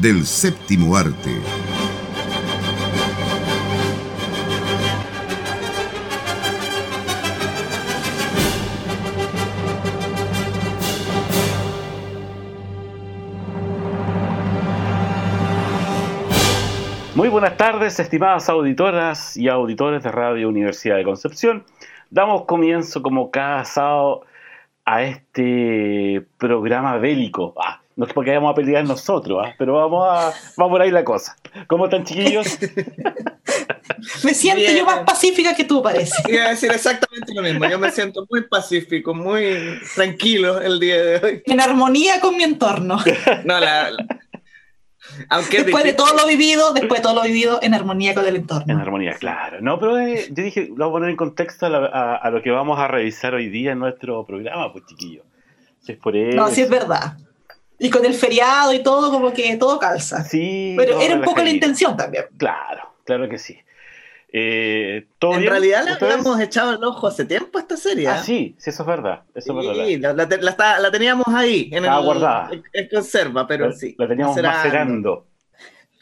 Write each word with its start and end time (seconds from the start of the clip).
del 0.00 0.24
séptimo 0.24 0.96
arte. 0.96 1.40
Muy 17.14 17.28
buenas 17.28 17.56
tardes, 17.56 18.00
estimadas 18.00 18.48
auditoras 18.48 19.36
y 19.36 19.48
auditores 19.48 20.02
de 20.02 20.10
Radio 20.10 20.48
Universidad 20.48 20.96
de 20.96 21.04
Concepción. 21.04 21.64
Damos 22.10 22.44
comienzo 22.44 23.02
como 23.02 23.30
cada 23.30 23.64
sábado 23.64 24.26
a 24.84 25.02
este 25.02 26.26
programa 26.38 26.98
bélico. 26.98 27.54
Ah, 27.56 27.83
no 27.96 28.06
es 28.06 28.12
porque 28.12 28.30
vayamos 28.30 28.52
a 28.52 28.54
pelear 28.54 28.84
nosotros, 28.84 29.44
¿ah? 29.44 29.54
pero 29.58 29.74
vamos 29.74 30.06
a 30.08 30.32
vamos 30.56 30.72
por 30.72 30.82
ahí 30.82 30.90
la 30.90 31.04
cosa. 31.04 31.36
¿Cómo 31.66 31.84
están, 31.84 32.04
chiquillos? 32.04 32.58
me 34.24 34.34
siento 34.34 34.70
yo 34.72 34.84
más 34.84 35.00
pacífica 35.00 35.54
que 35.54 35.64
tú, 35.64 35.82
parece. 35.82 36.14
Iba 36.28 36.46
a 36.46 36.50
decir 36.50 36.70
exactamente 36.72 37.32
lo 37.34 37.42
mismo. 37.42 37.68
Yo 37.68 37.78
me 37.78 37.90
siento 37.90 38.26
muy 38.28 38.42
pacífico, 38.42 39.14
muy 39.14 39.78
tranquilo 39.94 40.60
el 40.60 40.80
día 40.80 41.02
de 41.02 41.16
hoy. 41.24 41.42
En 41.46 41.60
armonía 41.60 42.20
con 42.20 42.36
mi 42.36 42.44
entorno. 42.44 42.98
No, 43.44 43.60
la, 43.60 43.90
aunque 45.28 45.62
después 45.62 45.84
de 45.84 45.92
todo 45.92 46.14
lo 46.16 46.26
vivido, 46.26 46.72
después 46.72 47.00
de 47.00 47.02
todo 47.02 47.14
lo 47.14 47.22
vivido, 47.22 47.58
en 47.62 47.74
armonía 47.74 48.14
con 48.14 48.26
el 48.26 48.36
entorno. 48.36 48.72
En 48.72 48.80
armonía, 48.80 49.14
claro. 49.14 49.60
No, 49.60 49.78
pero 49.78 49.98
eh, 49.98 50.26
yo 50.30 50.42
dije, 50.42 50.68
lo 50.68 50.86
voy 50.86 50.88
a 50.88 50.92
poner 50.92 51.10
en 51.10 51.16
contexto 51.16 51.66
a, 51.66 52.30
lo 52.30 52.42
que 52.42 52.50
vamos 52.50 52.78
a 52.78 52.88
revisar 52.88 53.34
hoy 53.34 53.48
día 53.48 53.72
en 53.72 53.78
nuestro 53.78 54.24
programa, 54.24 54.72
pues 54.72 54.84
chiquillo. 54.86 55.22
Si 55.80 55.92
es 55.92 55.98
por 55.98 56.16
eso. 56.16 56.36
No, 56.36 56.48
sí 56.48 56.62
es 56.62 56.70
verdad. 56.70 57.16
Y 57.78 57.90
con 57.90 58.04
el 58.04 58.14
feriado 58.14 58.72
y 58.72 58.82
todo, 58.82 59.10
como 59.10 59.32
que 59.32 59.56
todo 59.56 59.78
calza. 59.78 60.22
Sí. 60.24 60.74
Pero 60.76 61.00
era 61.00 61.16
un 61.16 61.22
poco 61.22 61.42
la 61.42 61.50
intención 61.50 61.96
también. 61.96 62.24
Claro, 62.36 62.94
claro 63.04 63.28
que 63.28 63.38
sí. 63.38 63.58
Eh, 64.36 65.06
en 65.20 65.46
realidad 65.46 65.84
le 65.84 65.92
habíamos 65.92 66.40
echado 66.40 66.74
el 66.74 66.82
ojo 66.82 67.06
hace 67.06 67.24
tiempo 67.24 67.56
a 67.56 67.60
esta 67.60 67.76
serie. 67.76 68.08
Ah, 68.08 68.16
¿eh? 68.16 68.22
sí, 68.24 68.56
sí, 68.58 68.70
eso 68.70 68.82
es 68.82 68.86
verdad. 68.88 69.22
Eso 69.32 69.60
sí, 69.62 69.96
La, 69.98 70.12
la, 70.12 70.90
teníamos 70.90 71.28
ahí, 71.28 71.70
en 71.72 71.84
el, 71.84 72.02
guardada. 72.02 72.50
En, 72.72 72.88
conserva, 72.88 73.46
pero 73.46 73.70
sí. 73.70 73.94
La 73.96 74.08
teníamos 74.08 74.36
macerando. 74.36 75.26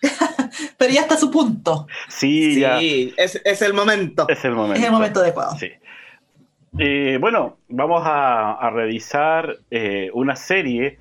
pero 0.79 0.92
ya 0.92 1.03
está 1.03 1.17
a 1.17 1.19
su 1.19 1.31
punto. 1.31 1.86
Sí, 2.09 2.55
sí 2.55 3.14
es, 3.19 3.39
es, 3.45 3.61
el 3.61 3.75
momento. 3.75 4.27
Es 4.27 4.42
el 4.47 4.53
momento. 4.53 4.81
Es 4.81 4.86
el 4.86 4.92
momento 4.92 5.20
adecuado. 5.20 5.55
Sí. 5.59 5.70
Eh, 6.79 7.19
bueno, 7.20 7.59
vamos 7.69 8.01
a, 8.03 8.53
a 8.53 8.70
revisar 8.70 9.58
eh, 9.70 10.11
una 10.14 10.36
serie 10.36 10.98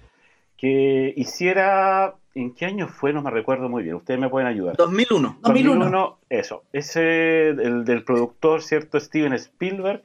que 0.62 1.14
hiciera 1.18 2.16
¿En 2.34 2.54
qué 2.54 2.66
año 2.66 2.88
fue? 2.88 3.12
No 3.12 3.22
me 3.22 3.30
recuerdo 3.30 3.68
muy 3.68 3.84
bien. 3.84 3.96
Ustedes 3.96 4.20
me 4.20 4.30
pueden 4.30 4.48
ayudar. 4.48 4.78
2001. 4.78 5.40
2001, 5.42 6.20
eso. 6.30 6.64
Ese 6.72 7.50
el 7.50 7.84
del 7.84 8.04
productor, 8.04 8.62
¿cierto? 8.62 9.00
Steven 9.00 9.34
Spielberg. 9.34 10.02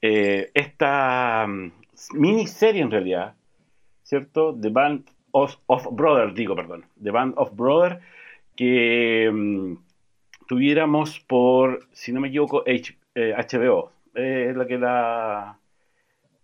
Eh, 0.00 0.50
esta 0.54 1.44
mm, 1.48 1.72
miniserie 2.12 2.82
en 2.82 2.90
realidad, 2.90 3.34
¿cierto? 4.04 4.56
The 4.60 4.68
Band 4.68 5.10
of, 5.32 5.56
Brothers, 5.90 6.34
digo, 6.34 6.54
perdón. 6.54 6.86
The 7.02 7.10
Band 7.10 7.34
of 7.36 7.56
Brothers, 7.56 8.00
que 8.54 9.28
mm, 9.32 9.74
tuviéramos 10.46 11.18
por, 11.18 11.88
si 11.90 12.12
no 12.12 12.20
me 12.20 12.28
equivoco, 12.28 12.62
HBO. 12.64 13.90
Eh, 14.14 14.48
es 14.50 14.56
la 14.56 14.66
que 14.66 14.78
la, 14.78 15.58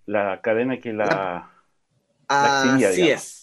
la 0.07 0.41
cadena 0.41 0.79
que 0.79 0.93
la... 0.93 1.49
la 2.29 2.73
Así 2.73 3.09
es. 3.09 3.42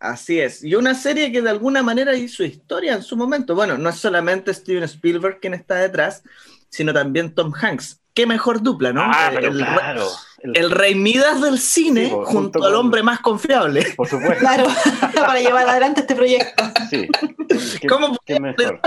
Así 0.00 0.40
es. 0.40 0.62
Y 0.62 0.74
una 0.76 0.94
serie 0.94 1.32
que 1.32 1.42
de 1.42 1.50
alguna 1.50 1.82
manera 1.82 2.14
hizo 2.14 2.44
historia 2.44 2.94
en 2.94 3.02
su 3.02 3.16
momento. 3.16 3.54
Bueno, 3.54 3.76
no 3.78 3.88
es 3.88 3.96
solamente 3.96 4.54
Steven 4.54 4.84
Spielberg 4.84 5.40
quien 5.40 5.54
está 5.54 5.76
detrás, 5.76 6.22
sino 6.68 6.92
también 6.92 7.34
Tom 7.34 7.52
Hanks. 7.52 8.00
Qué 8.14 8.26
mejor 8.26 8.62
dupla, 8.62 8.92
¿no? 8.92 9.02
Ah, 9.04 9.30
el, 9.32 9.56
claro. 9.56 10.06
El, 10.42 10.70
rey 10.70 10.94
Midas 10.94 11.40
del 11.40 11.58
cine 11.58 12.10
junto, 12.10 12.64
al 12.64 12.74
hombre 12.74 13.02
más 13.02 13.20
confiable. 13.20 13.86
Por 13.96 14.08
supuesto. 14.08 14.38
Claro, 14.38 14.66
para 15.14 15.40
llevar 15.40 15.68
adelante 15.68 16.00
este 16.00 16.14
proyecto. 16.14 16.64
Sí. 16.90 17.08
¿Cómo 17.88 18.14
podía 18.14 18.40
mejor? 18.40 18.80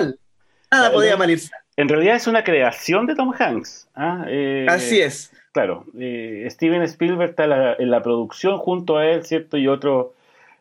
Nada 0.70 0.92
podía 0.92 1.18
mal 1.18 1.30
irse. 1.30 1.50
En 1.78 1.88
realidad 1.90 2.16
es 2.16 2.28
una 2.28 2.44
creación 2.44 3.06
de 3.06 3.16
Tom 3.16 3.34
Hanks. 3.38 3.88
¿ah? 3.96 4.26
Eh, 4.28 4.66
Así 4.70 5.00
es. 5.00 5.32
Claro, 5.54 5.86
eh, 5.98 6.48
Steven 6.50 6.82
Spielberg 6.84 7.32
está 7.32 7.76
en 7.78 7.92
la 7.92 8.02
producción 8.02 8.58
junto 8.58 8.98
a 8.98 9.06
él, 9.08 9.26
¿cierto? 9.26 9.58
Y 9.58 9.68
otro 9.68 10.14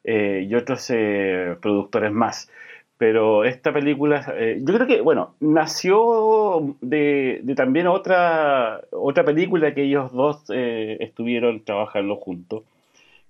eh, 0.04 0.46
y 0.48 0.54
otros 0.54 0.86
eh, 0.90 1.56
productores 1.60 2.12
más. 2.12 2.48
Pero 2.96 3.44
esta 3.44 3.72
película, 3.72 4.34
eh, 4.36 4.58
yo 4.62 4.74
creo 4.74 4.86
que, 4.86 5.00
bueno, 5.00 5.34
nació 5.40 6.76
de, 6.80 7.42
también 7.56 7.86
otra, 7.86 8.82
otra 8.90 9.24
película 9.24 9.74
que 9.74 9.84
ellos 9.84 10.12
dos 10.12 10.44
estuvieron 10.48 11.64
trabajando 11.64 12.16
juntos, 12.16 12.62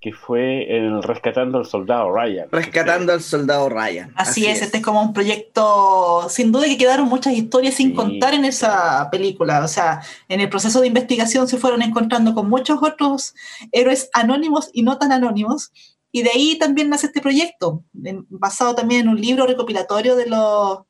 que 0.01 0.13
fue 0.13 0.77
el 0.77 1.03
Rescatando 1.03 1.59
al 1.59 1.67
Soldado 1.67 2.11
Ryan. 2.13 2.49
Rescatando 2.51 3.13
al 3.13 3.21
Soldado 3.21 3.69
Ryan. 3.69 4.13
Así, 4.17 4.47
es, 4.47 4.61
este 4.61 4.79
es 4.79 4.83
como 4.83 5.03
un 5.03 5.13
proyecto, 5.13 6.29
sin 6.29 6.51
duda 6.51 6.67
que 6.67 6.79
quedaron 6.79 7.09
muchas 7.09 7.35
historias 7.35 7.75
sin 7.75 7.95
contar 7.95 8.35
en 8.35 8.45
esa 8.45 9.09
película. 9.13 9.63
O 9.63 9.69
sea, 9.69 10.01
en 10.29 10.41
el 10.41 10.49
proceso 10.49 10.81
de 10.81 10.89
investigación 10.89 11.47
se 11.47 11.59
fueron 11.59 11.83
encontrando 11.83 12.35
con 12.35 12.49
muchos 12.49 12.83
otros 12.83 13.35
héroes 13.71 14.11
anónimos 14.15 14.71
y 14.73 14.83
no 14.83 14.99
tan 14.99 15.13
anónimos 15.13 15.71
y 16.13 16.23
de 16.23 16.31
ahí 16.31 16.59
también 16.59 16.91
nace 16.91 17.07
este 17.07 17.21
proyecto, 17.21 17.85
basado 18.29 18.75
también 18.75 19.03
en 19.03 19.09
un 19.09 19.21
libro 19.21 19.47
recopilatorio 19.47 20.17
de 20.17 20.27
los, 20.27 20.81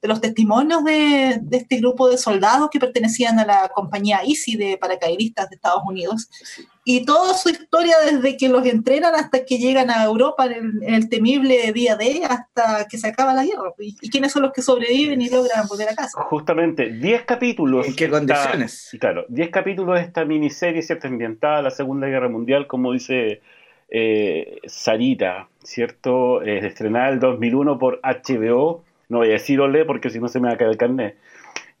de 0.00 0.08
los 0.08 0.20
testimonios 0.20 0.82
de, 0.84 1.38
de, 1.42 1.56
este 1.58 1.76
grupo 1.76 2.08
de 2.08 2.16
soldados 2.16 2.70
que 2.70 2.80
pertenecían 2.80 3.38
a 3.38 3.44
la 3.44 3.70
compañía 3.74 4.24
ISI 4.24 4.56
de 4.56 4.78
paracaidistas 4.78 5.50
de 5.50 5.56
Estados 5.56 5.82
Unidos. 5.86 6.30
Y 6.82 7.04
toda 7.04 7.34
su 7.34 7.50
historia 7.50 7.94
desde 8.10 8.38
que 8.38 8.48
los 8.48 8.64
entrenan 8.64 9.14
hasta 9.14 9.44
que 9.44 9.58
llegan 9.58 9.90
a 9.90 10.02
Europa 10.02 10.46
en 10.46 10.80
el, 10.82 11.10
temible 11.10 11.70
día 11.74 11.96
D 11.96 12.22
hasta 12.24 12.88
que 12.88 12.96
se 12.96 13.08
acaba 13.08 13.34
la 13.34 13.44
guerra. 13.44 13.74
¿Y, 13.78 14.08
quiénes 14.08 14.32
son 14.32 14.42
los 14.42 14.52
que 14.52 14.62
sobreviven 14.62 15.20
y 15.20 15.28
logran 15.28 15.68
volver 15.68 15.90
a 15.90 15.94
casa? 15.94 16.22
Justamente, 16.22 16.90
10 16.90 17.24
capítulos. 17.24 17.86
¿En 17.86 17.94
qué 17.94 18.08
condiciones? 18.08 18.96
Claro, 18.98 19.26
10 19.28 19.50
capítulos 19.50 19.96
de 19.96 20.06
esta 20.06 20.24
miniserie, 20.24 20.80
¿cierto? 20.80 21.06
Ambientada 21.06 21.58
a 21.58 21.62
la 21.62 21.70
Segunda 21.70 22.06
Guerra 22.06 22.30
Mundial, 22.30 22.66
como 22.66 22.92
dice 22.92 23.42
eh, 23.90 24.58
Sarita, 24.66 25.48
¿cierto? 25.62 26.42
Es 26.42 26.64
estrenada 26.64 27.08
el 27.10 27.20
2001 27.20 27.78
por 27.78 28.00
HBO, 28.02 28.84
no 29.08 29.18
voy 29.18 29.28
a 29.28 29.32
decir 29.32 29.60
Ole 29.60 29.84
porque 29.84 30.10
si 30.10 30.20
no 30.20 30.28
se 30.28 30.40
me 30.40 30.48
va 30.48 30.54
a 30.54 30.56
caer 30.56 30.70
el 30.70 30.76
carnet. 30.76 31.16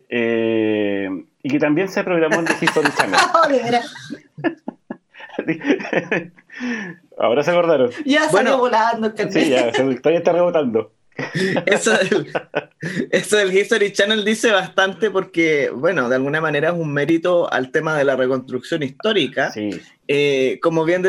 Eh, 0.08 1.08
y 1.42 1.48
que 1.48 1.58
también 1.60 1.88
se 1.88 2.02
programó 2.02 2.40
en 2.40 2.46
The 2.46 2.54
History 2.60 2.90
Channel. 2.96 3.20
Ahora 7.18 7.42
se 7.42 7.50
acordaron. 7.50 7.90
Ya 8.04 8.28
salió 8.28 8.58
volando 8.58 9.06
el 9.06 9.14
carnet. 9.14 9.44
Sí, 9.44 9.50
ya, 9.50 9.70
todavía 9.72 10.18
está 10.18 10.32
rebotando. 10.32 10.92
Eso 11.66 11.92
del, 11.92 12.32
eso 13.10 13.36
del, 13.36 13.54
History 13.54 13.92
Channel 13.92 14.24
dice 14.24 14.50
bastante 14.52 15.10
porque, 15.10 15.70
bueno, 15.70 16.08
de 16.08 16.16
alguna 16.16 16.40
manera 16.40 16.68
es 16.68 16.74
un 16.74 16.94
mérito 16.94 17.52
al 17.52 17.70
tema 17.70 17.96
de 17.98 18.04
la 18.04 18.16
reconstrucción 18.16 18.82
histórica. 18.82 19.50
Sí. 19.50 19.82
Eh, 20.08 20.58
como 20.62 20.84
bien 20.84 21.02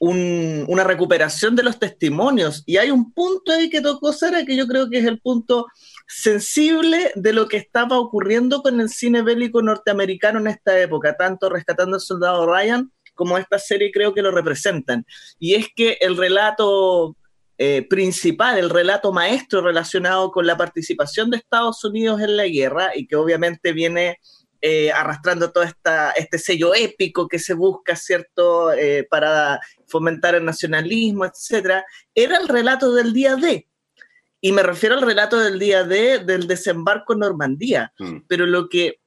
decía, 0.00 0.64
una 0.68 0.84
recuperación 0.84 1.54
de 1.54 1.62
los 1.62 1.78
testimonios. 1.78 2.62
Y 2.66 2.78
hay 2.78 2.90
un 2.90 3.12
punto 3.12 3.52
ahí 3.52 3.68
que 3.68 3.80
tocó 3.80 4.12
Sara 4.12 4.44
que 4.44 4.56
yo 4.56 4.66
creo 4.66 4.88
que 4.88 4.98
es 4.98 5.04
el 5.04 5.20
punto 5.20 5.66
sensible 6.08 7.12
de 7.14 7.32
lo 7.32 7.48
que 7.48 7.58
estaba 7.58 7.98
ocurriendo 7.98 8.62
con 8.62 8.80
el 8.80 8.88
cine 8.88 9.22
bélico 9.22 9.62
norteamericano 9.62 10.40
en 10.40 10.48
esta 10.48 10.78
época, 10.80 11.16
tanto 11.16 11.48
Rescatando 11.48 11.96
al 11.96 12.00
Soldado 12.00 12.46
Ryan 12.46 12.90
como 13.14 13.36
esta 13.36 13.58
serie 13.58 13.92
creo 13.92 14.14
que 14.14 14.22
lo 14.22 14.30
representan. 14.30 15.04
Y 15.38 15.54
es 15.54 15.66
que 15.76 15.98
el 16.00 16.16
relato 16.16 17.16
eh, 17.58 17.86
principal, 17.86 18.56
el 18.56 18.70
relato 18.70 19.12
maestro 19.12 19.60
relacionado 19.60 20.30
con 20.30 20.46
la 20.46 20.56
participación 20.56 21.28
de 21.28 21.36
Estados 21.36 21.84
Unidos 21.84 22.22
en 22.22 22.38
la 22.38 22.46
guerra 22.46 22.92
y 22.94 23.06
que 23.06 23.16
obviamente 23.16 23.74
viene 23.74 24.18
eh, 24.62 24.90
arrastrando 24.92 25.52
todo 25.52 25.64
esta, 25.64 26.12
este 26.12 26.38
sello 26.38 26.74
épico 26.74 27.28
que 27.28 27.38
se 27.38 27.52
busca, 27.52 27.96
¿cierto?, 27.96 28.72
eh, 28.72 29.06
para 29.10 29.60
fomentar 29.90 30.34
el 30.34 30.44
nacionalismo, 30.44 31.24
etcétera, 31.24 31.84
era 32.14 32.38
el 32.38 32.48
relato 32.48 32.94
del 32.94 33.12
día 33.12 33.36
D, 33.36 33.68
Y 34.40 34.52
me 34.52 34.62
refiero 34.62 34.94
al 34.94 35.02
relato 35.02 35.38
del 35.38 35.58
día 35.58 35.84
D 35.84 36.20
del 36.20 36.46
desembarco 36.46 37.12
en 37.12 37.18
Normandía. 37.20 37.92
Mm. 37.98 38.18
Pero 38.26 38.46
lo 38.46 38.68
que 38.68 39.00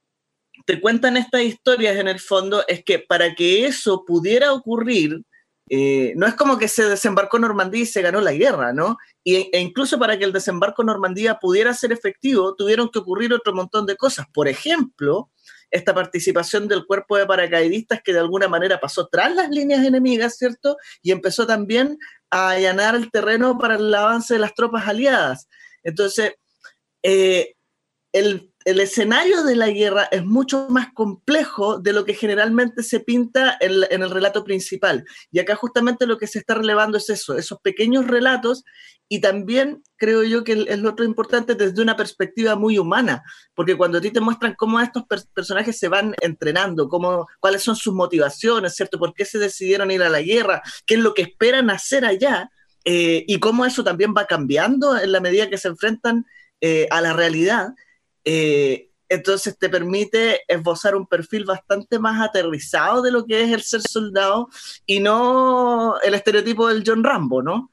te 0.66 0.80
cuentan 0.80 1.16
estas 1.16 1.42
historias 1.42 1.96
en 1.96 2.08
el 2.08 2.20
fondo 2.20 2.64
es 2.68 2.84
que 2.84 2.98
para 2.98 3.34
que 3.34 3.66
eso 3.66 4.04
pudiera 4.04 4.52
ocurrir, 4.52 5.22
eh, 5.70 6.12
no 6.16 6.26
es 6.26 6.34
como 6.34 6.58
que 6.58 6.68
se 6.68 6.84
desembarcó 6.84 7.38
en 7.38 7.42
Normandía 7.42 7.82
y 7.82 7.86
se 7.86 8.02
ganó 8.02 8.20
la 8.20 8.32
guerra, 8.32 8.72
¿no? 8.72 8.98
Y, 9.24 9.50
e 9.52 9.60
incluso 9.60 9.98
para 9.98 10.18
que 10.18 10.24
el 10.24 10.32
desembarco 10.32 10.82
en 10.82 10.86
Normandía 10.86 11.38
pudiera 11.40 11.72
ser 11.74 11.90
efectivo, 11.92 12.54
tuvieron 12.54 12.90
que 12.90 12.98
ocurrir 12.98 13.32
otro 13.32 13.54
montón 13.54 13.86
de 13.86 13.96
cosas. 13.96 14.26
Por 14.32 14.46
ejemplo, 14.46 15.30
esta 15.74 15.92
participación 15.92 16.68
del 16.68 16.86
cuerpo 16.86 17.16
de 17.16 17.26
paracaidistas 17.26 18.00
que 18.00 18.12
de 18.12 18.20
alguna 18.20 18.46
manera 18.46 18.78
pasó 18.78 19.08
tras 19.08 19.34
las 19.34 19.50
líneas 19.50 19.84
enemigas, 19.84 20.36
¿cierto? 20.38 20.76
Y 21.02 21.10
empezó 21.10 21.48
también 21.48 21.98
a 22.30 22.50
allanar 22.50 22.94
el 22.94 23.10
terreno 23.10 23.58
para 23.58 23.74
el 23.74 23.92
avance 23.92 24.34
de 24.34 24.40
las 24.40 24.54
tropas 24.54 24.86
aliadas. 24.86 25.48
Entonces, 25.82 26.34
eh, 27.02 27.56
el, 28.12 28.53
el, 28.64 28.80
escenario 28.80 29.44
de 29.44 29.56
la 29.56 29.70
guerra 29.70 30.08
es 30.10 30.24
mucho 30.24 30.66
más 30.68 30.92
complejo 30.92 31.78
de 31.78 31.92
lo 31.92 32.04
que 32.04 32.14
generalmente 32.14 32.82
se 32.82 33.00
pinta 33.00 33.56
en, 33.60 33.72
en, 33.90 34.02
el 34.02 34.10
relato 34.10 34.44
principal. 34.44 35.04
Y 35.30 35.38
acá 35.38 35.54
justamente 35.54 36.06
lo 36.06 36.18
que 36.18 36.26
se 36.26 36.38
está 36.38 36.54
relevando 36.54 36.98
es 36.98 37.10
eso, 37.10 37.36
esos 37.36 37.60
pequeños 37.60 38.06
relatos 38.06 38.64
y 39.08 39.20
también 39.20 39.82
creo 39.96 40.22
yo 40.22 40.44
que 40.44 40.64
es 40.68 40.78
lo 40.78 40.90
otro 40.90 41.04
importante 41.04 41.54
desde 41.54 41.82
una 41.82 41.96
perspectiva 41.96 42.56
muy 42.56 42.78
humana, 42.78 43.22
porque 43.54 43.76
cuando 43.76 43.98
a 43.98 44.00
ti 44.00 44.10
te 44.10 44.20
muestran 44.20 44.54
cómo 44.54 44.80
estos 44.80 45.04
per 45.04 45.20
personajes 45.34 45.78
se 45.78 45.88
van 45.88 46.14
entrenando, 46.22 46.88
cómo, 46.88 47.26
cuáles 47.40 47.62
son 47.62 47.76
sus 47.76 47.94
motivaciones, 47.94 48.74
¿cierto? 48.74 48.98
¿Por 48.98 49.12
qué 49.14 49.24
se 49.24 49.38
decidieron 49.38 49.90
ir 49.90 50.02
a 50.02 50.08
la 50.08 50.22
guerra? 50.22 50.62
¿Qué 50.86 50.94
es 50.94 51.00
lo 51.00 51.12
que 51.12 51.22
esperan 51.22 51.70
hacer 51.70 52.04
allá? 52.04 52.50
Eh, 52.84 53.24
y 53.26 53.38
cómo 53.40 53.64
eso 53.66 53.84
también 53.84 54.14
va 54.16 54.26
cambiando 54.26 54.98
en 54.98 55.12
la 55.12 55.20
medida 55.20 55.50
que 55.50 55.58
se 55.58 55.68
enfrentan 55.68 56.24
eh, 56.60 56.88
a 56.90 57.00
la 57.00 57.12
realidad. 57.12 57.68
Eh, 58.24 58.90
entonces 59.08 59.58
te 59.58 59.68
permite 59.68 60.40
esbozar 60.48 60.96
un 60.96 61.06
perfil 61.06 61.44
bastante 61.44 61.98
más 61.98 62.20
aterrizado 62.20 63.02
de 63.02 63.12
lo 63.12 63.26
que 63.26 63.42
es 63.42 63.52
el 63.52 63.62
ser 63.62 63.82
soldado 63.82 64.48
y 64.86 65.00
no 65.00 66.00
el 66.02 66.14
estereotipo 66.14 66.68
del 66.68 66.82
John 66.86 67.04
Rambo, 67.04 67.42
¿no? 67.42 67.70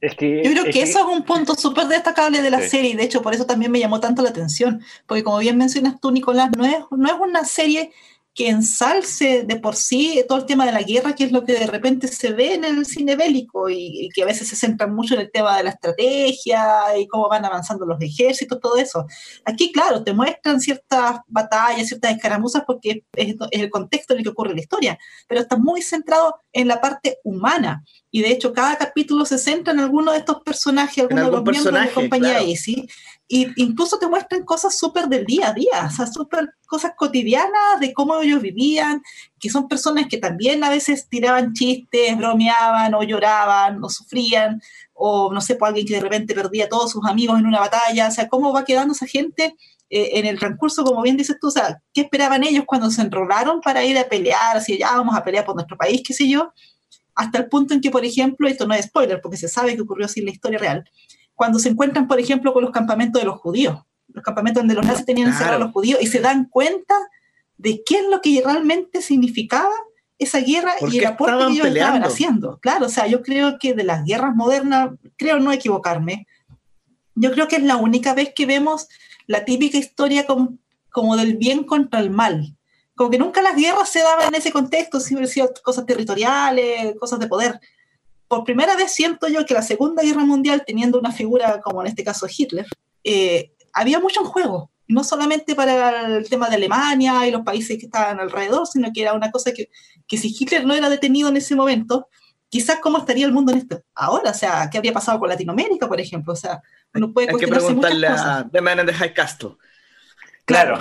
Es 0.00 0.16
que, 0.16 0.42
Yo 0.44 0.50
creo 0.50 0.64
que, 0.64 0.70
que, 0.70 0.82
eso 0.82 0.98
es 0.98 1.16
un 1.16 1.24
punto 1.24 1.54
súper 1.54 1.86
destacable 1.86 2.42
de 2.42 2.50
la 2.50 2.60
sí. 2.60 2.68
serie 2.68 2.90
y 2.90 2.94
de 2.94 3.04
hecho 3.04 3.22
por 3.22 3.34
eso 3.34 3.46
también 3.46 3.72
me 3.72 3.80
llamó 3.80 4.00
tanto 4.00 4.22
la 4.22 4.28
atención, 4.28 4.82
porque 5.06 5.24
como 5.24 5.38
bien 5.38 5.56
mencionas 5.56 5.98
tú, 5.98 6.10
Nicolás, 6.10 6.50
no 6.56 6.64
es, 6.64 6.76
no 6.90 7.08
es 7.08 7.14
una 7.18 7.44
serie 7.44 7.90
que 8.34 8.48
ensalce 8.48 9.44
de 9.44 9.56
por 9.56 9.76
sí 9.76 10.24
todo 10.28 10.38
el 10.38 10.46
tema 10.46 10.66
de 10.66 10.72
la 10.72 10.82
guerra, 10.82 11.14
que 11.14 11.24
es 11.24 11.32
lo 11.32 11.44
que 11.44 11.52
de 11.52 11.66
repente 11.68 12.08
se 12.08 12.32
ve 12.32 12.54
en 12.54 12.64
el 12.64 12.84
cine 12.84 13.14
bélico 13.14 13.70
y, 13.70 14.06
y, 14.06 14.08
que 14.08 14.24
a 14.24 14.26
veces 14.26 14.48
se 14.48 14.56
centra 14.56 14.88
mucho 14.88 15.14
en 15.14 15.20
el 15.20 15.30
tema 15.30 15.56
de 15.56 15.62
la 15.62 15.70
estrategia 15.70 16.98
y 16.98 17.06
cómo 17.06 17.28
van 17.28 17.44
avanzando 17.44 17.86
los 17.86 18.00
ejércitos, 18.00 18.58
todo 18.60 18.76
eso. 18.76 19.06
Aquí, 19.44 19.70
claro, 19.70 20.02
te 20.02 20.12
muestran 20.12 20.60
ciertas 20.60 21.20
batallas, 21.28 21.86
ciertas 21.86 22.12
escaramuzas 22.12 22.64
porque 22.66 23.04
es, 23.12 23.36
es 23.50 23.60
el 23.60 23.70
contexto 23.70 24.14
en 24.14 24.18
el 24.18 24.24
que 24.24 24.30
ocurre 24.30 24.54
la 24.54 24.60
historia, 24.60 24.98
pero 25.28 25.40
está 25.40 25.56
muy 25.56 25.80
centrado 25.80 26.34
en 26.52 26.66
la 26.66 26.80
parte 26.80 27.18
humana. 27.22 27.84
Y 28.10 28.22
de 28.22 28.30
hecho, 28.30 28.52
cada 28.52 28.76
capítulo 28.76 29.24
se 29.24 29.38
centra 29.38 29.72
en 29.72 29.80
alguno 29.80 30.12
de 30.12 30.18
estos 30.18 30.40
personajes, 30.42 30.98
algunos 30.98 31.26
de 31.26 31.30
los 31.32 31.42
miembros 31.42 31.64
de 31.64 31.72
la 31.72 31.90
compañía 31.90 32.30
claro. 32.30 32.46
Easy, 32.46 32.88
y 33.26 33.48
incluso 33.56 33.98
te 33.98 34.06
muestran 34.06 34.44
cosas 34.44 34.78
súper 34.78 35.08
del 35.08 35.24
día 35.24 35.48
a 35.48 35.52
día, 35.54 35.86
o 35.86 35.90
sea, 35.90 36.06
súper 36.06 36.50
cosas 36.66 36.92
cotidianas 36.96 37.80
de 37.80 37.94
cómo 37.94 38.20
ellos 38.20 38.42
vivían, 38.42 39.02
que 39.40 39.48
son 39.48 39.66
personas 39.66 40.06
que 40.08 40.18
también 40.18 40.62
a 40.62 40.68
veces 40.68 41.08
tiraban 41.08 41.54
chistes, 41.54 42.16
bromeaban 42.18 42.92
o 42.94 43.02
lloraban 43.02 43.82
o 43.82 43.88
sufrían, 43.88 44.60
o 44.92 45.32
no 45.32 45.40
sé, 45.40 45.54
por 45.56 45.68
alguien 45.68 45.86
que 45.86 45.94
de 45.94 46.00
repente 46.00 46.34
perdía 46.34 46.66
a 46.66 46.68
todos 46.68 46.90
sus 46.90 47.04
amigos 47.06 47.38
en 47.38 47.46
una 47.46 47.60
batalla, 47.60 48.08
o 48.08 48.10
sea, 48.10 48.28
cómo 48.28 48.52
va 48.52 48.64
quedando 48.64 48.92
esa 48.92 49.06
gente 49.06 49.56
eh, 49.88 50.18
en 50.18 50.26
el 50.26 50.38
transcurso, 50.38 50.84
como 50.84 51.02
bien 51.02 51.16
dices 51.16 51.36
tú, 51.40 51.48
o 51.48 51.50
sea, 51.50 51.80
¿qué 51.94 52.02
esperaban 52.02 52.44
ellos 52.44 52.64
cuando 52.66 52.90
se 52.90 53.00
enrolaron 53.00 53.60
para 53.62 53.84
ir 53.84 53.96
a 53.96 54.08
pelear, 54.08 54.56
así, 54.56 54.78
ya 54.78 54.92
vamos 54.92 55.16
a 55.16 55.24
pelear 55.24 55.46
por 55.46 55.54
nuestro 55.54 55.78
país, 55.78 56.02
qué 56.06 56.12
sé 56.12 56.28
yo? 56.28 56.52
Hasta 57.14 57.38
el 57.38 57.48
punto 57.48 57.74
en 57.74 57.80
que, 57.80 57.90
por 57.90 58.04
ejemplo, 58.04 58.48
esto 58.48 58.66
no 58.66 58.74
es 58.74 58.86
spoiler, 58.86 59.20
porque 59.22 59.36
se 59.36 59.48
sabe 59.48 59.76
que 59.76 59.82
ocurrió 59.82 60.06
así 60.06 60.20
en 60.20 60.26
la 60.26 60.32
historia 60.32 60.58
real, 60.58 60.84
cuando 61.34 61.58
se 61.58 61.68
encuentran, 61.68 62.06
por 62.08 62.20
ejemplo, 62.20 62.52
con 62.52 62.62
los 62.62 62.72
campamentos 62.72 63.20
de 63.20 63.26
los 63.26 63.38
judíos, 63.38 63.82
los 64.08 64.22
campamentos 64.22 64.62
donde 64.62 64.74
los 64.74 64.86
nazis 64.86 65.06
tenían 65.06 65.28
encerrados 65.28 65.56
claro. 65.56 65.64
a 65.64 65.66
los 65.66 65.72
judíos, 65.72 66.00
y 66.00 66.06
se 66.06 66.20
dan 66.20 66.46
cuenta 66.46 66.94
de 67.56 67.82
qué 67.84 67.96
es 67.98 68.04
lo 68.10 68.20
que 68.20 68.42
realmente 68.44 69.02
significaba 69.02 69.74
esa 70.18 70.40
guerra 70.40 70.74
y 70.90 70.98
el 70.98 71.06
aporte 71.06 71.36
que 71.38 71.52
ellos 71.52 71.66
peleando. 71.66 71.78
estaban 71.78 72.04
haciendo. 72.04 72.58
Claro, 72.60 72.86
o 72.86 72.88
sea, 72.88 73.06
yo 73.06 73.22
creo 73.22 73.58
que 73.58 73.74
de 73.74 73.84
las 73.84 74.04
guerras 74.04 74.34
modernas, 74.34 74.90
creo 75.16 75.40
no 75.40 75.52
equivocarme, 75.52 76.26
yo 77.14 77.32
creo 77.32 77.48
que 77.48 77.56
es 77.56 77.62
la 77.62 77.76
única 77.76 78.14
vez 78.14 78.32
que 78.34 78.46
vemos 78.46 78.88
la 79.26 79.44
típica 79.44 79.78
historia 79.78 80.26
como, 80.26 80.58
como 80.90 81.16
del 81.16 81.36
bien 81.36 81.64
contra 81.64 82.00
el 82.00 82.10
mal. 82.10 82.56
Como 82.94 83.10
que 83.10 83.18
nunca 83.18 83.42
las 83.42 83.56
guerras 83.56 83.88
se 83.88 84.00
daban 84.00 84.28
en 84.28 84.34
ese 84.36 84.52
contexto, 84.52 85.00
siempre 85.00 85.26
sido 85.26 85.52
cosas 85.62 85.84
territoriales, 85.86 86.94
cosas 86.98 87.18
de 87.18 87.26
poder 87.26 87.60
por 88.34 88.44
primera 88.44 88.74
vez 88.74 88.90
siento 88.90 89.28
yo 89.28 89.46
que 89.46 89.54
la 89.54 89.62
Segunda 89.62 90.02
Guerra 90.02 90.24
Mundial, 90.24 90.64
teniendo 90.66 90.98
una 90.98 91.12
figura 91.12 91.60
como 91.60 91.82
en 91.82 91.86
este 91.86 92.02
caso 92.02 92.26
Hitler, 92.26 92.66
eh, 93.04 93.52
había 93.72 94.00
mucho 94.00 94.22
en 94.22 94.26
juego, 94.26 94.72
no 94.88 95.04
solamente 95.04 95.54
para 95.54 96.16
el 96.16 96.28
tema 96.28 96.48
de 96.48 96.56
Alemania 96.56 97.28
y 97.28 97.30
los 97.30 97.42
países 97.42 97.78
que 97.78 97.86
estaban 97.86 98.18
alrededor, 98.18 98.66
sino 98.66 98.92
que 98.92 99.02
era 99.02 99.12
una 99.12 99.30
cosa 99.30 99.52
que, 99.52 99.70
que 100.08 100.18
si 100.18 100.34
Hitler 100.36 100.66
no 100.66 100.74
era 100.74 100.88
detenido 100.88 101.28
en 101.28 101.36
ese 101.36 101.54
momento, 101.54 102.08
quizás 102.48 102.80
cómo 102.80 102.98
estaría 102.98 103.24
el 103.24 103.32
mundo 103.32 103.52
en 103.52 103.58
esto. 103.58 103.80
Ahora, 103.94 104.32
o 104.32 104.34
sea, 104.34 104.68
qué 104.68 104.78
habría 104.78 104.92
pasado 104.92 105.20
con 105.20 105.28
Latinoamérica, 105.28 105.86
por 105.86 106.00
ejemplo, 106.00 106.32
o 106.32 106.36
sea, 106.36 106.60
uno 106.92 107.12
puede 107.12 107.28
Hay 107.30 107.36
que 107.36 107.46
preguntarle 107.46 108.08
a 108.08 108.48
The 108.50 108.60
Man 108.60 108.80
in 108.80 108.86
the 108.86 108.94
High 108.94 109.14
Castle. 109.14 109.50
Claro, 110.44 110.76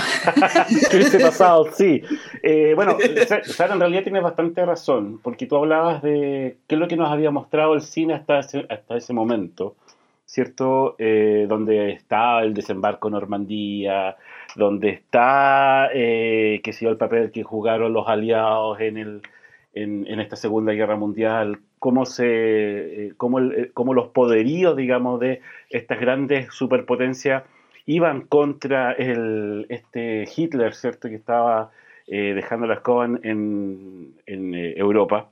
¿qué 0.91 0.97
hubiese 0.97 1.19
pasado? 1.19 1.71
Sí. 1.71 2.01
Eh, 2.41 2.73
bueno, 2.75 2.97
Sara 3.43 3.73
en 3.73 3.79
realidad 3.79 4.03
tiene 4.03 4.19
bastante 4.19 4.65
razón, 4.65 5.19
porque 5.23 5.45
tú 5.45 5.55
hablabas 5.55 6.01
de 6.01 6.57
qué 6.67 6.75
es 6.75 6.79
lo 6.79 6.89
que 6.89 6.97
nos 6.97 7.09
había 7.09 7.31
mostrado 7.31 7.73
el 7.73 7.81
cine 7.81 8.13
hasta 8.13 8.39
ese, 8.39 8.65
hasta 8.69 8.97
ese 8.97 9.13
momento, 9.13 9.75
¿cierto? 10.25 10.95
Eh, 10.99 11.45
donde 11.47 11.91
está 11.91 12.41
el 12.41 12.53
desembarco 12.53 13.07
en 13.07 13.13
Normandía, 13.13 14.17
donde 14.55 14.89
está, 14.89 15.89
eh, 15.93 16.59
qué 16.61 16.73
sé 16.73 16.83
yo, 16.85 16.91
el 16.91 16.97
papel 16.97 17.31
que 17.31 17.43
jugaron 17.43 17.93
los 17.93 18.09
aliados 18.09 18.81
en, 18.81 18.97
el, 18.97 19.21
en, 19.73 20.05
en 20.07 20.19
esta 20.19 20.35
Segunda 20.35 20.73
Guerra 20.73 20.97
Mundial, 20.97 21.59
cómo, 21.79 22.05
se, 22.05 23.13
cómo, 23.15 23.39
el, 23.39 23.71
cómo 23.73 23.93
los 23.93 24.09
poderíos, 24.09 24.75
digamos, 24.75 25.21
de 25.21 25.39
estas 25.69 26.01
grandes 26.01 26.53
superpotencias 26.53 27.43
iban 27.85 28.21
contra 28.21 28.93
el, 28.93 29.65
este 29.69 30.25
Hitler, 30.35 30.73
¿cierto? 30.73 31.09
Que 31.09 31.15
estaba 31.15 31.71
eh, 32.07 32.33
dejando 32.33 32.67
la 32.67 32.75
escoba 32.75 33.05
en, 33.05 34.15
eh, 34.25 34.73
Europa. 34.77 35.29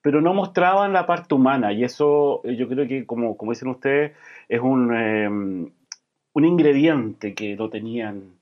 Pero 0.00 0.20
no 0.20 0.32
mostraban 0.32 0.92
la 0.92 1.06
parte 1.06 1.34
humana 1.34 1.72
y 1.72 1.84
eso 1.84 2.40
eh, 2.44 2.56
yo 2.56 2.68
creo 2.68 2.86
que, 2.86 3.04
como, 3.06 3.36
dicen 3.48 3.68
ustedes, 3.68 4.12
es 4.48 4.60
un, 4.60 4.94
eh, 4.94 5.28
un 5.28 6.44
ingrediente 6.44 7.34
que 7.34 7.56
no 7.56 7.68
tenían 7.68 8.36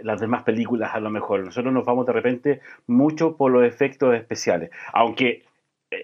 las 0.00 0.20
demás 0.20 0.42
películas 0.42 0.90
a 0.92 1.00
lo 1.00 1.08
mejor. 1.08 1.42
Nosotros 1.42 1.72
nos 1.72 1.86
vamos 1.86 2.04
de 2.04 2.12
repente 2.12 2.60
mucho 2.86 3.38
por 3.38 3.50
los 3.50 3.64
efectos 3.64 4.14
especiales, 4.14 4.70
aunque 4.92 5.45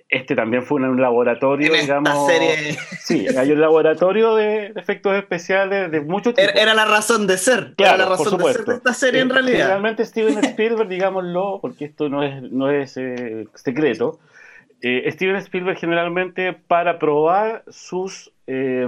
este 0.08 0.34
también 0.34 0.62
fue 0.62 0.80
un 0.80 1.00
laboratorio, 1.00 1.74
en 1.74 1.80
digamos. 1.80 2.26
Serie... 2.26 2.76
Sí, 3.00 3.26
hay 3.36 3.52
un 3.52 3.60
laboratorio 3.60 4.34
de, 4.34 4.72
de 4.72 4.80
efectos 4.80 5.14
especiales 5.16 5.90
de 5.90 6.00
mucho 6.00 6.34
tiempo. 6.34 6.52
Era, 6.52 6.62
era, 6.62 6.74
la 6.74 6.84
razón 6.84 7.26
de 7.26 7.38
ser. 7.38 7.74
Claro, 7.76 7.94
era 7.94 8.04
la 8.04 8.10
razón 8.10 8.38
por 8.38 8.48
de 8.48 8.52
ser 8.54 8.64
de 8.64 8.74
esta 8.74 8.94
serie 8.94 9.20
en 9.20 9.30
realidad. 9.30 9.68
Realmente 9.68 10.04
Steven 10.04 10.38
Spielberg, 10.44 10.88
digámoslo, 10.88 11.58
porque 11.60 11.86
esto 11.86 12.08
no 12.08 12.22
es, 12.22 12.42
no 12.42 12.70
es 12.70 12.96
eh, 12.96 13.46
secreto. 13.54 14.18
Eh, 14.80 15.10
Steven 15.12 15.36
Spielberg 15.36 15.78
generalmente 15.78 16.52
para 16.52 16.98
probar 16.98 17.64
sus 17.68 18.32
eh, 18.46 18.86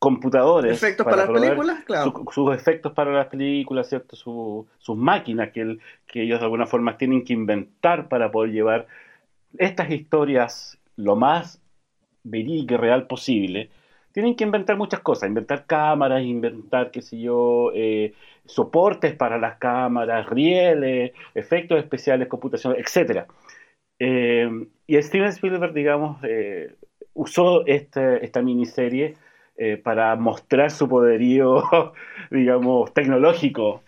computadores. 0.00 0.72
Efectos 0.72 1.04
para, 1.04 1.26
para 1.26 1.32
las 1.32 1.40
películas, 1.40 1.84
claro. 1.84 2.12
Su, 2.12 2.32
sus 2.32 2.56
efectos 2.56 2.92
para 2.92 3.12
las 3.12 3.26
películas, 3.26 3.88
¿cierto? 3.88 4.16
Su, 4.16 4.66
sus 4.78 4.96
máquinas 4.96 5.50
que, 5.50 5.60
el, 5.60 5.80
que 6.06 6.22
ellos 6.22 6.40
de 6.40 6.44
alguna 6.44 6.66
forma 6.66 6.96
tienen 6.96 7.24
que 7.24 7.34
inventar 7.34 8.08
para 8.08 8.30
poder 8.30 8.50
llevar 8.50 8.86
estas 9.58 9.90
historias 9.90 10.78
lo 10.96 11.16
más 11.16 11.60
verídica 12.22 12.74
y 12.74 12.78
real 12.78 13.06
posible, 13.06 13.70
tienen 14.12 14.34
que 14.34 14.44
inventar 14.44 14.76
muchas 14.76 15.00
cosas, 15.00 15.28
inventar 15.28 15.66
cámaras, 15.66 16.22
inventar, 16.22 16.90
qué 16.90 17.00
sé 17.02 17.20
yo, 17.20 17.70
eh, 17.74 18.12
soportes 18.44 19.14
para 19.14 19.38
las 19.38 19.58
cámaras, 19.58 20.28
rieles, 20.28 21.12
efectos 21.34 21.78
especiales, 21.78 22.28
computación, 22.28 22.74
etc. 22.76 23.26
Eh, 23.98 24.48
y 24.86 25.02
Steven 25.02 25.28
Spielberg, 25.28 25.72
digamos, 25.72 26.18
eh, 26.24 26.74
usó 27.14 27.64
este, 27.66 28.24
esta 28.24 28.42
miniserie 28.42 29.14
eh, 29.62 29.76
para 29.76 30.16
mostrar 30.16 30.70
su 30.70 30.88
poderío, 30.88 31.62
digamos, 32.30 32.94
tecnológico. 32.94 33.82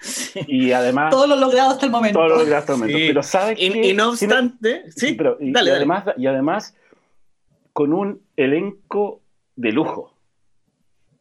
Y 0.46 0.72
además. 0.72 1.10
todo 1.10 1.26
lo 1.26 1.36
logrado 1.36 1.70
hasta 1.70 1.86
el 1.86 1.92
momento. 1.92 2.18
Todo 2.18 2.28
lo 2.28 2.36
logrado 2.40 2.58
hasta 2.58 2.72
el 2.74 2.78
momento. 2.80 2.98
Sí. 2.98 3.06
Pero 3.08 3.22
sabe 3.22 3.54
y, 3.56 3.70
que. 3.70 3.88
y, 3.88 3.94
no 3.94 4.10
obstante. 4.10 4.82
Sí, 4.90 5.06
sí 5.08 5.12
pero, 5.14 5.38
y, 5.40 5.50
dale, 5.50 5.70
y 5.70 5.72
dale. 5.72 5.76
además, 5.76 6.04
y 6.18 6.26
además, 6.26 6.76
con 7.72 7.94
un 7.94 8.20
elenco 8.36 9.22
de 9.56 9.72
lujo. 9.72 10.12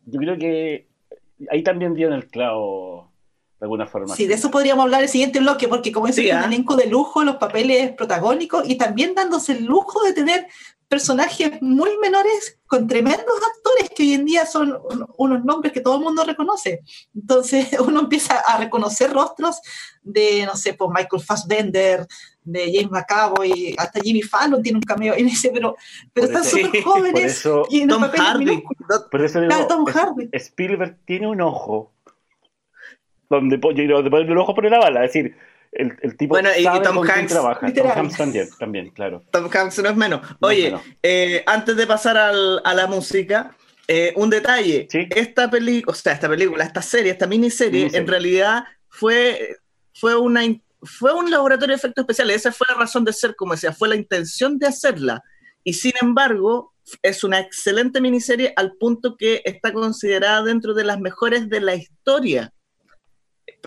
yo 0.05 0.19
creo 0.19 0.37
que 0.37 0.89
ahí 1.49 1.63
también 1.63 1.93
dieron 1.93 2.13
el 2.13 2.27
clavo 2.27 3.09
de 3.57 3.63
alguna 3.63 3.87
forma. 3.87 4.13
Sí, 4.13 4.27
de 4.27 4.33
eso 4.33 4.51
podríamos 4.51 4.83
hablar 4.83 5.01
el 5.01 5.07
siguiente 5.07 5.39
bloque, 5.39 5.69
porque 5.69 5.93
como 5.93 6.07
dice, 6.07 6.29
un 6.29 6.39
¿ah? 6.39 6.45
elenco 6.45 6.75
de 6.75 6.87
lujo, 6.87 7.23
los 7.23 7.37
papeles 7.37 7.93
protagónicos 7.93 8.67
y 8.67 8.75
también 8.75 9.15
dándose 9.15 9.53
el 9.53 9.63
lujo 9.63 10.03
de 10.03 10.11
tener 10.11 10.47
personajes 10.91 11.61
muy 11.61 11.97
menores 11.99 12.59
con 12.67 12.85
tremendos 12.85 13.39
actores 13.55 13.89
que 13.95 14.03
hoy 14.03 14.13
en 14.13 14.25
día 14.25 14.45
son 14.45 14.77
unos 15.15 15.45
nombres 15.45 15.71
que 15.71 15.79
todo 15.79 15.95
el 15.95 16.03
mundo 16.03 16.25
reconoce. 16.25 16.81
Entonces 17.15 17.69
uno 17.79 18.01
empieza 18.01 18.39
a 18.39 18.57
reconocer 18.57 19.09
rostros 19.13 19.61
de, 20.03 20.45
no 20.45 20.57
sé, 20.57 20.73
pues 20.73 20.91
Michael 20.93 21.23
Fassbender, 21.23 22.05
de 22.43 22.73
James 22.73 22.91
McAvoy, 22.91 23.73
hasta 23.77 24.01
Jimmy 24.01 24.21
Fallon 24.21 24.61
tiene 24.61 24.79
un 24.79 24.83
cameo 24.83 25.13
en 25.13 25.29
ese, 25.29 25.51
pero, 25.51 25.77
pero 26.11 26.27
están 26.27 26.43
súper 26.43 26.81
jóvenes 26.83 27.41
y 27.69 27.81
en 27.81 27.87
Tom 27.87 28.03
Hardy. 28.03 28.61
Por 29.09 29.23
eso 29.23 29.39
digo, 29.39 29.67
Tom 29.67 29.85
Hardy. 29.85 30.29
Spielberg 30.33 30.97
tiene 31.05 31.27
un 31.27 31.39
ojo 31.39 31.93
donde, 33.29 33.55
donde 33.57 34.09
poner 34.09 34.29
el 34.29 34.37
ojo 34.37 34.53
por 34.53 34.69
la 34.69 34.79
bala, 34.79 35.05
es 35.05 35.13
decir, 35.13 35.37
el, 35.71 35.97
el 36.01 36.17
tipo 36.17 36.35
bueno, 36.35 36.49
y, 36.57 36.63
Tom 36.63 36.99
Hanks 37.07 37.31
trabaja. 37.31 37.73
Tom 37.73 37.87
Hanks 37.87 38.17
también, 38.17 38.49
también, 38.59 38.89
claro. 38.89 39.23
Tom 39.31 39.49
Hanks 39.51 39.79
no 39.79 39.89
es 39.89 39.95
menos. 39.95 40.21
Oye, 40.41 40.75
Eh, 41.01 41.43
antes 41.45 41.75
de 41.75 41.87
pasar 41.87 42.17
al, 42.17 42.61
a 42.63 42.73
la 42.73 42.87
música, 42.87 43.55
eh, 43.87 44.13
un 44.17 44.29
detalle. 44.29 44.87
Esta 44.91 45.49
película, 45.49 45.93
o 45.93 45.95
sea, 45.95 46.13
esta 46.13 46.27
película, 46.27 46.63
esta 46.63 46.81
serie, 46.81 47.11
esta 47.11 47.27
miniserie, 47.27 47.89
en 47.93 48.05
realidad 48.07 48.65
fue, 48.89 49.57
fue, 49.93 50.17
una, 50.17 50.41
fue 50.81 51.13
un 51.13 51.31
laboratorio 51.31 51.73
de 51.73 51.77
efectos 51.77 52.03
especiales. 52.03 52.37
Esa 52.37 52.51
fue 52.51 52.67
la 52.69 52.75
razón 52.75 53.05
de 53.05 53.13
ser, 53.13 53.35
como 53.35 53.53
decía, 53.53 53.71
fue 53.71 53.87
la 53.87 53.95
intención 53.95 54.59
de 54.59 54.67
hacerla. 54.67 55.23
Y 55.63 55.73
sin 55.73 55.93
embargo, 56.01 56.73
es 57.01 57.23
una 57.23 57.39
excelente 57.39 58.01
miniserie 58.01 58.53
al 58.57 58.73
punto 58.73 59.15
que 59.17 59.41
está 59.45 59.71
considerada 59.71 60.43
dentro 60.43 60.73
de 60.73 60.83
las 60.83 60.99
mejores 60.99 61.49
de 61.49 61.61
la 61.61 61.75
historia 61.75 62.51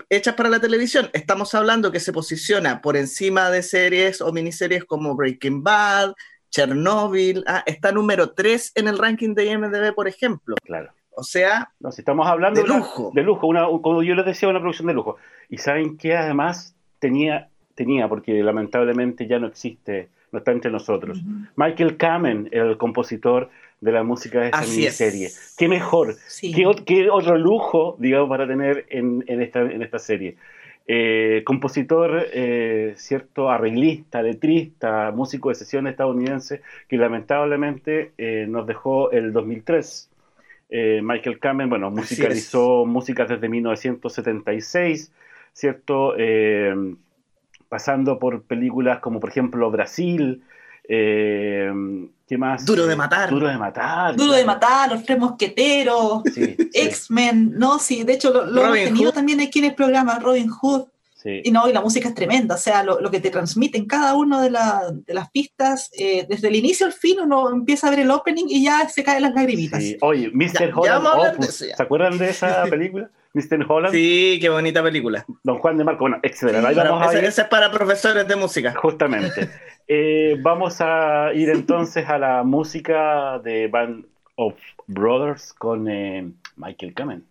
hechas 0.09 0.35
para 0.35 0.49
la 0.49 0.59
televisión. 0.59 1.09
Estamos 1.13 1.53
hablando 1.55 1.91
que 1.91 1.99
se 1.99 2.13
posiciona 2.13 2.81
por 2.81 2.97
encima 2.97 3.49
de 3.49 3.63
series 3.63 4.21
o 4.21 4.31
miniseries 4.31 4.85
como 4.85 5.15
Breaking 5.15 5.63
Bad, 5.63 6.13
Chernobyl, 6.49 7.43
ah, 7.47 7.63
está 7.65 7.91
número 7.91 8.31
3 8.31 8.73
en 8.75 8.87
el 8.87 8.97
ranking 8.97 9.33
de 9.33 9.45
IMDb, 9.45 9.93
por 9.93 10.07
ejemplo. 10.07 10.55
Claro. 10.63 10.91
O 11.15 11.23
sea, 11.23 11.71
no, 11.79 11.91
si 11.91 12.01
estamos 12.01 12.27
hablando 12.27 12.61
de 12.61 12.67
lujo. 12.67 13.11
de 13.13 13.23
lujo, 13.23 13.47
una, 13.47 13.65
como 13.81 14.03
yo 14.03 14.15
les 14.15 14.25
decía, 14.25 14.49
una 14.49 14.59
producción 14.59 14.87
de 14.87 14.93
lujo. 14.93 15.17
Y 15.49 15.57
saben 15.57 15.97
que 15.97 16.15
además 16.15 16.75
tenía, 16.99 17.49
tenía, 17.73 18.07
porque 18.07 18.41
lamentablemente 18.43 19.27
ya 19.27 19.39
no 19.39 19.47
existe, 19.47 20.09
no 20.31 20.39
está 20.39 20.51
entre 20.51 20.71
nosotros. 20.71 21.21
Michael 21.55 21.97
Kamen 21.97 22.49
el 22.51 22.77
compositor 22.77 23.49
de 23.85 23.91
la 23.91 24.03
música 24.03 24.41
de 24.41 24.45
esta 24.47 24.61
miniserie. 24.61 25.29
Qué 25.57 25.67
mejor, 25.67 26.15
qué, 26.41 27.09
otro 27.11 27.37
lujo, 27.37 27.95
digamos, 27.99 28.27
para 28.27 28.47
tener 28.47 28.87
en, 28.89 29.23
esta, 29.27 29.61
en 29.61 29.83
esta 29.83 29.99
serie. 29.99 30.37
Eh, 30.87 31.43
compositor, 31.45 32.27
eh, 32.33 32.93
cierto, 32.97 33.49
arreglista, 33.51 34.23
letrista, 34.23 35.11
músico 35.11 35.49
de 35.49 35.55
sesión 35.55 35.85
estadounidense, 35.85 36.61
que 36.87 36.97
lamentablemente 36.97 38.13
eh, 38.17 38.47
nos 38.49 38.65
dejó 38.65 39.11
el 39.11 39.31
2003. 39.31 40.09
Michael 41.03 41.39
Kamen, 41.39 41.69
bueno, 41.69 41.89
musicalizó 41.91 42.85
músicas 42.85 43.29
desde 43.29 43.47
1976, 43.47 45.13
¿cierto? 45.53 46.15
pasando 47.69 48.19
por 48.19 48.43
películas 48.43 48.99
como, 48.99 49.19
por 49.19 49.29
ejemplo, 49.29 49.71
Brasil, 49.71 50.43
eh, 50.87 51.71
¿Qué 52.27 52.37
más? 52.37 52.65
Duro 52.65 52.87
de 52.87 52.95
matar. 52.95 53.29
Duro 53.29 53.47
de 53.47 53.57
matar. 53.57 54.15
Duro 54.15 54.33
de 54.33 54.43
matar, 54.45 54.91
los 54.91 55.03
tres 55.03 55.19
mosqueteros, 55.19 56.23
X-Men, 56.73 57.51
no, 57.55 57.77
sí, 57.77 58.03
de 58.03 58.13
hecho 58.13 58.31
lo, 58.31 58.65
hemos 58.65 58.77
tenido 58.77 59.11
también 59.11 59.41
aquí 59.41 59.59
en 59.59 59.65
el 59.65 59.75
programa, 59.75 60.17
Robin 60.19 60.49
Hood. 60.49 60.85
Y 61.43 61.49
no, 61.49 61.67
y 61.67 61.73
la 61.73 61.81
música 61.81 62.09
es 62.09 62.13
tremenda, 62.13 62.53
o 62.53 62.57
sea, 62.57 62.83
lo, 62.83 63.09
que 63.09 63.19
te 63.19 63.31
transmiten 63.31 63.85
cada 63.85 64.13
una 64.13 64.43
de, 64.43 64.51
de 65.07 65.13
las 65.15 65.31
pistas, 65.31 65.89
eh, 65.97 66.23
desde 66.29 66.49
el 66.49 66.55
inicio 66.55 66.85
al 66.85 66.93
fin 66.93 67.19
uno 67.19 67.49
empieza 67.49 67.87
a 67.87 67.89
ver 67.89 68.01
el 68.01 68.11
opening 68.11 68.45
y 68.47 68.63
ya 68.63 68.87
se 68.87 69.03
caen 69.03 69.23
las 69.23 69.33
lagrimitas. 69.33 69.83
Oye, 70.01 70.29
Mr. 70.31 70.71
Holland, 70.75 71.41
¿se 71.49 71.73
acuerdan 71.79 72.19
de 72.19 72.29
esa 72.29 72.65
película? 72.69 73.09
Mr. 73.35 73.65
Holland. 73.67 73.93
Sí, 73.93 74.37
qué 74.39 74.47
bonita 74.47 74.81
película. 74.81 75.25
Don 75.43 75.59
Juan 75.59 75.77
de 75.77 75.83
Marco, 75.83 76.05
bueno, 76.05 76.19
excelente. 76.23 76.71
ese, 77.27 77.41
es 77.41 77.47
para 77.49 77.69
profesores 77.69 78.25
de 78.27 78.35
música. 78.35 78.73
Justamente. 78.75 79.49
Eh, 79.87 80.37
vamos 80.41 80.77
a 80.81 81.31
ir 81.35 81.47
entonces 81.51 82.09
a 82.09 82.17
la 82.17 82.41
música 82.41 83.37
de 83.43 83.67
Band 83.67 84.07
of 84.35 84.55
Brothers 84.87 85.53
con 85.53 85.87
eh, 85.87 86.27
Michael 86.55 86.95
Kamen. 86.95 87.23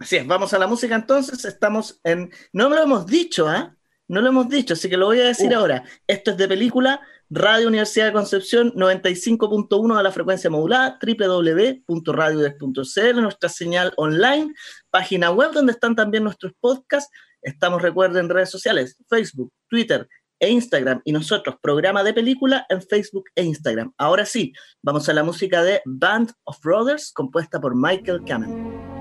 Así 0.00 0.16
es, 0.16 0.26
vamos 0.26 0.52
a 0.52 0.58
la 0.58 0.66
música 0.66 0.96
entonces. 0.96 1.44
Estamos 1.44 2.00
en. 2.02 2.32
No 2.52 2.68
lo 2.68 2.82
hemos 2.82 3.06
dicho, 3.06 3.46
¿ah? 3.46 3.76
No 4.08 4.20
lo 4.22 4.30
hemos 4.30 4.48
dicho, 4.48 4.74
así 4.74 4.90
que 4.90 4.96
lo 4.96 5.06
voy 5.06 5.20
a 5.20 5.26
decir 5.28 5.54
ahora. 5.54 5.84
Esto 6.08 6.32
es 6.32 6.36
de 6.36 6.48
película 6.48 7.00
Radio 7.32 7.68
Universidad 7.68 8.06
de 8.06 8.12
Concepción 8.12 8.72
95.1 8.72 9.96
a 9.96 10.02
la 10.02 10.10
frecuencia 10.10 10.50
modulada, 10.50 10.98
www.radiodes.cl, 11.00 13.22
nuestra 13.22 13.48
señal 13.48 13.92
online, 13.96 14.52
página 14.90 15.30
web 15.30 15.52
donde 15.52 15.70
están 15.70 15.94
también 15.94 16.24
nuestros 16.24 16.52
podcasts. 16.58 17.08
Estamos, 17.40 17.82
recuerden, 17.82 18.24
en 18.24 18.30
redes 18.30 18.50
sociales, 18.50 18.96
Facebook, 19.08 19.52
Twitter, 19.68 20.08
e 20.40 20.50
Instagram 20.50 21.02
y 21.04 21.12
nosotros 21.12 21.54
programa 21.62 22.02
de 22.02 22.14
película 22.14 22.66
en 22.68 22.82
Facebook 22.82 23.26
e 23.36 23.44
Instagram. 23.44 23.92
Ahora 23.96 24.26
sí, 24.26 24.52
vamos 24.82 25.08
a 25.08 25.12
la 25.12 25.22
música 25.22 25.62
de 25.62 25.82
Band 25.84 26.32
of 26.44 26.60
Brothers 26.62 27.12
compuesta 27.12 27.60
por 27.60 27.76
Michael 27.76 28.24
Kamen. 28.26 28.99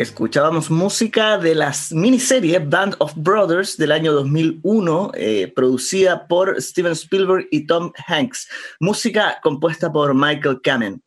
Escuchábamos 0.00 0.70
música 0.70 1.36
de 1.36 1.54
la 1.54 1.74
miniserie 1.90 2.58
Band 2.58 2.96
of 3.00 3.12
Brothers 3.16 3.76
del 3.76 3.92
año 3.92 4.14
2001, 4.14 5.12
eh, 5.14 5.52
producida 5.54 6.26
por 6.26 6.58
Steven 6.58 6.92
Spielberg 6.92 7.46
y 7.50 7.66
Tom 7.66 7.92
Hanks. 8.06 8.48
Música 8.80 9.38
compuesta 9.42 9.92
por 9.92 10.14
Michael 10.14 10.62
Kamen. 10.62 11.02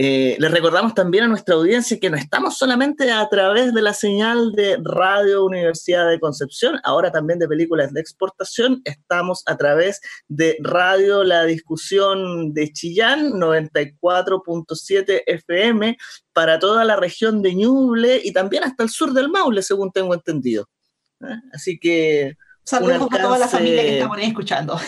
Eh, 0.00 0.36
les 0.38 0.50
recordamos 0.52 0.94
también 0.94 1.24
a 1.24 1.26
nuestra 1.26 1.56
audiencia 1.56 1.98
que 1.98 2.08
no 2.08 2.16
estamos 2.16 2.56
solamente 2.56 3.10
a 3.10 3.28
través 3.28 3.74
de 3.74 3.82
la 3.82 3.92
señal 3.92 4.52
de 4.52 4.78
Radio 4.80 5.44
Universidad 5.44 6.08
de 6.08 6.20
Concepción, 6.20 6.78
ahora 6.84 7.10
también 7.10 7.40
de 7.40 7.48
películas 7.48 7.92
de 7.92 8.00
exportación, 8.00 8.80
estamos 8.84 9.42
a 9.46 9.56
través 9.56 10.00
de 10.28 10.56
Radio 10.60 11.24
La 11.24 11.42
Discusión 11.46 12.54
de 12.54 12.72
Chillán, 12.72 13.32
94.7 13.32 15.24
FM, 15.26 15.98
para 16.32 16.60
toda 16.60 16.84
la 16.84 16.94
región 16.94 17.42
de 17.42 17.56
Ñuble 17.56 18.20
y 18.22 18.32
también 18.32 18.62
hasta 18.62 18.84
el 18.84 18.90
sur 18.90 19.12
del 19.12 19.28
Maule, 19.28 19.62
según 19.62 19.90
tengo 19.90 20.14
entendido. 20.14 20.68
¿Eh? 21.22 21.40
Así 21.52 21.76
que... 21.76 22.36
Saludos 22.62 23.08
a 23.10 23.20
toda 23.20 23.38
la 23.38 23.48
familia 23.48 23.82
que 23.82 23.94
estamos 23.94 24.18
escuchando. 24.20 24.78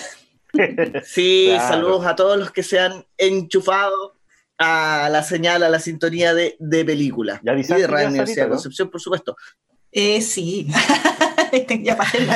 Sí, 1.03 1.53
saludos 1.59 2.07
a 2.07 2.15
todos 2.15 2.39
los 2.39 2.53
que 2.53 2.63
se 2.63 2.79
han 2.79 3.05
enchufado 3.19 4.20
a 4.63 5.09
la 5.11 5.23
señal, 5.23 5.63
a 5.63 5.71
la 5.71 5.81
sintonía 5.81 6.35
de, 6.35 6.55
de 6.59 6.85
película. 6.85 7.41
¿Ya 7.43 7.55
y 7.55 7.63
de 7.63 7.87
Radio 7.87 8.09
Universidad 8.09 8.45
de 8.45 8.51
Concepción, 8.51 8.91
por 8.91 9.01
supuesto. 9.01 9.35
Eh, 9.91 10.21
sí, 10.21 10.69
ya 11.83 11.97
pasé 11.97 12.19
el 12.19 12.29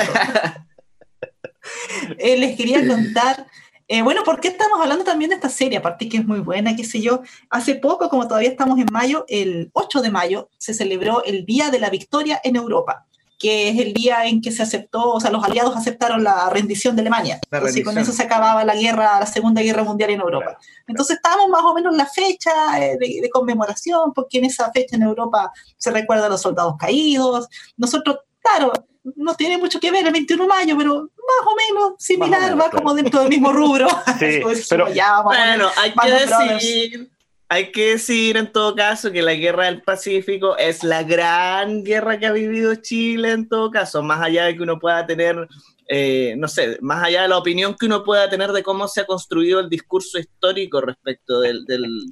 eh, 2.19 2.39
Les 2.39 2.57
quería 2.57 2.85
contar, 2.87 3.47
eh, 3.87 4.01
bueno, 4.01 4.25
¿por 4.25 4.41
qué 4.41 4.49
estamos 4.49 4.81
hablando 4.81 5.05
también 5.05 5.29
de 5.29 5.37
esta 5.37 5.51
serie? 5.51 5.77
Aparte 5.77 6.09
que 6.09 6.17
es 6.17 6.25
muy 6.25 6.41
buena, 6.41 6.75
qué 6.75 6.85
sé 6.85 7.03
yo. 7.03 7.23
Hace 7.51 7.75
poco, 7.75 8.09
como 8.09 8.27
todavía 8.27 8.49
estamos 8.49 8.79
en 8.79 8.87
mayo, 8.91 9.27
el 9.29 9.69
8 9.75 10.01
de 10.01 10.11
mayo, 10.11 10.49
se 10.57 10.73
celebró 10.73 11.23
el 11.25 11.45
Día 11.45 11.71
de 11.71 11.79
la 11.79 11.91
Victoria 11.91 12.41
en 12.43 12.57
Europa 12.57 13.07
que 13.38 13.68
es 13.68 13.79
el 13.79 13.94
día 13.94 14.27
en 14.27 14.40
que 14.40 14.51
se 14.51 14.62
aceptó, 14.62 15.12
o 15.12 15.20
sea, 15.20 15.31
los 15.31 15.44
aliados 15.44 15.77
aceptaron 15.77 16.23
la 16.23 16.49
rendición 16.51 16.94
de 16.97 17.03
Alemania. 17.03 17.40
Entonces, 17.51 17.85
con 17.85 17.99
eso 17.99 18.12
se 18.12 18.23
acababa 18.23 18.64
la 18.64 18.75
guerra, 18.75 19.20
la 19.20 19.27
Segunda 19.27 19.62
Guerra 19.62 19.83
Mundial 19.83 20.11
en 20.11 20.20
Europa. 20.20 20.59
Entonces, 20.87 21.16
estábamos 21.16 21.49
más 21.49 21.62
o 21.62 21.75
menos 21.75 21.92
en 21.92 21.99
la 21.99 22.07
fecha 22.07 22.51
eh, 22.81 22.97
de, 22.99 23.31
conmemoración, 23.31 24.12
porque 24.14 24.38
en 24.38 24.44
esa 24.44 24.70
fecha 24.73 24.97
en 24.97 25.03
Europa 25.03 25.53
se 25.77 25.90
recuerda 25.90 26.27
a 26.27 26.29
los 26.29 26.42
soldados 26.42 26.75
caídos. 26.79 27.49
Nosotros, 27.77 28.18
claro, 28.40 28.73
no 29.16 29.35
tiene 29.35 29.59
mucho 29.59 29.81
que 29.81 29.90
ver 29.90 30.07
el 30.07 30.12
21 30.12 30.42
de 30.42 30.49
mayo, 30.49 30.77
pero 30.79 30.94
más 30.94 31.47
o 31.47 31.57
menos 31.57 31.94
similar, 31.99 32.59
va 32.59 32.70
como 32.70 32.94
dentro 32.94 33.20
del 33.20 33.29
mismo 33.29 33.53
rubro. 33.53 33.88
Sí, 34.18 34.40
pero, 34.70 34.92
ya, 34.92 35.23
bueno, 35.23 35.68
hay 35.77 35.92
que 35.92 36.11
decir 36.11 37.13
hay 37.48 37.70
que 37.72 37.90
decir 37.92 38.37
en 38.37 38.50
todo 38.50 38.74
caso 38.74 39.12
que 39.12 39.22
la 39.22 39.35
guerra 39.35 39.66
del 39.66 39.83
Pacífico 39.83 40.57
es 40.57 40.83
la 40.83 41.02
gran 41.02 41.85
guerra 41.85 42.18
que 42.18 42.26
ha 42.26 42.33
vivido 42.33 42.74
Chile 42.76 43.33
en 43.33 43.48
todo 43.48 43.70
caso, 43.70 44.02
más 44.02 44.20
allá 44.20 44.46
de 44.46 44.57
que 44.57 44.62
uno 44.62 44.78
pueda 44.78 45.07
tener, 45.07 45.48
eh, 45.88 46.35
no 46.38 46.48
sé, 46.48 46.78
más 46.80 47.04
allá 47.04 47.22
de 47.22 47.28
la 47.28 47.38
opinión 47.38 47.76
que 47.78 47.87
uno 47.87 48.02
pueda 48.02 48.28
tener 48.30 48.52
de 48.52 48.62
cómo 48.62 48.88
se 48.88 49.02
ha 49.02 49.07
construido 49.07 49.61
el 49.61 49.68
discurso 49.68 50.18
histórico 50.18 50.80
respecto 50.80 51.40
de 51.40 51.59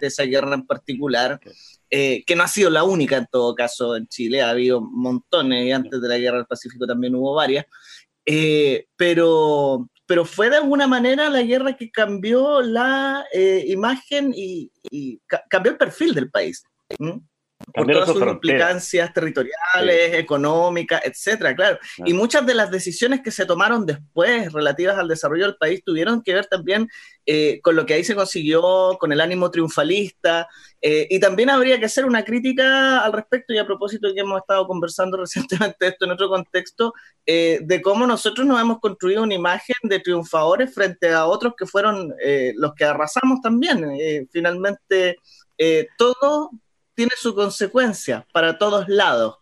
esa 0.00 0.24
guerra 0.24 0.54
en 0.54 0.66
particular, 0.66 1.40
eh, 1.90 2.24
que 2.26 2.36
no 2.36 2.42
ha 2.42 2.48
sido 2.48 2.70
la 2.70 2.84
única 2.84 3.16
en 3.16 3.26
todo 3.30 3.54
caso 3.54 3.96
en 3.96 4.06
Chile, 4.08 4.42
ha 4.42 4.50
habido 4.50 4.80
montones 4.80 5.66
y 5.66 5.72
antes 5.72 6.00
de 6.00 6.08
la 6.08 6.18
guerra 6.18 6.38
del 6.38 6.46
Pacífico 6.46 6.86
también 6.86 7.14
hubo 7.14 7.34
varias, 7.34 7.66
eh, 8.24 8.86
pero 8.96 9.88
pero 10.06 10.24
fue 10.24 10.50
de 10.50 10.56
alguna 10.56 10.86
manera 10.86 11.30
la 11.30 11.42
guerra 11.42 11.76
que 11.76 11.90
cambió 11.90 12.60
la 12.60 13.24
eh, 13.32 13.64
imagen 13.68 14.32
y, 14.34 14.70
cambió 15.48 15.72
el 15.72 15.78
perfil 15.78 16.14
del 16.14 16.30
país. 16.30 16.62
Por 17.72 17.86
todas 17.86 18.08
sus 18.08 18.22
implicancias 18.22 19.12
territoriales, 19.12 20.14
económicas, 20.14 21.00
etcétera, 21.04 21.54
claro. 21.54 21.78
Y 22.04 22.12
muchas 22.12 22.44
de 22.44 22.54
las 22.54 22.70
decisiones 22.70 23.20
que 23.22 23.30
se 23.30 23.46
tomaron 23.46 23.86
después 23.86 24.52
relativas 24.52 24.98
al 24.98 25.08
desarrollo 25.08 25.46
del 25.46 25.56
país 25.56 25.82
tuvieron 25.84 26.22
que 26.22 26.34
ver 26.34 26.46
también 26.46 26.88
eh, 27.24 27.60
con 27.62 27.76
lo 27.76 27.86
que 27.86 27.94
ahí 27.94 28.04
se 28.04 28.14
consiguió, 28.14 28.96
con 28.98 29.12
el 29.12 29.20
ánimo 29.20 29.50
triunfalista, 29.50 30.48
eh, 30.82 31.06
y 31.08 31.20
también 31.20 31.48
habría 31.48 31.78
que 31.78 31.86
hacer 31.86 32.04
una 32.04 32.24
crítica 32.24 32.98
al 32.98 33.12
respecto, 33.12 33.54
y 33.54 33.58
a 33.58 33.66
propósito 33.66 34.08
de 34.08 34.14
que 34.14 34.20
hemos 34.20 34.40
estado 34.40 34.66
conversando 34.66 35.16
recientemente 35.20 35.86
esto 35.86 36.04
en 36.04 36.10
otro 36.10 36.28
contexto, 36.28 36.92
eh, 37.24 37.60
de 37.62 37.80
cómo 37.80 38.06
nosotros 38.06 38.46
nos 38.46 38.60
hemos 38.60 38.80
construido 38.80 39.22
una 39.22 39.34
imagen 39.34 39.76
de 39.84 40.00
triunfadores 40.00 40.74
frente 40.74 41.10
a 41.10 41.26
otros 41.26 41.54
que 41.56 41.66
fueron 41.66 42.12
los 42.56 42.74
que 42.74 42.84
arrasamos 42.84 43.40
también. 43.40 43.86
finalmente, 44.30 45.16
todo 45.96 46.50
tiene 46.94 47.12
su 47.16 47.34
consecuencia 47.34 48.26
para 48.32 48.58
todos 48.58 48.88
lados. 48.88 49.38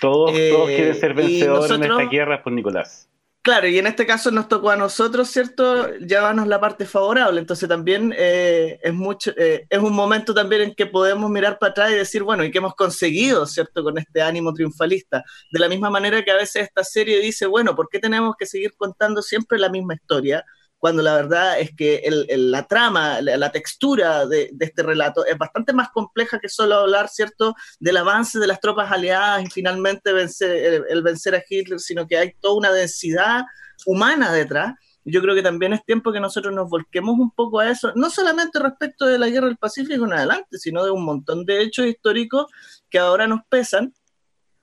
todos, 0.00 0.32
todos 0.32 0.68
quieren 0.68 0.94
ser 0.94 1.14
vencedores 1.14 1.70
en 1.70 1.84
esta 1.84 2.04
guerra, 2.04 2.42
por 2.42 2.52
Nicolás. 2.52 3.09
Claro, 3.42 3.66
y 3.68 3.78
en 3.78 3.86
este 3.86 4.04
caso 4.04 4.30
nos 4.30 4.48
tocó 4.48 4.68
a 4.68 4.76
nosotros, 4.76 5.30
¿cierto? 5.30 5.88
Llevarnos 5.96 6.46
la 6.46 6.60
parte 6.60 6.84
favorable. 6.84 7.40
Entonces 7.40 7.66
también 7.70 8.12
eh, 8.14 8.78
es 8.82 8.92
mucho, 8.92 9.32
eh, 9.34 9.66
es 9.70 9.78
un 9.78 9.94
momento 9.94 10.34
también 10.34 10.60
en 10.60 10.74
que 10.74 10.84
podemos 10.84 11.30
mirar 11.30 11.58
para 11.58 11.70
atrás 11.70 11.90
y 11.90 11.94
decir, 11.94 12.22
bueno, 12.22 12.44
¿y 12.44 12.50
qué 12.50 12.58
hemos 12.58 12.74
conseguido, 12.74 13.46
¿cierto? 13.46 13.82
Con 13.82 13.96
este 13.96 14.20
ánimo 14.20 14.52
triunfalista. 14.52 15.24
De 15.50 15.58
la 15.58 15.68
misma 15.70 15.88
manera 15.88 16.22
que 16.22 16.30
a 16.30 16.36
veces 16.36 16.64
esta 16.64 16.84
serie 16.84 17.18
dice, 17.20 17.46
bueno, 17.46 17.74
¿por 17.74 17.88
qué 17.88 17.98
tenemos 17.98 18.34
que 18.38 18.44
seguir 18.44 18.74
contando 18.76 19.22
siempre 19.22 19.58
la 19.58 19.70
misma 19.70 19.94
historia? 19.94 20.44
Cuando 20.80 21.02
la 21.02 21.14
verdad 21.14 21.60
es 21.60 21.76
que 21.76 22.02
la 22.30 22.66
trama, 22.66 23.20
la, 23.20 23.52
textura 23.52 24.26
de, 24.26 24.50
este 24.58 24.82
relato 24.82 25.26
es 25.26 25.36
bastante 25.36 25.74
más 25.74 25.90
compleja 25.90 26.40
que 26.40 26.48
solo 26.48 26.76
hablar, 26.76 27.10
¿cierto?, 27.10 27.54
del 27.78 27.98
avance 27.98 28.38
de 28.38 28.46
las 28.46 28.60
tropas 28.60 28.90
aliadas 28.90 29.44
y 29.44 29.50
finalmente 29.50 30.10
vencer, 30.14 30.86
el, 30.88 31.02
vencer 31.02 31.34
a 31.34 31.44
Hitler, 31.46 31.78
sino 31.78 32.06
que 32.06 32.16
hay 32.16 32.32
toda 32.40 32.54
una 32.54 32.72
densidad 32.72 33.44
humana 33.84 34.32
detrás. 34.32 34.74
Yo 35.04 35.20
creo 35.20 35.34
que 35.34 35.42
también 35.42 35.74
es 35.74 35.84
tiempo 35.84 36.12
que 36.12 36.20
nosotros 36.20 36.54
nos 36.54 36.70
volquemos 36.70 37.18
un 37.18 37.30
poco 37.30 37.60
a 37.60 37.70
eso, 37.70 37.92
no 37.94 38.08
solamente 38.08 38.58
respecto 38.58 39.04
de 39.04 39.18
la 39.18 39.28
guerra 39.28 39.48
del 39.48 39.58
Pacífico 39.58 40.06
en 40.06 40.14
adelante, 40.14 40.58
sino 40.58 40.82
de 40.82 40.90
un 40.90 41.04
montón 41.04 41.44
de 41.44 41.60
hechos 41.60 41.84
históricos 41.86 42.46
que 42.88 42.98
ahora 42.98 43.26
nos 43.26 43.40
pesan 43.50 43.92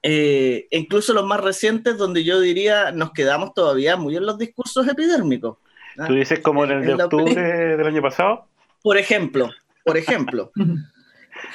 eh, 0.01 0.67
incluso 0.71 1.13
los 1.13 1.25
más 1.25 1.41
recientes, 1.41 1.97
donde 1.97 2.23
yo 2.23 2.39
diría 2.39 2.91
nos 2.91 3.11
quedamos 3.11 3.53
todavía 3.53 3.97
muy 3.97 4.15
en 4.15 4.25
los 4.25 4.37
discursos 4.39 4.87
epidérmicos. 4.87 5.57
¿Tú 6.05 6.13
dices 6.13 6.39
como 6.39 6.63
en 6.65 6.71
el 6.71 6.85
de 6.85 7.03
octubre 7.03 7.35
del 7.75 7.87
año 7.87 8.01
pasado? 8.01 8.45
Por 8.83 8.97
ejemplo, 8.97 9.49
por 9.83 9.97
ejemplo. 9.97 10.51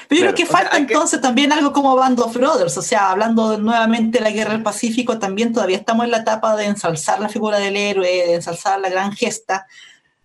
Pero 0.09 0.21
yo 0.21 0.27
creo 0.27 0.35
que 0.35 0.47
falta 0.47 0.77
entonces 0.77 1.21
también 1.21 1.53
algo 1.53 1.73
como 1.73 1.97
Band 1.97 2.21
of 2.21 2.35
Brothers, 2.37 2.77
o 2.77 2.83
sea, 2.83 3.11
hablando 3.11 3.59
nuevamente 3.59 4.19
de 4.19 4.25
la 4.25 4.31
guerra 4.31 4.53
del 4.53 4.63
Pacífico, 4.63 5.19
también 5.19 5.53
todavía 5.53 5.77
estamos 5.77 6.05
en 6.05 6.13
la 6.13 6.19
etapa 6.19 6.55
de 6.57 6.67
ensalzar 6.67 7.21
la 7.21 7.29
figura 7.29 7.59
del 7.59 7.77
héroe, 7.77 8.07
de 8.07 8.35
ensalzar 8.35 8.81
la 8.81 8.91
gran 8.91 9.13
gesta, 9.13 9.67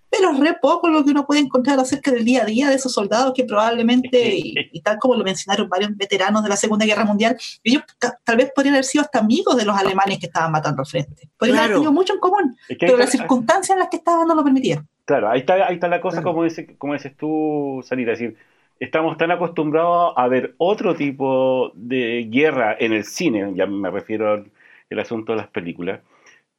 pero 0.09 0.31
es 0.31 0.39
re 0.39 0.55
poco 0.61 0.87
lo 0.87 1.03
que 1.03 1.11
uno 1.11 1.25
puede 1.25 1.41
encontrar 1.41 1.79
acerca 1.79 2.11
del 2.11 2.25
día 2.25 2.43
a 2.43 2.45
día 2.45 2.69
de 2.69 2.75
esos 2.75 2.93
soldados 2.93 3.33
que 3.35 3.43
probablemente, 3.43 4.35
y, 4.71 4.81
tal 4.81 4.97
como 4.99 5.15
lo 5.15 5.23
mencionaron 5.23 5.69
varios 5.69 5.95
veteranos 5.95 6.43
de 6.43 6.49
la 6.49 6.55
Segunda 6.55 6.85
Guerra 6.85 7.05
Mundial, 7.05 7.37
ellos 7.63 7.83
tal 8.23 8.37
vez 8.37 8.51
podrían 8.55 8.75
haber 8.75 8.85
sido 8.85 9.03
hasta 9.03 9.19
amigos 9.19 9.57
de 9.57 9.65
los 9.65 9.77
alemanes 9.77 10.19
que 10.19 10.27
estaban 10.27 10.51
matando 10.51 10.81
al 10.81 10.87
frente. 10.87 11.29
Podrían 11.37 11.59
haber 11.59 11.73
tenido 11.73 11.91
mucho 11.91 12.13
en 12.13 12.19
común, 12.19 12.57
pero 12.79 12.97
las 12.97 13.11
circunstancias 13.11 13.75
en 13.75 13.79
las 13.79 13.89
que 13.89 13.97
estaban 13.97 14.27
no 14.27 14.35
lo 14.35 14.43
permitían. 14.43 14.87
Claro, 15.05 15.29
ahí 15.29 15.39
está, 15.39 15.67
ahí 15.67 15.75
está 15.75 15.87
la 15.87 16.01
cosa, 16.01 16.21
como, 16.21 16.43
dice, 16.43 16.75
como 16.77 16.93
dices 16.93 17.15
tú, 17.15 17.81
Sarita, 17.85 18.11
es 18.11 18.19
decir, 18.19 18.37
estamos 18.79 19.17
tan 19.17 19.31
acostumbrados 19.31 20.13
a 20.15 20.27
ver 20.27 20.53
otro 20.57 20.95
tipo 20.95 21.71
de 21.75 22.27
guerra 22.29 22.75
en 22.77 22.93
el 22.93 23.05
cine, 23.05 23.53
ya 23.55 23.65
me 23.65 23.89
refiero 23.89 24.33
al 24.33 24.99
asunto 24.99 25.31
de 25.31 25.37
las 25.37 25.47
películas, 25.47 26.01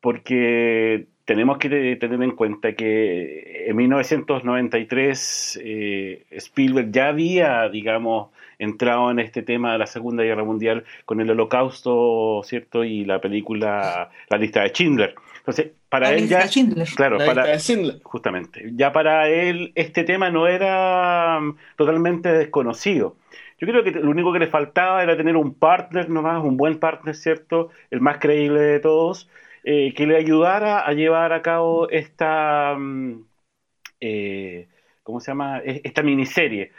porque 0.01 1.09
tenemos 1.29 1.59
que 1.59 1.69
tener 1.97 2.23
en 2.23 2.31
cuenta 2.31 2.73
que 2.73 3.67
en 3.69 3.77
1993 3.77 5.61
eh, 5.63 6.25
Spielberg 6.31 6.91
ya 6.91 7.09
había, 7.09 7.69
digamos, 7.69 8.31
entrado 8.59 9.11
en 9.11 9.19
este 9.19 9.43
tema 9.43 9.73
de 9.73 9.79
la 9.79 9.87
Segunda 9.87 10.23
Guerra 10.23 10.43
Mundial 10.43 10.85
con 11.05 11.21
el 11.21 11.31
Holocausto, 11.31 12.41
¿cierto? 12.45 12.83
Y 12.83 13.05
la 13.05 13.21
película 13.21 14.09
La 14.31 14.39
lista 14.39 14.63
de 14.63 14.71
Schindler. 14.71 15.15
Entonces, 15.37 15.73
para 15.91 16.15
él 16.15 16.29
ya, 16.29 16.49
claro, 16.97 17.19
para 17.19 17.59
justamente, 18.05 18.71
ya 18.73 18.91
para 18.95 19.29
él 19.29 19.73
este 19.75 20.05
tema 20.05 20.31
no 20.31 20.47
era 20.47 21.41
mm, 21.41 21.57
totalmente 21.77 22.33
desconocido. 22.33 23.17
Yo 23.61 23.67
creo 23.69 23.85
que 23.85 23.91
lo 23.91 24.09
único 24.11 24.33
que 24.33 24.39
le 24.39 24.47
faltaba 24.47 25.03
era 25.03 25.15
tener 25.15 25.37
un 25.37 25.53
partner 25.53 26.09
nomás, 26.09 26.43
un 26.43 26.57
buen 26.57 26.79
partner, 26.79 27.15
¿cierto? 27.15 27.69
El 27.91 28.01
más 28.01 28.17
creíble 28.17 28.61
de 28.61 28.81
todos, 28.81 29.29
eh, 29.71 29.93
que 29.95 30.07
le 30.07 30.17
ayudara 30.17 30.81
a 30.81 30.93
llevar 30.95 31.35
a 31.35 31.43
cabo 31.43 31.91
esta, 31.91 32.75
mm, 32.79 33.23
eh, 34.01 34.69
¿cómo 35.03 35.21
se 35.21 35.31
llama? 35.31 35.59
E, 35.61 35.83
esta 35.85 36.03
miniserie 36.03 36.73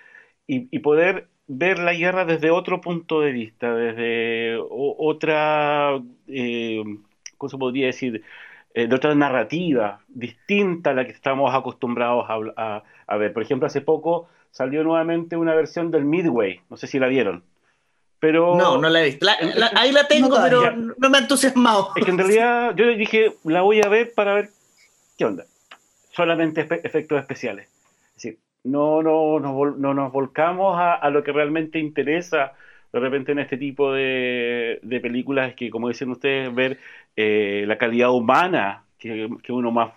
y, 0.48 0.80
poder 0.80 1.30
ver 1.48 1.80
la 1.80 1.94
guerra 1.94 2.26
desde 2.26 2.50
otro 2.52 2.82
punto 2.82 3.22
de 3.22 3.32
vista, 3.32 3.76
desde 3.76 4.58
otra, 4.70 6.02
eh, 6.28 6.84
¿cómo 7.38 7.50
se 7.50 7.58
podría 7.58 7.88
decir? 7.88 8.24
de 8.74 8.96
otra 8.96 9.14
narrativa 9.16 10.02
distinta 10.08 10.92
a 10.92 10.94
la 10.94 11.06
que 11.06 11.12
estamos 11.12 11.54
acostumbrados 11.54 12.26
a, 12.30 13.18
ver. 13.18 13.34
Por 13.34 13.44
ejemplo, 13.44 13.68
hace 13.68 13.82
poco 13.82 14.30
salió 14.52 14.84
nuevamente 14.84 15.38
una 15.38 15.56
versión 15.56 15.92
del 15.92 16.06
Midway, 16.06 16.62
no 16.70 16.78
sé 16.78 16.88
si 16.88 17.00
la 17.00 17.08
vieron. 17.08 17.44
Pero, 18.20 18.56
no, 18.56 18.78
no 18.78 18.90
la 18.90 19.02
he 19.02 19.06
visto. 19.06 19.26
ahí 19.76 19.92
la 19.92 20.08
tengo, 20.08 20.36
pero 20.42 20.76
no 20.76 21.10
me 21.10 21.18
ha 21.18 21.22
entusiasmado. 21.22 21.92
Es 21.96 22.04
que 22.04 22.12
en 22.12 22.18
realidad 22.18 22.76
yo 22.76 22.88
dije, 22.88 23.34
la 23.46 23.62
voy 23.62 23.82
a 23.82 23.88
ver 23.88 24.14
para 24.14 24.34
ver 24.34 24.50
qué 25.18 25.26
onda. 25.26 25.46
Solamente 26.12 26.62
efectos 26.62 27.20
especiales. 27.20 27.68
Es 28.10 28.16
decir, 28.16 28.40
no, 28.64 29.02
no, 29.02 29.40
no, 29.40 29.94
nos 29.94 30.12
volcamos 30.12 30.78
a, 30.78 31.10
lo 31.10 31.24
que 31.24 31.32
realmente 31.32 31.80
interesa 31.80 32.54
de 32.92 33.00
repente 33.00 33.32
en 33.32 33.40
este 33.40 33.56
tipo 33.56 33.94
de, 33.94 34.80
películas, 35.02 35.54
que 35.54 35.70
como 35.70 35.88
dicen 35.88 36.10
ustedes, 36.10 36.54
ver 36.54 36.80
eh, 37.16 37.64
la 37.68 37.78
calidad 37.78 38.12
humana 38.12 38.84
que, 38.98 39.30
uno 39.50 39.72
más 39.72 39.94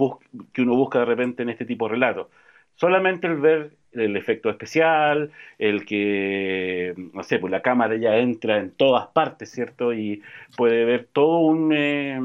que 0.53 0.63
uno 0.63 0.77
busca 0.77 1.01
de 1.01 1.07
repente 1.07 1.43
en 1.43 1.49
este 1.49 1.65
tipo 1.65 1.87
de 1.87 1.95
relatos. 1.95 2.29
Solamente 2.77 3.27
el 3.27 3.37
ver 3.37 3.73
el 3.93 4.17
efecto 4.17 4.51
especial, 4.51 5.31
el 5.59 5.85
que, 5.85 6.95
no 7.13 7.23
sé, 7.23 7.39
pues 7.39 7.51
la 7.51 7.63
cámara 7.63 7.97
ya 7.97 8.17
entra 8.17 8.59
en 8.59 8.71
todas 8.71 9.09
partes, 9.09 9.51
¿cierto? 9.51 9.93
Y 9.93 10.23
puede 10.57 10.85
ver 10.85 11.09
todo 11.13 11.41
un, 11.41 11.73
eh, 11.73 12.19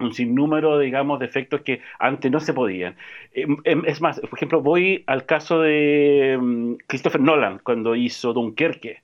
un 0.00 0.12
sinnúmero, 0.12 0.78
digamos, 0.78 1.20
de 1.20 1.26
efectos 1.26 1.62
que 1.62 1.80
antes 1.98 2.30
no 2.30 2.40
se 2.40 2.52
podían. 2.52 2.96
Em, 3.32 3.56
em, 3.64 3.84
es 3.86 4.00
más, 4.00 4.20
por 4.20 4.38
ejemplo, 4.38 4.62
voy 4.62 5.04
al 5.06 5.26
caso 5.26 5.60
de 5.60 6.76
Christopher 6.86 7.20
Nolan, 7.20 7.60
cuando 7.60 7.94
hizo 7.94 8.32
Dunkerque. 8.32 9.02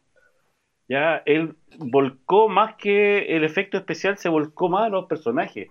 Ya, 0.89 1.23
él 1.25 1.55
volcó 1.79 2.49
más 2.49 2.75
que 2.75 3.37
el 3.37 3.45
efecto 3.45 3.79
especial, 3.79 4.19
se 4.19 4.29
volcó 4.29 4.69
más 4.69 4.87
a 4.87 4.89
los 4.89 5.07
personajes. 5.07 5.71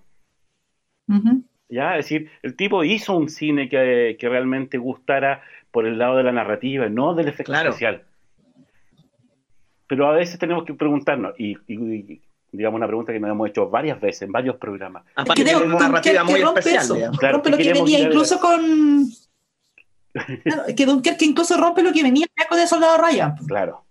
¿Ya? 1.67 1.97
Es 1.97 2.05
decir, 2.05 2.31
el 2.41 2.55
tipo 2.55 2.83
hizo 2.83 3.17
un 3.17 3.29
cine 3.29 3.67
que, 3.67 4.15
que, 4.17 4.29
realmente 4.29 4.77
gustara 4.77 5.41
por 5.71 5.85
el 5.85 5.97
lado 5.97 6.17
de 6.17 6.23
la 6.23 6.31
narrativa, 6.31 6.87
no 6.89 7.13
del 7.13 7.27
efecto 7.27 7.53
especial. 7.53 8.03
Pero 9.87 10.07
a 10.07 10.11
veces 10.11 10.37
tenemos 10.39 10.65
que 10.65 10.73
preguntarnos, 10.73 11.33
y, 11.39 11.57
digamos 12.51 12.77
una 12.77 12.87
pregunta 12.87 13.11
que 13.11 13.19
nos 13.19 13.31
hemos 13.31 13.49
hecho 13.49 13.69
varias 13.69 13.99
veces 13.99 14.23
en 14.23 14.31
varios 14.31 14.55
programas. 14.57 15.03
Aparte 15.15 15.43
que 15.43 15.55
una 15.55 15.79
narrativa 15.79 16.23
muy 16.23 16.41
especial. 16.41 17.11
rompe 17.31 17.49
lo 17.49 17.57
que 17.57 17.73
venía 17.73 17.99
incluso 17.99 18.39
con... 18.39 19.07
claro, 20.43 20.63
que 20.75 20.85
Dunkerque 20.85 21.25
incluso 21.25 21.57
rompe 21.57 21.83
lo 21.83 21.91
que 21.91 22.03
venía 22.03 22.27
con 22.47 22.59
el 22.59 22.67
Soldado 22.67 22.97
Ryan. 22.97 23.35
Claro, 23.47 23.83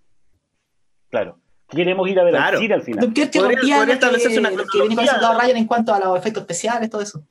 claro. 1.11 1.38
Queremos 1.69 2.09
ir 2.09 2.19
a 2.19 2.25
ver 2.25 2.33
claro. 2.33 2.59
al 2.59 2.73
al 2.73 2.83
final. 2.83 3.05
Dunkerque 3.05 3.41
rompía 3.41 3.85
lo 3.85 3.93
que, 3.93 3.99
que 3.99 4.81
venía 4.81 4.97
con 4.97 5.05
el 5.05 5.11
Soldado 5.11 5.41
Ryan 5.41 5.57
en 5.57 5.67
cuanto 5.67 5.95
a 5.95 6.01
los 6.01 6.19
efectos 6.19 6.43
especiales, 6.43 6.91
todo 6.91 7.03
eso. 7.03 7.23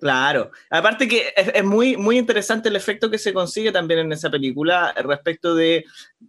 Claro. 0.00 0.50
Aparte 0.70 1.06
que 1.06 1.32
es, 1.36 1.64
muy, 1.64 1.96
muy 1.96 2.16
interesante 2.18 2.68
el 2.68 2.76
efecto 2.76 3.10
que 3.10 3.18
se 3.18 3.32
consigue 3.32 3.72
también 3.72 4.00
en 4.00 4.12
esa 4.12 4.30
película 4.30 4.92
respecto 4.96 5.54
de, 5.54 5.84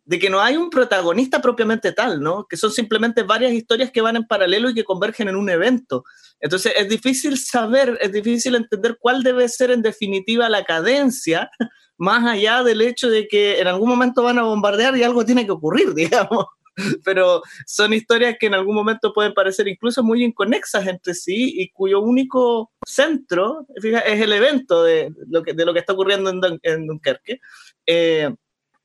que 0.10 0.30
no 0.30 0.42
hay 0.42 0.58
un 0.58 0.70
protagonista 0.70 1.42
propiamente 1.42 1.92
tal, 1.94 2.22
¿no? 2.22 2.46
Que 2.46 2.58
son 2.58 2.72
simplemente 2.72 3.24
varias 3.24 3.54
historias 3.54 3.92
que 3.92 4.02
van 4.02 4.18
en 4.18 4.28
paralelo 4.28 4.70
y 4.70 4.74
que 4.74 4.84
convergen 4.84 5.30
en 5.30 5.36
un 5.36 5.50
evento. 5.50 6.04
Entonces 6.40 6.74
es 6.76 6.90
difícil 6.90 7.38
saber, 7.38 7.98
es 8.02 8.12
difícil 8.12 8.56
entender 8.56 8.98
cuál 9.00 9.24
debe 9.24 9.48
ser 9.48 9.72
en 9.72 9.82
definitiva 9.82 10.50
la 10.50 10.64
cadencia, 10.64 11.50
más 11.98 12.26
allá 12.26 12.64
del 12.64 12.82
hecho 12.82 13.10
de 13.10 13.28
que 13.28 13.60
en 13.60 13.68
algún 13.68 13.90
momento 13.90 14.24
van 14.24 14.38
a 14.40 14.44
bombardear 14.44 14.96
y 14.98 15.04
algo 15.04 15.26
tiene 15.26 15.46
que 15.46 15.52
ocurrir, 15.52 15.94
digamos. 15.96 16.46
pero 17.04 17.42
son 17.66 17.94
historias 17.94 18.38
que 18.40 18.48
en 18.48 18.54
algún 18.54 18.76
momento 18.76 19.14
pueden 19.14 19.34
parecer 19.34 19.68
incluso 19.68 20.04
muy 20.04 20.24
inconexas 20.24 20.88
entre 20.88 21.14
sí 21.14 21.54
y 21.58 21.70
cuyo 21.70 22.00
único 22.00 22.72
centro 22.86 23.66
es 23.76 24.22
el 24.22 24.34
evento 24.34 24.84
de 24.84 25.12
lo 25.28 25.44
que, 25.44 25.54
de 25.54 25.66
lo 25.66 25.74
que 25.74 25.80
está 25.80 25.94
ocurriendo 25.94 26.32
en, 26.62 26.88
Dunkerque. 26.88 27.40
Eh, 27.86 28.30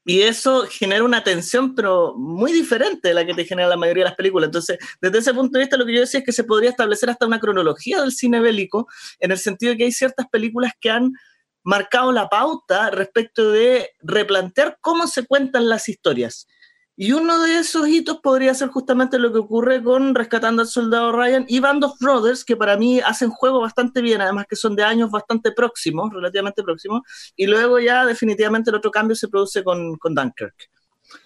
y 0.05 0.23
eso 0.23 0.67
genera 0.69 1.05
una 1.05 1.23
tensión, 1.23 1.77
pero 1.77 2.15
muy 2.17 2.53
diferente 2.53 3.09
de 3.09 3.15
la 3.15 3.25
que 3.25 3.35
te 3.35 3.45
genera 3.45 3.69
la 3.69 3.77
mayoría 3.77 4.03
de 4.05 4.11
las 4.11 4.17
películas. 4.17 4.49
Entonces, 4.49 4.79
desde 5.01 5.19
ese 5.19 5.35
punto 5.35 5.59
de 5.59 5.65
vista, 5.65 5.77
lo 5.77 5.87
que 5.87 5.95
yo 5.95 6.01
decía 6.01 6.21
es 6.21 6.27
que 6.27 6.33
se 6.33 6.43
podría 6.43 6.71
establecer 6.71 7.09
hasta 7.09 7.27
una 7.27 7.39
cronología 7.39 8.01
del 8.01 8.11
cine 8.11 8.41
bélico, 8.41 8.89
en 9.21 9.31
el 9.31 9.39
sentido 9.39 9.71
de 9.71 9.79
que 9.79 9.85
hay 9.85 9.93
ciertas 9.93 10.27
películas 10.29 10.73
que 10.81 10.91
han 10.91 11.13
marcado 11.63 12.11
la 12.11 12.29
pauta 12.29 12.91
respecto 12.91 13.53
de 13.53 13.91
replantear 14.01 14.79
cómo 14.81 15.07
se 15.07 15.25
cuentan 15.25 15.69
las 15.69 15.89
historias. 15.89 16.49
Y 17.03 17.15
uno 17.15 17.41
de 17.41 17.59
esos 17.59 17.89
hitos 17.89 18.21
podría 18.21 18.55
ser 18.55 18.69
justamente 18.69 19.19
lo 19.19 19.33
que 19.33 19.41
ocurre 19.41 19.83
con 19.83 20.15
Rescatando 20.15 20.63
al 20.63 20.69
Soldado 20.69 21.11
Ryan 21.11 21.45
y 21.49 21.59
Band 21.59 21.83
of 21.83 21.99
Brothers, 21.99 22.45
que 22.45 22.57
para 22.57 22.77
mí 22.77 23.01
hacen 23.01 23.29
juego 23.29 23.61
bastante 23.61 24.01
bien, 24.01 24.21
además 24.21 24.47
que 24.49 24.55
son 24.55 24.77
de 24.77 24.85
años 24.85 25.11
bastante 25.11 25.51
próximos, 25.51 26.13
relativamente 26.13 26.63
próximos, 26.63 27.03
y 27.35 27.47
luego 27.47 27.81
ya 27.81 28.07
definitivamente 28.07 28.71
el 28.71 28.77
otro 28.77 28.93
cambio 28.93 29.17
se 29.17 29.27
produce 29.27 29.65
con, 29.65 29.97
con 29.97 30.15
Dunkirk. 30.15 30.55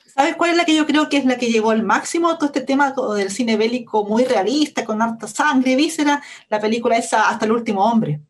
¿Sabes 0.07 0.37
cuál 0.37 0.53
es 0.53 0.57
la 0.57 0.65
que 0.65 0.75
yo 0.75 0.87
creo 0.87 1.11
que 1.11 1.19
es 1.19 1.27
la 1.27 1.37
que 1.37 1.51
llegó 1.51 1.73
al 1.73 1.83
máximo? 1.83 2.39
Todo 2.39 2.47
este 2.47 2.63
tema 2.63 2.95
del 3.15 3.31
cine 3.31 3.59
bélico 3.59 4.03
muy 4.03 4.25
realista, 4.25 4.83
con 4.83 5.03
harta 5.03 5.29
sangre, 5.29 5.77
víscera, 5.77 6.23
la 6.49 6.59
película 6.59 6.97
esa 6.97 7.29
Hasta 7.29 7.45
el 7.45 7.53
último 7.53 7.85
hombre. 7.85 8.23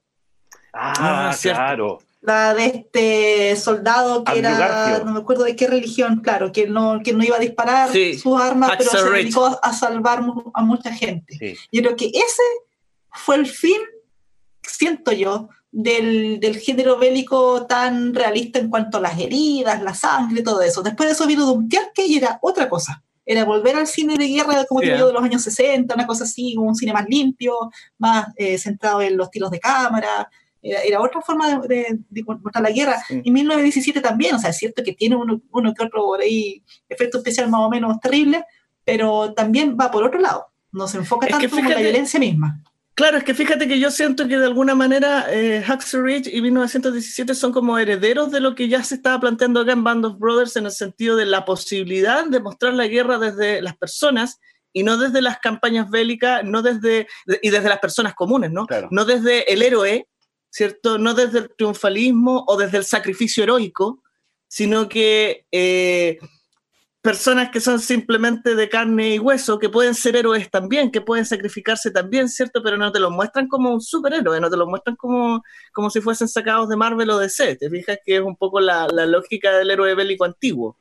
Ah, 0.72 1.30
ah 1.30 1.37
claro 1.40 2.00
la 2.27 2.55
de 2.55 2.67
este 2.67 3.57
soldado 3.57 4.25
que 4.25 4.41
era, 4.41 5.01
no 5.05 5.12
me 5.12 5.21
acuerdo 5.21 5.45
de 5.45 5.55
qué 5.55 5.69
religión, 5.69 6.21
claro, 6.23 6.51
que 6.51 6.67
no, 6.67 7.01
que 7.03 7.12
no 7.12 7.23
iba 7.23 7.37
a 7.37 7.41
disparar 7.41 7.91
sus 7.91 8.41
armas, 8.41 8.73
pero 8.77 8.91
se 8.91 9.11
dedicó 9.11 9.59
a 9.62 9.73
salvar 9.73 10.25
a 10.53 10.62
mucha 10.62 10.93
gente. 10.93 11.57
Yo 11.71 11.83
creo 11.83 11.95
que 11.95 12.07
ese 12.07 12.43
fue 13.12 13.37
el 13.37 13.47
fin, 13.47 13.81
siento 14.61 15.12
yo, 15.12 15.51
del, 15.71 16.41
del, 16.41 16.59
género 16.59 16.99
bélico 16.99 17.65
tan 17.67 18.12
realista 18.12 18.59
en 18.59 18.71
cuanto 18.71 18.99
a 18.99 19.03
las 19.03 19.19
heridas, 19.21 19.81
la 19.83 19.95
sangre, 19.95 20.43
todo 20.43 20.62
eso. 20.62 20.83
Después 20.83 21.09
de 21.09 21.12
eso 21.12 21.27
vino 21.29 21.47
Dunkerque 21.47 22.07
y 22.07 22.17
era 22.17 22.41
otra 22.43 22.69
cosa. 22.69 23.05
Era 23.25 23.45
volver 23.45 23.77
al 23.77 23.87
cine 23.87 24.17
de 24.17 24.27
guerra 24.27 24.65
como 24.65 24.81
digo 24.81 25.07
de 25.07 25.12
los 25.12 25.23
años 25.23 25.43
60, 25.43 25.95
una 25.95 26.07
cosa 26.07 26.25
así, 26.25 26.57
un 26.57 26.75
cine 26.75 26.93
más 26.93 27.07
limpio, 27.09 27.71
más 27.99 28.29
eh, 28.37 28.59
centrado 28.59 29.03
en 29.03 29.17
los 29.17 29.31
tiros 29.31 29.51
de 29.51 29.61
cámara, 29.61 30.29
era, 30.70 31.00
otra 31.00 31.20
forma 31.20 31.61
de, 31.61 31.98
de, 32.09 32.22
mostrar 32.24 32.62
la 32.62 32.70
guerra. 32.70 33.02
Y 33.22 33.31
1917 33.31 34.00
también, 34.00 34.35
o 34.35 34.38
sea, 34.38 34.50
es 34.50 34.59
cierto 34.59 34.83
que 34.83 34.92
tiene 34.92 35.16
uno, 35.16 35.40
uno 35.50 35.74
que 35.74 35.85
otro 35.85 36.02
por 36.02 36.20
ahí 36.20 36.62
efecto 36.88 37.18
especial 37.18 37.50
más 37.50 37.61
o 37.61 37.70
menos 37.70 38.00
terrible, 38.00 38.44
pero 38.85 39.33
también 39.35 39.76
va 39.79 39.90
por 39.90 40.05
otro 40.05 40.20
lado, 40.20 40.46
no 40.72 40.87
se 40.88 40.98
enfoca 40.98 41.26
tanto 41.26 41.59
en 41.59 41.68
la 41.68 41.76
violencia 41.76 42.20
misma. 42.20 42.62
Claro, 42.96 43.18
es 43.18 43.24
que 43.24 43.35
fíjate 43.35 43.68
que 43.68 43.79
yo 43.79 43.90
siento 43.90 44.26
que 44.26 44.38
de 44.38 44.46
alguna 44.46 44.74
manera 44.74 45.26
eh, 45.29 45.62
Ridge 45.92 46.29
y 46.33 46.40
1917 46.40 47.35
son 47.35 47.52
como 47.52 47.76
herederos 47.76 48.33
de 48.33 48.40
lo 48.40 48.55
que 48.55 48.68
ya 48.68 48.83
se 48.83 48.94
estaba 48.94 49.20
planteando 49.20 49.61
acá 49.61 49.72
en 49.72 49.85
Band 49.85 50.07
of 50.07 50.18
Brothers 50.18 50.57
en 50.57 50.64
el 50.64 50.72
sentido 50.72 51.14
de 51.14 51.26
la 51.26 51.44
posibilidad 51.44 52.24
de 52.24 52.40
mostrar 52.40 52.72
la 52.72 52.87
guerra 52.87 53.18
desde 53.18 53.61
las 53.61 53.76
personas 53.76 54.40
y 54.72 54.83
no 54.83 54.96
desde 54.96 55.20
las 55.20 55.40
campañas 55.40 55.90
bélicas, 55.90 56.42
no 56.42 56.62
desde 56.62 57.07
y 57.42 57.50
desde 57.50 57.68
las 57.68 57.81
personas 57.81 58.14
comunes, 58.14 58.50
¿no? 58.50 58.66
No 58.90 59.05
desde 59.05 59.52
el 59.52 59.61
héroe, 59.61 60.09
¿cierto? 60.57 60.97
No 60.97 61.12
desde 61.12 61.40
el 61.40 61.51
triunfalismo 61.55 62.47
o 62.49 62.57
desde 62.57 62.79
el 62.79 62.85
sacrificio 62.85 63.42
heroico, 63.45 64.03
sino 64.49 64.88
que 64.88 65.45
eh, 65.53 66.19
personas 67.03 67.51
que 67.51 67.61
son 67.61 67.79
simplemente 67.79 68.55
de 68.55 68.71
carne 68.71 69.16
y 69.16 69.19
hueso, 69.19 69.59
que 69.59 69.69
pueden 69.69 69.95
ser 69.95 70.16
héroes 70.16 70.51
también, 70.51 70.90
que 70.90 71.03
pueden 71.03 71.27
sacrificarse 71.27 71.90
también, 71.90 72.31
¿cierto? 72.31 72.62
Pero 72.62 72.79
no 72.79 72.90
te 72.90 73.01
los 73.01 73.11
muestran 73.11 73.49
como 73.49 73.71
un 73.71 73.83
superhéroe, 73.83 74.40
no 74.40 74.49
te 74.49 74.57
los 74.57 74.66
muestran 74.66 74.97
como, 74.97 75.42
como 75.75 75.90
si 75.90 76.01
fuesen 76.01 76.27
sacados 76.27 76.71
de 76.71 76.77
Marvel 76.77 77.11
o 77.11 77.19
de 77.19 77.29
C. 77.29 77.57
Te 77.57 77.69
fijas 77.69 77.99
que 78.03 78.16
es 78.16 78.23
un 78.23 78.35
poco 78.35 78.59
la, 78.59 78.87
lógica 78.87 79.59
del 79.59 79.71
héroe 79.71 79.95
bélico 79.95 80.25
antiguo. 80.25 80.79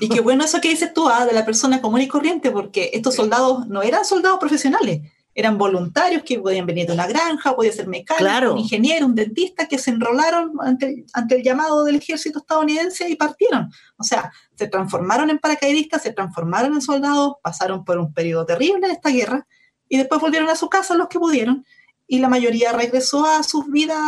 Y 0.00 0.08
qué 0.08 0.22
bueno 0.22 0.44
eso 0.44 0.58
que 0.58 0.70
dices 0.70 0.94
tú, 0.94 1.06
ah, 1.10 1.26
de 1.26 1.34
la 1.34 1.44
persona 1.44 1.82
común 1.82 2.00
y 2.00 2.08
corriente, 2.08 2.50
porque 2.50 2.88
estos 2.94 3.14
soldados 3.14 3.66
no 3.66 3.82
eran 3.82 4.06
soldados 4.06 4.38
profesionales, 4.38 5.02
eran 5.34 5.56
voluntarios 5.56 6.22
que 6.24 6.38
podían 6.38 6.66
venir 6.66 6.86
de 6.86 6.92
una 6.92 7.06
granja, 7.06 7.56
podía 7.56 7.72
ser 7.72 7.88
mecánico, 7.88 8.52
un 8.52 8.58
ingeniero, 8.58 9.06
un 9.06 9.14
dentista, 9.14 9.66
que 9.66 9.78
se 9.78 9.90
enrolaron 9.90 10.52
ante, 10.60 11.04
el 11.30 11.42
llamado 11.42 11.84
del 11.84 11.96
ejército 11.96 12.40
estadounidense 12.40 13.08
y 13.08 13.16
partieron. 13.16 13.70
O 13.96 14.04
sea, 14.04 14.30
se 14.54 14.68
transformaron 14.68 15.30
en 15.30 15.38
paracaidistas, 15.38 16.02
se 16.02 16.12
transformaron 16.12 16.74
en 16.74 16.82
soldados, 16.82 17.34
pasaron 17.42 17.84
por 17.84 17.98
un 17.98 18.12
periodo 18.12 18.44
terrible 18.44 18.86
de 18.86 18.92
esta 18.92 19.10
guerra 19.10 19.46
y 19.88 19.96
después 19.96 20.20
volvieron 20.20 20.50
a 20.50 20.56
su 20.56 20.68
casa 20.68 20.94
los 20.94 21.08
que 21.08 21.18
pudieron 21.18 21.64
y 22.06 22.18
la 22.18 22.28
mayoría 22.28 22.72
regresó 22.72 23.24
a 23.24 23.42
sus 23.42 23.70
vidas, 23.70 23.98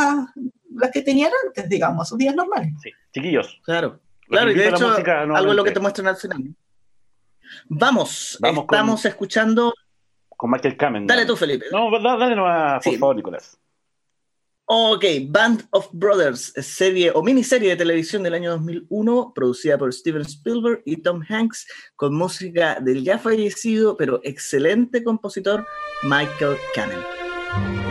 las 0.74 0.90
que 0.90 1.00
tenían 1.00 1.30
antes, 1.46 1.68
digamos, 1.70 2.02
a 2.02 2.04
sus 2.04 2.18
vidas 2.18 2.34
normales. 2.34 2.74
Sí, 2.82 2.90
chiquillos. 3.14 3.60
Claro, 3.64 4.00
claro, 4.28 4.50
y 4.50 4.54
de 4.54 4.68
hecho, 4.68 4.90
algo 4.90 5.50
es 5.50 5.56
lo 5.56 5.64
que 5.64 5.70
te 5.70 5.80
muestran 5.80 6.08
al 6.08 6.16
final. 6.16 6.54
Vamos, 7.68 8.36
Vamos 8.40 8.64
estamos 8.64 9.04
escuchando 9.04 9.72
con 10.36 10.50
Michael 10.50 10.76
Kamen. 10.76 11.06
Dale 11.06 11.26
tú, 11.26 11.36
Felipe. 11.36 11.66
No, 11.72 11.90
dale 12.00 12.36
nomás, 12.36 12.84
por 12.84 12.98
favor, 12.98 13.16
Nicolás. 13.16 13.58
Ok, 14.66 15.04
Band 15.28 15.66
of 15.72 15.88
Brothers, 15.92 16.54
serie 16.56 17.10
o 17.14 17.22
miniserie 17.22 17.68
de 17.68 17.76
televisión 17.76 18.22
del 18.22 18.32
año 18.32 18.50
2001, 18.52 19.32
producida 19.34 19.76
por 19.76 19.92
Steven 19.92 20.22
Spielberg 20.22 20.80
y 20.86 21.02
Tom 21.02 21.22
Hanks, 21.28 21.66
con 21.96 22.14
música 22.14 22.78
del 22.80 23.04
ya 23.04 23.18
fallecido 23.18 23.94
pero 23.94 24.20
excelente 24.24 25.04
compositor 25.04 25.66
Michael 26.04 26.56
Kamen. 26.74 27.83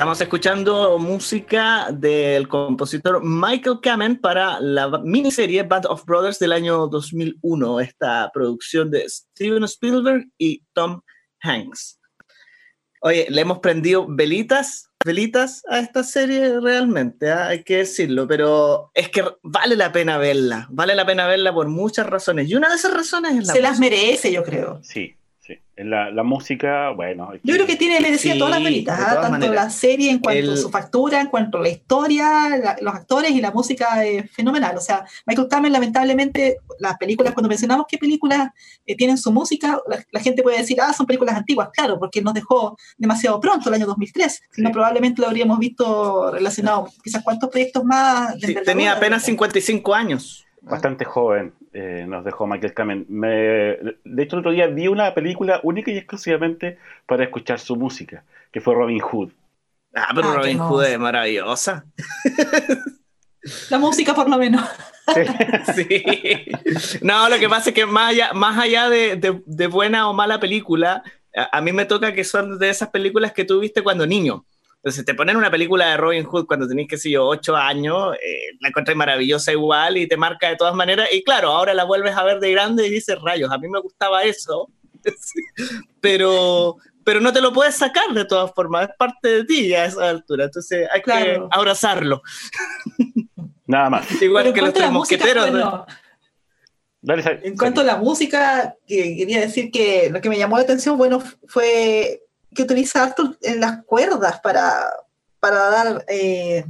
Estamos 0.00 0.20
escuchando 0.22 0.98
música 0.98 1.88
del 1.92 2.48
compositor 2.48 3.22
Michael 3.22 3.80
Kamen 3.82 4.18
para 4.18 4.58
la 4.58 4.88
miniserie 5.04 5.62
Band 5.62 5.84
of 5.84 6.06
Brothers 6.06 6.38
del 6.38 6.52
año 6.52 6.86
2001, 6.86 7.80
esta 7.80 8.30
producción 8.32 8.90
de 8.90 9.06
Steven 9.06 9.62
Spielberg 9.64 10.26
y 10.38 10.64
Tom 10.72 11.02
Hanks. 11.42 12.00
Oye, 13.02 13.26
le 13.28 13.42
hemos 13.42 13.58
prendido 13.58 14.06
velitas, 14.08 14.88
velitas 15.04 15.62
a 15.68 15.80
esta 15.80 16.02
serie 16.02 16.58
realmente, 16.60 17.30
¿ah? 17.30 17.48
hay 17.48 17.62
que 17.62 17.76
decirlo, 17.76 18.26
pero 18.26 18.92
es 18.94 19.10
que 19.10 19.22
vale 19.42 19.76
la 19.76 19.92
pena 19.92 20.16
verla, 20.16 20.66
vale 20.70 20.94
la 20.94 21.04
pena 21.04 21.26
verla 21.26 21.52
por 21.52 21.68
muchas 21.68 22.06
razones. 22.06 22.48
Y 22.48 22.54
una 22.54 22.70
de 22.70 22.76
esas 22.76 22.94
razones 22.94 23.32
es 23.32 23.48
la... 23.48 23.52
Se 23.52 23.60
las 23.60 23.78
merece, 23.78 24.32
yo 24.32 24.44
creo. 24.44 24.80
Sí, 24.82 25.14
la, 25.84 26.10
la, 26.10 26.22
música, 26.22 26.90
bueno. 26.90 27.30
Yo 27.42 27.54
creo 27.54 27.66
que 27.66 27.76
tiene, 27.76 28.00
le 28.00 28.10
decía, 28.10 28.36
todas 28.36 28.54
las 28.54 28.62
velitas, 28.62 28.98
¿ah? 29.00 29.20
tanto 29.20 29.52
la 29.52 29.70
serie 29.70 30.10
en 30.10 30.18
cuanto 30.18 30.52
a 30.52 30.56
su 30.56 30.70
factura, 30.70 31.20
en 31.20 31.28
cuanto 31.28 31.58
a 31.58 31.62
la 31.62 31.68
historia, 31.68 32.76
los 32.80 32.94
actores 32.94 33.30
y 33.30 33.40
la 33.40 33.50
música 33.50 34.04
es 34.04 34.30
fenomenal. 34.30 34.76
O 34.76 34.80
sea, 34.80 35.04
Michael 35.26 35.48
Kamen, 35.48 35.72
lamentablemente, 35.72 36.58
las 36.78 36.96
películas, 36.98 37.34
cuando 37.34 37.48
mencionamos 37.48 37.86
qué 37.88 37.98
películas 37.98 38.50
eh, 38.86 38.96
tienen 38.96 39.18
su 39.18 39.32
música, 39.32 39.80
la, 40.10 40.20
gente 40.20 40.42
puede 40.42 40.58
decir, 40.58 40.78
ah, 40.80 40.92
son 40.92 41.06
películas 41.06 41.36
antiguas, 41.36 41.70
claro, 41.72 41.98
porque 41.98 42.20
nos 42.20 42.34
dejó 42.34 42.76
demasiado 42.98 43.40
pronto, 43.40 43.68
el 43.68 43.74
año 43.74 43.86
2003, 43.86 44.42
sino 44.50 44.72
probablemente 44.72 45.22
lo 45.22 45.28
habríamos 45.28 45.58
visto 45.58 46.30
relacionado, 46.30 46.88
quizás 47.02 47.22
cuántos 47.22 47.48
proyectos 47.48 47.84
más. 47.84 48.34
tenía 48.64 48.92
apenas 48.92 49.22
55 49.22 49.94
años 49.94 50.46
bastante 50.62 51.04
joven 51.04 51.54
eh, 51.72 52.04
nos 52.08 52.24
dejó 52.24 52.46
Michael 52.46 52.74
Kamen. 52.74 53.06
de 53.08 54.22
hecho, 54.22 54.36
el 54.36 54.40
otro 54.40 54.50
día 54.50 54.66
vi 54.66 54.88
una 54.88 55.14
película 55.14 55.60
única 55.62 55.90
y 55.90 55.98
exclusivamente 55.98 56.78
para 57.06 57.24
escuchar 57.24 57.60
su 57.60 57.76
música, 57.76 58.24
que 58.50 58.60
fue 58.60 58.74
Robin 58.74 59.00
Hood. 59.00 59.30
Ah, 59.94 60.12
pero 60.14 60.30
ah, 60.30 60.36
Robin 60.36 60.58
Hood 60.58 60.84
es 60.84 60.98
maravillosa. 60.98 61.84
La 63.70 63.78
música, 63.78 64.14
por 64.14 64.28
lo 64.28 64.38
menos. 64.38 64.62
Sí. 65.74 66.04
No, 67.02 67.28
lo 67.28 67.36
que 67.40 67.48
pasa 67.48 67.70
es 67.70 67.74
que 67.74 67.84
más 67.84 68.10
allá, 68.10 68.32
más 68.32 68.56
allá 68.56 68.88
de, 68.88 69.42
de, 69.44 69.66
buena 69.66 70.08
o 70.08 70.12
mala 70.12 70.38
película, 70.38 71.02
a, 71.34 71.58
a, 71.58 71.60
mí 71.60 71.72
me 71.72 71.84
toca 71.84 72.12
que 72.12 72.22
son 72.22 72.60
de 72.60 72.70
esas 72.70 72.90
películas 72.90 73.32
que 73.32 73.44
tú 73.44 73.58
viste 73.58 73.82
cuando 73.82 74.06
niño. 74.06 74.44
Entonces, 74.82 75.04
te 75.04 75.14
ponen 75.14 75.36
una 75.36 75.50
película 75.50 75.90
de 75.90 75.96
Robin 75.98 76.24
Hood 76.24 76.46
cuando 76.46 76.66
tenés, 76.66 76.88
qué 76.88 76.96
sé 76.96 77.10
yo, 77.10 77.26
ocho 77.26 77.54
años, 77.54 78.14
eh, 78.14 78.56
la 78.60 78.70
encontré 78.70 78.94
maravillosa 78.94 79.52
igual 79.52 79.98
y 79.98 80.08
te 80.08 80.16
marca 80.16 80.48
de 80.48 80.56
todas 80.56 80.74
maneras. 80.74 81.08
Y 81.12 81.22
claro, 81.22 81.50
ahora 81.50 81.74
la 81.74 81.84
vuelves 81.84 82.16
a 82.16 82.24
ver 82.24 82.40
de 82.40 82.50
grande 82.50 82.86
y 82.86 82.90
dices, 82.90 83.20
rayos, 83.20 83.52
a 83.52 83.58
mí 83.58 83.68
me 83.68 83.78
gustaba 83.78 84.24
eso, 84.24 84.70
pero, 86.00 86.76
pero 87.04 87.20
no 87.20 87.30
te 87.30 87.42
lo 87.42 87.52
puedes 87.52 87.74
sacar 87.74 88.10
de 88.14 88.24
todas 88.24 88.52
formas, 88.54 88.88
es 88.88 88.96
parte 88.96 89.28
de 89.28 89.44
ti 89.44 89.74
a 89.74 89.84
esa 89.84 90.08
altura. 90.08 90.46
Entonces, 90.46 90.88
hay 90.90 91.02
que 91.02 91.42
abrazarlo. 91.50 92.22
Nada 93.66 93.90
más. 93.90 94.22
igual 94.22 94.50
que 94.54 94.62
los 94.62 94.72
tres 94.72 94.90
mosqueteros. 94.90 95.84
en 97.02 97.56
cuanto 97.58 97.82
a 97.82 97.84
la 97.84 97.96
música, 97.98 98.74
que 98.86 99.14
quería 99.14 99.40
decir 99.40 99.70
que 99.70 100.08
lo 100.10 100.22
que 100.22 100.30
me 100.30 100.38
llamó 100.38 100.56
la 100.56 100.62
atención, 100.62 100.96
bueno, 100.96 101.22
fue 101.46 102.22
que 102.54 102.62
utiliza 102.62 103.14
en 103.42 103.60
las 103.60 103.84
cuerdas 103.84 104.40
para, 104.40 104.92
para 105.38 105.70
dar... 105.70 106.04
Eh, 106.08 106.64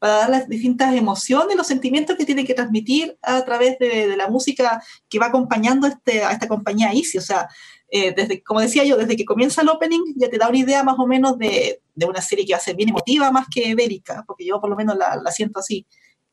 para 0.00 0.14
dar 0.14 0.30
las 0.30 0.48
distintas 0.48 0.94
emociones, 0.94 1.56
los 1.56 1.66
sentimientos 1.66 2.16
que 2.16 2.24
tiene 2.24 2.46
que 2.46 2.54
transmitir 2.54 3.18
a 3.20 3.44
través 3.44 3.78
de, 3.78 4.16
la 4.16 4.28
música 4.28 4.82
que 5.10 5.18
va 5.18 5.26
acompañando 5.26 5.86
este, 5.86 6.24
a 6.24 6.32
esta 6.32 6.48
compañía 6.48 6.90
Easy. 6.90 7.18
O 7.18 7.20
sea, 7.20 7.50
eh, 7.90 8.14
desde, 8.16 8.42
como 8.42 8.60
decía 8.60 8.82
yo, 8.84 8.96
desde 8.96 9.14
que 9.14 9.26
comienza 9.26 9.60
el 9.60 9.68
opening 9.68 10.14
ya 10.16 10.30
te 10.30 10.38
da 10.38 10.48
una 10.48 10.56
idea 10.56 10.82
más 10.82 10.98
o 10.98 11.06
menos 11.06 11.36
de, 11.38 11.82
de 11.94 12.06
una 12.06 12.22
serie 12.22 12.46
que 12.46 12.54
va 12.54 12.58
a 12.58 12.62
ser 12.62 12.76
bien 12.76 12.88
emotiva 12.88 13.30
más 13.30 13.46
que 13.54 13.74
bélica, 13.74 14.24
porque 14.26 14.46
yo 14.46 14.58
por 14.58 14.70
lo 14.70 14.76
menos 14.76 14.96
la, 14.96 15.16
la 15.16 15.30
siento 15.32 15.60
así. 15.60 15.86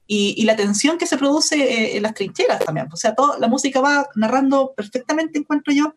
Y, 0.10 0.36
y, 0.38 0.45
la 0.45 0.55
tensión 0.55 0.97
que 0.97 1.05
se 1.05 1.18
produce 1.18 1.58
eh, 1.58 1.97
en 1.97 2.03
las 2.03 2.14
trincheras 2.14 2.64
también. 2.64 2.88
O 2.93 2.95
sea, 2.95 3.14
toda 3.14 3.38
la 3.39 3.49
música 3.49 3.82
va 3.82 4.08
narrando 4.16 4.74
perfectamente, 4.74 5.38
encuentro 5.38 5.74
yo, 5.74 5.95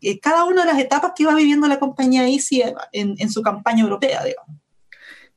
eh, 0.00 0.18
cada 0.18 0.44
una 0.44 0.64
de 0.64 0.72
las 0.72 0.80
etapas 0.80 1.12
que 1.14 1.24
iba 1.24 1.34
viviendo 1.34 1.66
la 1.68 1.78
compañía 1.78 2.26
Easy 2.28 2.62
en, 2.92 3.30
su 3.30 3.42
campaña 3.42 3.82
europea, 3.82 4.24
digamos. 4.24 4.56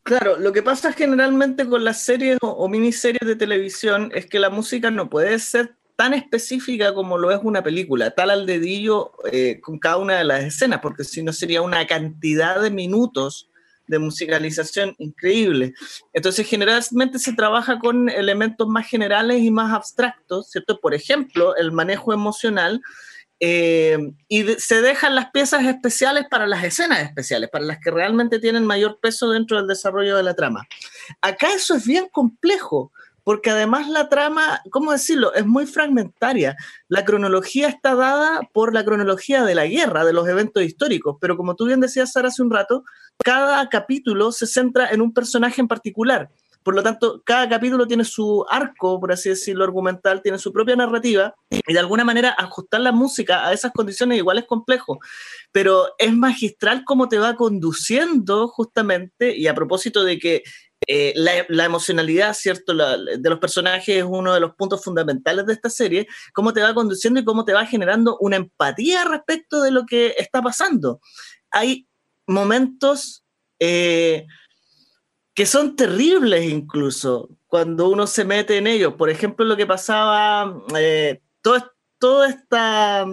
Claro, 0.03 0.37
lo 0.37 0.51
que 0.51 0.61
pasa 0.61 0.91
generalmente 0.91 1.67
con 1.67 1.83
las 1.83 2.01
series 2.01 2.37
o, 2.41 2.67
miniseries 2.67 3.25
de 3.25 3.35
televisión 3.35 4.11
es 4.13 4.25
que 4.25 4.39
la 4.39 4.49
música 4.49 4.91
no 4.91 5.09
puede 5.09 5.39
ser 5.39 5.75
tan 5.95 6.13
específica 6.13 6.93
como 6.93 7.17
lo 7.17 7.31
es 7.31 7.39
una 7.43 7.63
película, 7.63 8.11
tal 8.11 8.31
al 8.31 8.45
dedillo 8.45 9.11
eh, 9.31 9.61
con 9.61 9.79
cada 9.79 9.97
una 9.97 10.17
de 10.17 10.23
las 10.23 10.43
escenas, 10.43 10.81
porque 10.81 11.03
si 11.03 11.23
no 11.23 11.31
sería 11.31 11.61
una 11.61 11.85
cantidad 11.87 12.61
de 12.61 12.71
minutos 12.71 13.49
de 13.87 13.99
musicalización 13.99 14.95
increíble. 14.97 15.73
Entonces, 16.13 16.47
generalmente 16.47 17.19
se 17.19 17.33
trabaja 17.33 17.79
con 17.79 18.09
elementos 18.09 18.67
más 18.67 18.87
generales 18.87 19.41
y 19.41 19.51
más 19.51 19.73
abstractos, 19.73 20.49
¿cierto? 20.49 20.79
Por 20.79 20.93
ejemplo, 20.93 21.55
el 21.55 21.71
manejo 21.71 22.13
emocional 22.13 22.81
eh, 23.45 23.97
y 24.29 24.45
se 24.57 24.81
dejan 24.81 25.15
las 25.15 25.31
piezas 25.31 25.65
especiales 25.65 26.23
para 26.31 26.47
las 26.47 26.63
escenas 26.63 27.01
especiales, 27.01 27.49
para 27.49 27.65
las 27.65 27.79
que 27.79 27.91
realmente 27.91 28.39
tienen 28.39 28.65
mayor 28.65 28.99
peso 29.01 29.31
dentro 29.31 29.57
del 29.57 29.67
desarrollo 29.67 30.15
de 30.15 30.23
la 30.23 30.33
trama. 30.33 30.65
Acá 31.19 31.47
eso 31.53 31.75
es 31.75 31.85
bien 31.85 32.07
complejo, 32.09 32.93
porque 33.25 33.49
además 33.49 33.89
la 33.89 34.07
trama, 34.07 34.61
¿cómo 34.69 34.93
decirlo?, 34.93 35.33
es 35.33 35.45
muy 35.45 35.65
fragmentaria. 35.65 36.55
La 36.87 37.03
cronología 37.03 37.67
está 37.67 37.95
dada 37.95 38.47
por 38.53 38.73
la 38.73 38.85
cronología 38.85 39.43
de 39.43 39.55
la 39.55 39.65
guerra, 39.65 40.05
de 40.05 40.13
los 40.13 40.25
eventos 40.29 40.63
históricos, 40.63 41.17
pero 41.19 41.35
como 41.35 41.57
tú 41.57 41.65
bien 41.65 41.81
decías, 41.81 42.13
Sara, 42.13 42.29
hace 42.29 42.41
un 42.41 42.49
rato, 42.49 42.85
cada 43.25 43.67
capítulo 43.67 44.31
se 44.31 44.47
centra 44.47 44.87
en 44.89 45.01
un 45.01 45.13
personaje 45.13 45.59
en 45.59 45.67
particular. 45.67 46.29
Por 46.63 46.75
lo 46.75 46.83
tanto, 46.83 47.21
cada 47.25 47.47
capítulo 47.49 47.87
tiene 47.87 48.05
su 48.05 48.45
arco, 48.49 48.99
por 48.99 49.11
así 49.11 49.29
decirlo, 49.29 49.63
argumental, 49.63 50.21
tiene 50.21 50.37
su 50.37 50.51
propia 50.53 50.75
narrativa 50.75 51.35
y 51.49 51.73
de 51.73 51.79
alguna 51.79 52.03
manera 52.03 52.35
ajustar 52.37 52.81
la 52.81 52.91
música 52.91 53.47
a 53.47 53.53
esas 53.53 53.71
condiciones 53.71 54.17
igual 54.17 54.37
es 54.37 54.45
complejo, 54.45 54.99
pero 55.51 55.89
es 55.97 56.13
magistral 56.15 56.83
cómo 56.85 57.09
te 57.09 57.19
va 57.19 57.35
conduciendo 57.35 58.47
justamente 58.47 59.35
y 59.35 59.47
a 59.47 59.55
propósito 59.55 60.03
de 60.03 60.19
que 60.19 60.43
eh, 60.87 61.13
la, 61.15 61.65
emocionalidad, 61.65 62.33
¿cierto?, 62.33 62.73
de 62.73 63.29
los 63.29 63.39
personajes 63.39 63.97
es 63.97 64.03
uno 64.03 64.33
de 64.33 64.39
los 64.39 64.55
puntos 64.55 64.83
fundamentales 64.83 65.45
de 65.45 65.53
esta 65.53 65.69
serie, 65.69 66.07
cómo 66.33 66.53
te 66.53 66.61
va 66.61 66.73
conduciendo 66.73 67.19
y 67.19 67.25
cómo 67.25 67.45
te 67.45 67.53
va 67.53 67.65
generando 67.65 68.17
una 68.19 68.35
empatía 68.35 69.05
respecto 69.05 69.61
de 69.61 69.71
lo 69.71 69.85
que 69.85 70.15
está 70.17 70.41
pasando. 70.41 70.99
Hay 71.51 71.87
momentos... 72.27 73.23
Eh, 73.59 74.25
que 75.33 75.45
son 75.45 75.75
terribles 75.75 76.43
incluso 76.45 77.29
cuando 77.47 77.89
uno 77.89 78.07
se 78.07 78.25
mete 78.25 78.57
en 78.57 78.67
ellos. 78.67 78.93
Por 78.95 79.09
ejemplo, 79.09 79.45
lo 79.45 79.57
que 79.57 79.65
pasaba, 79.65 80.61
eh, 80.77 81.21
todo, 81.41 82.25
esta, 82.25 83.05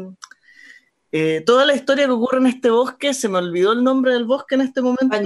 eh, 1.12 1.42
toda 1.44 1.66
la 1.66 1.74
historia 1.74 2.06
que 2.06 2.12
ocurre 2.12 2.38
en 2.38 2.46
este 2.46 2.70
bosque, 2.70 3.14
se 3.14 3.28
me 3.28 3.38
olvidó 3.38 3.72
el 3.72 3.84
nombre 3.84 4.12
del 4.12 4.24
bosque 4.24 4.54
en 4.54 4.62
este 4.62 4.80
momento. 4.80 5.16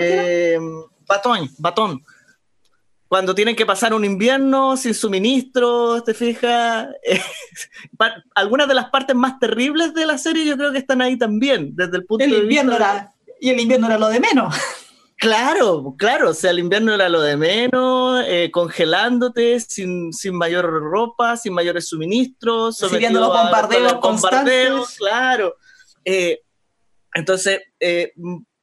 Eh, 0.00 0.58
batón, 1.06 1.48
batón. 1.58 2.04
Cuando 3.06 3.34
tienen 3.34 3.54
que 3.54 3.66
pasar 3.66 3.94
un 3.94 4.04
invierno 4.04 4.76
sin 4.76 4.92
suministro, 4.92 6.02
¿te 6.02 6.14
fijas? 6.14 6.88
algunas 8.34 8.66
de 8.66 8.74
las 8.74 8.90
partes 8.90 9.14
más 9.14 9.38
terribles 9.38 9.94
de 9.94 10.06
la 10.06 10.18
serie 10.18 10.44
yo 10.44 10.56
creo 10.56 10.72
que 10.72 10.78
están 10.78 11.00
ahí 11.00 11.16
también, 11.16 11.76
desde 11.76 11.98
el 11.98 12.06
punto 12.06 12.24
el 12.24 12.30
de 12.32 12.38
invierno 12.38 12.72
vista... 12.72 13.12
y 13.40 13.50
el 13.50 13.60
invierno 13.60 13.86
era 13.86 13.98
lo 13.98 14.08
de 14.08 14.18
menos. 14.18 14.54
Claro, 15.16 15.94
claro, 15.96 16.30
o 16.30 16.34
sea, 16.34 16.50
el 16.50 16.58
invierno 16.58 16.92
era 16.92 17.08
lo 17.08 17.20
de 17.20 17.36
menos, 17.36 18.22
eh, 18.26 18.50
congelándote, 18.50 19.58
sin, 19.60 20.12
sin 20.12 20.36
mayor 20.36 20.66
ropa, 20.66 21.36
sin 21.36 21.54
mayores 21.54 21.88
suministros, 21.88 22.80
recibiendo 22.80 23.20
los 23.20 23.28
bombardeos, 23.28 24.00
bombardeos 24.00 24.96
claro. 24.96 25.56
Eh, 26.04 26.40
entonces, 27.14 27.60
eh, 27.80 28.12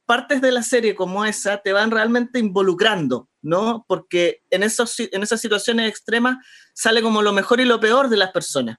partes 0.06 0.42
de 0.42 0.52
la 0.52 0.62
serie 0.62 0.94
como 0.94 1.24
esa 1.24 1.58
te 1.58 1.72
van 1.72 1.90
realmente 1.90 2.38
involucrando, 2.38 3.28
¿no? 3.40 3.84
Porque 3.88 4.42
en, 4.50 4.62
esos, 4.62 4.94
en 5.00 5.22
esas 5.22 5.40
situaciones 5.40 5.88
extremas 5.88 6.36
sale 6.74 7.02
como 7.02 7.22
lo 7.22 7.32
mejor 7.32 7.60
y 7.60 7.64
lo 7.64 7.80
peor 7.80 8.08
de 8.08 8.18
las 8.18 8.30
personas. 8.30 8.76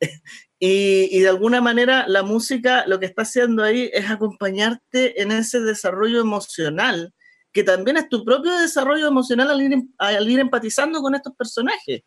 Y, 0.58 1.20
de 1.20 1.28
alguna 1.28 1.60
manera 1.60 2.06
la 2.08 2.22
música 2.22 2.86
lo 2.86 2.98
que 2.98 3.04
está 3.04 3.22
haciendo 3.22 3.62
ahí 3.62 3.90
es 3.92 4.10
acompañarte 4.10 5.20
en 5.20 5.30
ese 5.30 5.60
desarrollo 5.60 6.18
emocional, 6.18 7.12
que 7.52 7.62
también 7.62 7.98
es 7.98 8.08
tu 8.08 8.24
propio 8.24 8.58
desarrollo 8.58 9.06
emocional 9.06 9.50
al 9.50 10.30
ir, 10.30 10.40
empatizando 10.40 11.02
con 11.02 11.14
estos 11.14 11.34
personajes. 11.36 12.02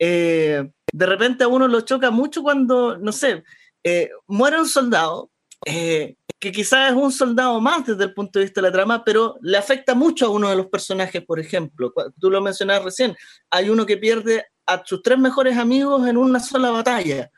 Eh, 0.00 0.68
de 0.92 1.06
repente 1.06 1.44
a 1.44 1.48
uno 1.48 1.68
lo 1.68 1.80
choca 1.82 2.10
mucho 2.10 2.42
cuando, 2.42 2.98
no 2.98 3.12
sé, 3.12 3.44
eh, 3.84 4.10
muere 4.26 4.58
un 4.58 4.66
soldado, 4.66 5.30
eh, 5.64 6.16
que 6.38 6.52
quizás 6.52 6.90
es 6.90 6.96
un 6.96 7.10
soldado 7.10 7.60
más 7.60 7.86
desde 7.86 8.04
el 8.04 8.14
punto 8.14 8.38
de 8.38 8.46
vista 8.46 8.60
de 8.60 8.68
la 8.68 8.72
trama, 8.72 9.04
pero 9.04 9.36
le 9.42 9.58
afecta 9.58 9.94
mucho 9.94 10.26
a 10.26 10.30
uno 10.30 10.48
de 10.48 10.56
los 10.56 10.66
personajes, 10.66 11.24
por 11.24 11.40
ejemplo. 11.40 11.92
Tú 12.20 12.30
lo 12.30 12.40
mencionabas 12.40 12.84
recién, 12.84 13.16
hay 13.50 13.70
uno 13.70 13.86
que 13.86 13.96
pierde 13.96 14.46
a 14.68 14.82
sus 14.84 15.02
tres 15.02 15.18
mejores 15.18 15.56
amigos 15.56 16.06
en 16.06 16.16
una 16.16 16.38
sola 16.38 16.70
batalla. 16.70 17.30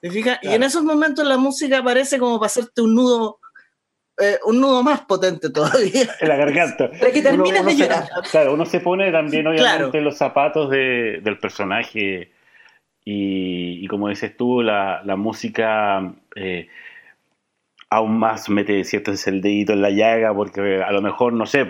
¿Te 0.00 0.10
fijas? 0.10 0.38
Y 0.42 0.48
en 0.48 0.62
esos 0.62 0.82
momentos 0.82 1.26
la 1.26 1.38
música 1.38 1.78
aparece 1.78 2.18
como 2.18 2.38
para 2.38 2.48
hacerte 2.48 2.82
un 2.82 2.94
nudo 2.94 3.38
eh, 4.20 4.38
un 4.44 4.60
nudo 4.60 4.82
más 4.82 5.00
potente 5.02 5.50
todavía. 5.50 6.08
En 6.20 6.28
la 6.28 6.36
garganta. 6.36 6.90
Para 6.90 7.10
que 7.10 7.22
termines 7.22 7.64
de 7.64 7.76
llorar. 7.76 8.04
claro, 8.30 8.54
uno 8.54 8.64
se 8.64 8.80
pone 8.80 9.10
también, 9.10 9.46
obviamente, 9.46 10.00
los 10.00 10.16
zapatos 10.16 10.70
del 10.70 11.38
personaje. 11.40 12.30
Y, 13.04 13.86
como 13.88 14.08
dices 14.08 14.36
tú, 14.36 14.62
la, 14.62 15.02
música 15.16 16.14
eh, 16.36 16.68
aún 17.90 18.18
más 18.18 18.48
mete 18.48 18.84
cierto 18.84 19.12
el 19.26 19.40
dedito 19.40 19.72
en 19.72 19.82
la 19.82 19.90
llaga, 19.90 20.34
porque 20.34 20.82
a 20.82 20.92
lo 20.92 21.02
mejor, 21.02 21.32
no 21.32 21.46
sé, 21.46 21.66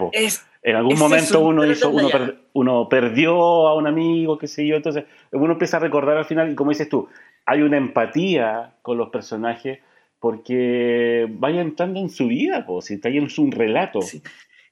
en 0.65 0.77
algún 0.77 0.99
momento 0.99 1.41
uno 1.41 1.65
hizo, 1.67 1.91
uno, 1.91 2.09
uno, 2.55 2.89
perdió 2.89 3.69
a 3.69 3.75
un 3.77 3.87
amigo, 3.87 4.39
qué 4.39 4.47
sé 4.47 4.67
yo, 4.67 4.77
entonces 4.77 5.05
uno 5.31 5.53
empieza 5.53 5.77
a 5.77 5.81
recordar 5.81 6.17
al 6.17 6.25
final, 6.25 6.51
y 6.51 6.55
como 6.55 6.71
dices 6.71 6.89
tú, 6.89 7.07
hay 7.45 7.61
una 7.61 7.77
empatía 7.77 8.75
con 8.81 8.97
los 8.97 9.11
personajes 9.11 9.81
porque 10.19 11.27
vaya 11.29 11.61
entrando 11.61 12.01
en 12.01 12.09
su 12.09 12.29
vida, 12.29 12.65
pues, 12.67 12.87
si 12.87 12.95
está 12.95 13.11
ahí 13.11 13.19
en 13.19 13.29
un 13.37 13.53
relato. 13.53 14.01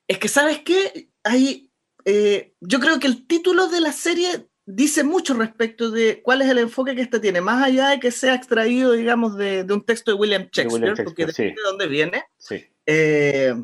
Es 0.08 0.18
que, 0.18 0.28
¿sabes 0.28 0.60
qué? 0.60 1.10
Hay, 1.24 1.70
eh, 2.06 2.54
yo 2.60 2.80
creo 2.80 2.98
que 2.98 3.06
el 3.06 3.26
título 3.26 3.68
de 3.68 3.82
la 3.82 3.92
serie 3.92 4.46
dice 4.64 5.04
mucho 5.04 5.34
respecto 5.34 5.90
de 5.90 6.22
cuál 6.22 6.40
es 6.40 6.48
el 6.48 6.56
enfoque 6.56 6.94
que 6.94 7.02
este 7.02 7.20
tiene, 7.20 7.42
más 7.42 7.62
allá 7.62 7.90
de 7.90 8.00
que 8.00 8.10
sea 8.10 8.34
extraído, 8.34 8.92
digamos, 8.92 9.36
de, 9.36 9.66
un 9.68 9.84
texto 9.84 10.10
de 10.10 10.16
William 10.16 10.48
Shakespeare, 10.50 11.04
porque 11.04 11.26
depende 11.26 11.52
de 11.52 11.68
dónde 11.68 11.86
viene. 11.86 12.22
Sí. 12.38 12.64
Eh, 12.86 13.54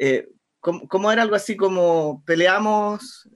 eh, 0.00 0.28
¿cómo, 0.60 1.12
era 1.12 1.22
algo 1.22 1.36
así 1.36 1.56
como 1.56 2.22
peleamos? 2.24 3.28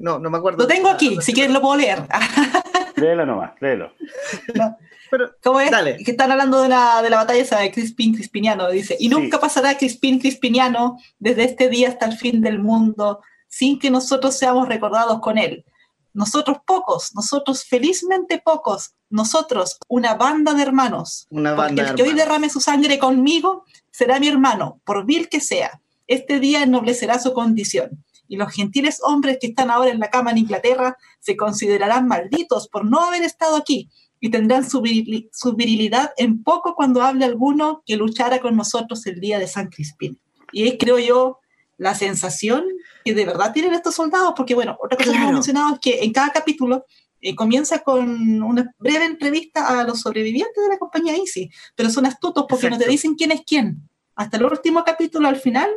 no, 0.00 0.18
no 0.18 0.30
me 0.30 0.38
acuerdo. 0.38 0.58
Lo 0.58 0.66
tengo 0.66 0.88
aquí, 0.88 1.18
si 1.20 1.32
quieres 1.32 1.52
lo 1.52 1.60
puedo 1.60 1.76
leer. 1.76 2.06
léelo 2.96 3.26
nomás, 3.26 3.52
léelo. 3.60 3.92
Pero, 5.10 5.34
¿Cómo 5.42 5.60
es? 5.60 5.70
Que 6.04 6.12
están 6.12 6.30
hablando 6.30 6.62
de 6.62 6.68
la, 6.68 7.02
de 7.02 7.10
la 7.10 7.16
batalla 7.16 7.42
esa 7.42 7.58
de 7.58 7.72
Crispin 7.72 8.14
Crispiniano. 8.14 8.70
Dice, 8.70 8.96
y 8.98 9.08
nunca 9.08 9.40
pasará 9.40 9.76
Crispin 9.76 10.20
Crispiniano 10.20 10.98
desde 11.18 11.44
este 11.44 11.68
día 11.68 11.88
hasta 11.88 12.06
el 12.06 12.16
fin 12.16 12.40
del 12.40 12.60
mundo 12.60 13.20
sin 13.48 13.78
que 13.78 13.90
nosotros 13.90 14.38
seamos 14.38 14.68
recordados 14.68 15.20
con 15.20 15.36
él. 15.36 15.64
Nosotros 16.12 16.58
pocos, 16.66 17.14
nosotros 17.14 17.64
felizmente 17.64 18.40
pocos, 18.44 18.94
nosotros 19.10 19.78
una 19.88 20.14
banda 20.14 20.54
de 20.54 20.62
hermanos. 20.62 21.26
Una 21.30 21.54
banda 21.54 21.82
porque 21.82 21.90
el 21.90 21.96
que 21.96 22.02
hoy 22.02 22.14
derrame 22.14 22.48
su 22.48 22.60
sangre 22.60 22.98
conmigo 22.98 23.64
será 23.90 24.18
mi 24.18 24.28
hermano, 24.28 24.80
por 24.84 25.04
vil 25.04 25.28
que 25.28 25.40
sea. 25.40 25.80
Este 26.10 26.40
día 26.40 26.64
ennoblecerá 26.64 27.20
su 27.20 27.32
condición 27.32 28.04
y 28.26 28.36
los 28.36 28.52
gentiles 28.52 28.98
hombres 29.04 29.38
que 29.40 29.46
están 29.46 29.70
ahora 29.70 29.92
en 29.92 30.00
la 30.00 30.10
cama 30.10 30.32
en 30.32 30.38
Inglaterra 30.38 30.96
se 31.20 31.36
considerarán 31.36 32.08
malditos 32.08 32.66
por 32.66 32.84
no 32.84 32.98
haber 32.98 33.22
estado 33.22 33.54
aquí 33.54 33.88
y 34.18 34.28
tendrán 34.28 34.68
su, 34.68 34.82
virilidad 34.82 36.10
en 36.16 36.42
poco 36.42 36.74
cuando 36.74 37.02
hable 37.02 37.24
alguno 37.24 37.84
que 37.86 37.96
luchara 37.96 38.40
con 38.40 38.56
nosotros 38.56 39.06
el 39.06 39.20
día 39.20 39.38
de 39.38 39.46
San 39.46 39.68
Crispín. 39.68 40.18
Y 40.50 40.66
es, 40.66 40.74
creo 40.80 40.98
yo, 40.98 41.38
la 41.78 41.94
sensación 41.94 42.64
que 43.04 43.14
de 43.14 43.24
verdad 43.24 43.52
tienen 43.52 43.72
estos 43.72 43.94
soldados, 43.94 44.34
porque 44.36 44.56
bueno, 44.56 44.76
otra 44.82 44.98
cosa 44.98 45.12
que 45.12 45.16
hemos 45.16 45.32
mencionado 45.32 45.74
es 45.74 45.80
que 45.80 46.02
en 46.02 46.12
cada 46.12 46.30
capítulo 46.30 46.86
eh, 47.20 47.36
comienza 47.36 47.78
con 47.84 48.42
una 48.42 48.74
breve 48.80 49.04
entrevista 49.04 49.78
a 49.78 49.84
los 49.84 50.00
sobrevivientes 50.00 50.60
de 50.60 50.70
la 50.70 50.78
compañía 50.78 51.14
Easy, 51.14 51.48
pero 51.76 51.88
son 51.88 52.04
astutos 52.04 52.46
porque 52.48 52.68
no 52.68 52.78
te 52.78 52.88
dicen 52.88 53.14
quién 53.14 53.30
es 53.30 53.42
quién. 53.46 53.88
Hasta 54.16 54.38
el 54.38 54.44
último 54.44 54.82
capítulo, 54.84 55.28
al 55.28 55.36
final, 55.36 55.70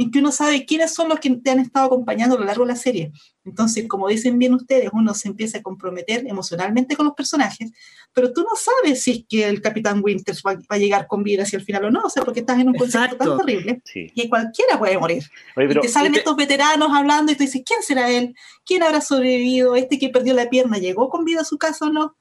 en 0.00 0.10
que 0.10 0.18
uno 0.18 0.32
sabe 0.32 0.64
quiénes 0.64 0.94
son 0.94 1.10
los 1.10 1.20
que 1.20 1.28
te 1.28 1.50
han 1.50 1.58
estado 1.58 1.84
acompañando 1.84 2.34
a 2.34 2.38
lo 2.38 2.46
largo 2.46 2.64
de 2.64 2.72
la 2.72 2.76
serie. 2.76 3.12
Entonces, 3.44 3.86
como 3.86 4.08
dicen 4.08 4.38
bien 4.38 4.54
ustedes, 4.54 4.88
uno 4.94 5.12
se 5.12 5.28
empieza 5.28 5.58
a 5.58 5.62
comprometer 5.62 6.26
emocionalmente 6.26 6.96
con 6.96 7.04
los 7.04 7.14
personajes, 7.14 7.70
pero 8.14 8.32
tú 8.32 8.40
no 8.40 8.56
sabes 8.56 9.02
si 9.02 9.10
es 9.10 9.24
que 9.28 9.46
el 9.46 9.60
Capitán 9.60 10.00
Winters 10.02 10.42
va, 10.42 10.58
a 10.70 10.78
llegar 10.78 11.06
con 11.06 11.22
vida 11.22 11.42
hacia 11.42 11.58
el 11.58 11.64
final 11.66 11.84
o 11.84 11.90
no, 11.90 12.00
o 12.04 12.08
sea, 12.08 12.24
porque 12.24 12.40
estás 12.40 12.58
en 12.58 12.68
un 12.68 12.76
concepto 12.76 13.16
tan 13.16 13.36
terrible 13.36 13.82
que 13.84 14.28
cualquiera 14.30 14.78
puede 14.78 14.96
morir. 14.96 15.22
y 15.54 15.80
te 15.80 15.88
salen 15.88 16.14
estos 16.14 16.34
veteranos 16.34 16.90
hablando 16.90 17.32
y 17.32 17.34
tú 17.34 17.44
dices, 17.44 17.60
¿quién 17.62 17.82
será 17.82 18.10
él? 18.10 18.34
¿Quién 18.64 18.82
habrá 18.82 19.02
sobrevivido? 19.02 19.76
¿Este 19.76 19.98
que 19.98 20.08
perdió 20.08 20.32
la 20.32 20.48
pierna 20.48 20.78
llegó 20.78 21.10
con 21.10 21.26
vida 21.26 21.42
a 21.42 21.44
su 21.44 21.58
casa 21.58 21.84
o 21.86 21.92
no? 21.92 22.16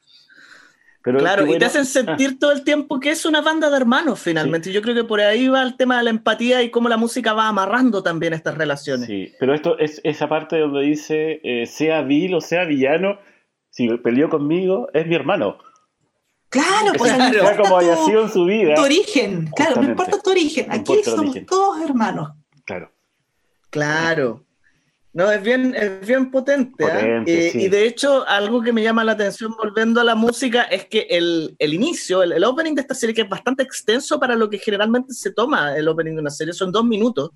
Claro, 1.01 1.47
y 1.47 1.57
te 1.57 1.65
hacen 1.65 1.85
sentir 1.85 2.39
todo 2.39 2.51
el 2.51 2.63
tiempo 2.63 2.99
que 2.99 3.11
es 3.11 3.25
una 3.25 3.41
banda 3.41 3.69
de 3.69 3.77
hermanos 3.77 4.19
finalmente. 4.19 4.71
Yo 4.71 4.81
creo 4.81 4.95
que 4.95 5.03
por 5.03 5.21
ahí 5.21 5.47
va 5.47 5.63
el 5.63 5.77
tema 5.77 5.97
de 5.97 6.03
la 6.03 6.09
empatía 6.09 6.61
y 6.61 6.69
cómo 6.69 6.89
la 6.89 6.97
música 6.97 7.33
va 7.33 7.47
amarrando 7.47 8.03
también 8.03 8.33
estas 8.33 8.57
relaciones. 8.57 9.07
Sí, 9.07 9.33
pero 9.39 9.53
esto 9.53 9.77
es 9.79 10.01
esa 10.03 10.27
parte 10.27 10.59
donde 10.59 10.81
dice, 10.81 11.39
eh, 11.43 11.65
sea 11.65 12.01
vil 12.01 12.33
o 12.35 12.41
sea 12.41 12.65
villano, 12.65 13.19
si 13.69 13.87
peleó 13.97 14.29
conmigo, 14.29 14.89
es 14.93 15.07
mi 15.07 15.15
hermano. 15.15 15.57
Claro, 16.49 16.93
pues 16.97 17.13
claro. 17.13 17.63
como 17.63 17.77
haya 17.77 17.95
sido 17.97 18.23
en 18.23 18.29
su 18.29 18.45
vida. 18.45 18.73
Tu 18.73 18.81
origen, 18.81 19.47
claro, 19.55 19.81
no 19.81 19.89
importa 19.89 20.19
tu 20.19 20.31
origen. 20.31 20.65
Aquí 20.71 21.03
somos 21.03 21.35
todos 21.45 21.81
hermanos. 21.81 22.31
Claro. 22.65 22.91
Claro. 23.69 24.45
No, 25.11 25.31
es 25.31 25.41
bien, 25.41 25.73
es 25.75 26.05
bien 26.05 26.29
potente. 26.29 26.85
¿ah? 26.85 27.23
y, 27.25 27.67
de 27.67 27.85
hecho, 27.85 28.27
algo 28.27 28.61
que 28.61 28.71
me 28.71 28.83
llama 28.83 29.03
la 29.03 29.13
atención 29.13 29.55
volviendo 29.57 29.99
a 29.99 30.03
la 30.03 30.13
música 30.13 30.63
es 30.63 30.85
que 30.85 31.07
el, 31.09 31.55
inicio, 31.59 32.21
el, 32.21 32.43
opening 32.43 32.75
de 32.75 32.81
esta 32.81 32.93
serie, 32.93 33.15
que 33.15 33.23
es 33.23 33.29
bastante 33.29 33.63
extenso 33.63 34.19
para 34.19 34.35
lo 34.35 34.49
que 34.49 34.59
generalmente 34.59 35.13
se 35.13 35.31
toma 35.31 35.75
el 35.75 35.87
opening 35.87 36.13
de 36.13 36.21
una 36.21 36.29
serie, 36.29 36.53
son 36.53 36.71
dos 36.71 36.85
minutos, 36.85 37.31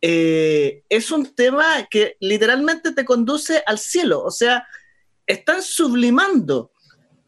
eh, 0.00 0.84
es 0.88 1.10
un 1.10 1.34
tema 1.34 1.88
que 1.90 2.16
literalmente 2.20 2.92
te 2.92 3.04
conduce 3.04 3.62
al 3.66 3.78
cielo. 3.78 4.22
O 4.22 4.30
sea, 4.30 4.66
están 5.26 5.62
sublimando. 5.62 6.70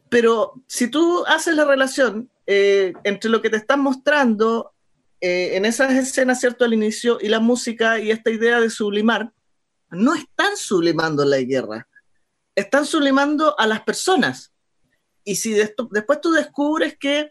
Pero 0.09 0.63
si 0.69 0.89
tú 0.89 1.25
haces 1.27 1.57
la 1.57 1.65
relación 1.65 2.31
eh, 2.47 2.93
entre 3.03 3.31
lo 3.31 3.43
que 3.43 3.51
te 3.51 3.57
están 3.57 3.81
mostrando 3.81 4.73
eh, 5.21 5.57
en 5.57 5.65
esas 5.65 5.93
escenas, 5.93 6.41
¿cierto? 6.41 6.65
Al 6.65 6.75
inicio 6.75 7.19
y 7.21 7.29
la 7.29 7.41
música 7.41 7.99
y 7.99 8.11
esta 8.11 8.31
idea 8.31 8.61
de 8.61 8.71
sublimar, 8.71 9.33
no 9.93 10.15
están 10.15 10.57
sublimando 10.57 11.25
la 11.25 11.41
guerra, 11.41 11.89
están 12.55 12.87
sublimando 12.87 13.59
a 13.59 13.67
las 13.67 13.83
personas. 13.83 14.53
Y 15.25 15.37
si 15.37 15.53
después 15.53 16.21
tú 16.21 16.33
descubres 16.33 16.97
que 16.99 17.31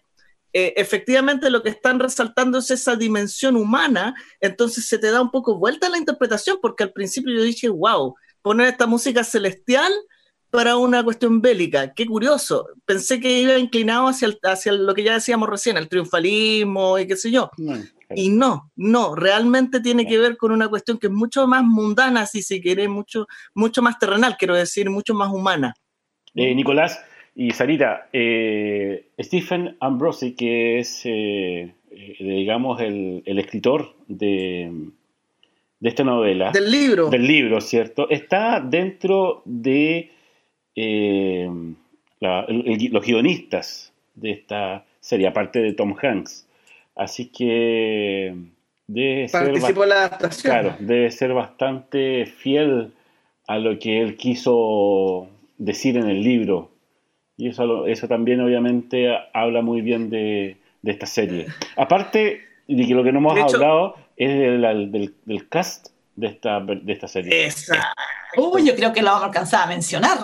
eh, 0.54 0.74
efectivamente 0.76 1.50
lo 1.50 1.64
que 1.64 1.70
están 1.70 2.00
resaltando 2.00 2.58
es 2.60 2.72
esa 2.72 2.96
dimensión 2.96 3.56
humana, 3.56 4.16
entonces 4.40 4.86
se 4.86 4.98
te 4.98 5.12
da 5.12 5.22
un 5.22 5.32
poco 5.32 5.58
vuelta 5.58 5.90
la 5.90 5.98
interpretación, 5.98 6.60
porque 6.62 6.84
al 6.84 6.92
principio 6.92 7.34
yo 7.34 7.44
dije, 7.44 7.70
wow, 7.70 8.16
poner 8.42 8.68
esta 8.68 8.88
música 8.88 9.24
celestial 9.24 9.92
para 10.50 10.76
una 10.76 11.04
cuestión 11.04 11.42
bélica, 11.42 11.94
qué 11.94 12.06
curioso. 12.06 12.68
Pensé 12.86 13.22
que 13.22 13.40
iba 13.40 13.58
inclinado 13.58 14.08
hacia, 14.08 14.38
hacia 14.44 14.74
lo 14.74 14.94
que 14.94 15.04
ya 15.04 15.14
decíamos 15.14 15.50
recién, 15.50 15.78
el 15.78 15.88
triunfalismo 15.88 17.00
y 17.00 17.08
qué 17.08 17.16
sé 17.16 17.32
yo. 17.32 17.50
Y 18.16 18.30
no, 18.30 18.72
no, 18.76 19.16
realmente 19.16 19.80
tiene 19.80 20.06
que 20.06 20.18
ver 20.18 20.38
con 20.38 20.52
una 20.52 20.68
cuestión 20.68 20.98
que 20.98 21.08
es 21.08 21.14
mucho 21.14 21.48
más 21.48 21.64
mundana, 21.64 22.26
si 22.26 22.42
se 22.42 22.62
quiere, 22.62 22.88
mucho, 22.88 23.28
mucho 23.54 23.82
más 23.82 24.00
terrenal, 24.00 24.36
quiero 24.38 24.56
decir, 24.56 24.90
mucho 24.90 25.14
más 25.14 25.32
humana. 25.32 25.74
Eh, 26.36 26.56
Nicolás 26.56 27.04
y 27.36 27.52
Sarita, 27.52 28.10
eh, 28.14 29.10
Stephen 29.20 29.78
Ambrosi, 29.80 30.34
que 30.34 30.80
es, 30.80 31.02
eh, 31.06 31.74
digamos, 32.20 32.82
el, 32.82 33.24
escritor 33.26 33.96
de, 34.08 34.72
de, 35.80 35.90
esta 35.90 36.04
novela. 36.04 36.52
Del 36.52 36.72
libro. 36.72 37.10
Del 37.10 37.28
libro, 37.28 37.62
¿cierto? 37.62 38.10
Está 38.10 38.60
dentro 38.60 39.42
de 39.46 40.12
los 42.20 43.06
guionistas 43.06 43.94
de 44.16 44.32
esta 44.32 44.86
serie, 45.00 45.28
aparte 45.28 45.60
de 45.60 45.74
Tom 45.74 45.96
Hanks. 46.02 46.48
Así 46.96 47.32
que 47.32 48.36
debe 48.88 49.28
ser, 49.28 49.58
la 49.88 50.20
Claro, 50.42 50.76
debe 50.80 51.12
ser 51.12 51.34
bastante 51.34 52.26
fiel 52.26 52.94
a 53.48 53.58
lo 53.58 53.80
que 53.80 54.02
él 54.02 54.18
quiso 54.18 55.28
decir 55.58 55.98
en 55.98 56.10
el 56.10 56.22
libro. 56.22 56.72
Y 57.38 57.50
eso, 57.50 57.88
eso 57.88 58.08
también 58.08 58.42
obviamente 58.42 59.10
habla 59.34 59.62
muy 59.62 59.82
bien 59.82 60.10
de, 60.10 60.58
esta 60.84 61.06
serie. 61.06 61.48
Aparte 61.76 62.42
de 62.68 62.88
que 62.88 62.94
lo 62.94 63.04
que 63.04 63.12
no 63.12 63.20
hemos 63.20 63.54
hablado 63.54 63.96
es 64.16 64.30
del, 64.30 65.14
del, 65.26 65.50
cast 65.50 65.88
de 66.16 66.28
esta, 66.28 66.60
de 66.60 66.94
esta 66.94 67.08
serie. 67.08 67.46
Exacto. 67.46 67.88
Uy, 68.38 68.66
yo 68.66 68.76
creo 68.76 68.94
que 68.94 69.02
lo 69.02 69.08
vamos 69.08 69.24
a 69.24 69.26
alcanzar 69.28 69.64
a 69.64 69.68
mencionar. 69.68 70.20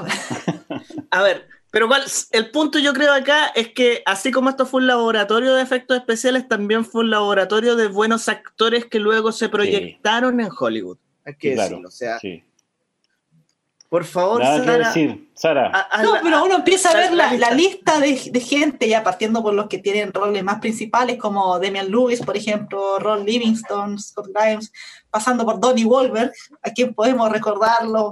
a 1.11 1.23
ver, 1.23 1.47
pero 1.71 1.89
el 2.31 2.51
punto 2.51 2.79
yo 2.79 2.93
creo 2.93 3.13
acá 3.13 3.47
es 3.47 3.69
que 3.69 4.01
así 4.05 4.31
como 4.31 4.49
esto 4.49 4.65
fue 4.65 4.81
un 4.81 4.87
laboratorio 4.87 5.53
de 5.53 5.61
efectos 5.61 5.97
especiales, 5.97 6.47
también 6.47 6.85
fue 6.85 7.01
un 7.01 7.09
laboratorio 7.09 7.75
de 7.75 7.87
buenos 7.87 8.29
actores 8.29 8.85
que 8.85 8.99
luego 8.99 9.31
se 9.31 9.49
proyectaron 9.49 10.39
en 10.39 10.49
Hollywood. 10.57 10.97
Hay 11.25 11.35
que 11.35 11.55
decirlo, 11.55 11.89
o 11.89 11.91
sea. 11.91 12.19
Por 13.89 14.03
favor, 14.03 14.41
Nada 14.43 14.59
que 14.59 14.65
Sara. 14.65 14.87
decir. 14.87 15.29
Sara. 15.33 15.71
a- 15.73 15.99
a 15.99 16.03
No, 16.03 16.15
la- 16.15 16.21
pero 16.21 16.43
uno 16.43 16.55
empieza 16.55 16.89
a 16.91 16.93
ver 16.95 17.13
la, 17.13 17.31
lista. 17.31 17.49
la 17.49 17.55
lista 17.55 17.99
de, 18.01 18.21
de 18.31 18.39
gente, 18.41 18.89
ya 18.89 19.01
partiendo 19.01 19.41
por 19.41 19.53
los 19.53 19.67
que 19.67 19.77
tienen 19.77 20.11
roles 20.11 20.43
más 20.43 20.59
principales, 20.59 21.17
como 21.17 21.57
Damian 21.59 21.89
Lewis, 21.89 22.19
por 22.21 22.35
ejemplo, 22.35 22.99
Ron 22.99 23.25
Livingston, 23.25 23.97
Scott 23.97 24.27
Grimes, 24.33 24.73
pasando 25.09 25.45
por 25.45 25.61
Donnie 25.61 25.85
Wahlberg, 25.85 26.33
a 26.63 26.69
quien 26.71 26.93
podemos 26.93 27.31
recordar 27.31 27.85
los, 27.85 28.11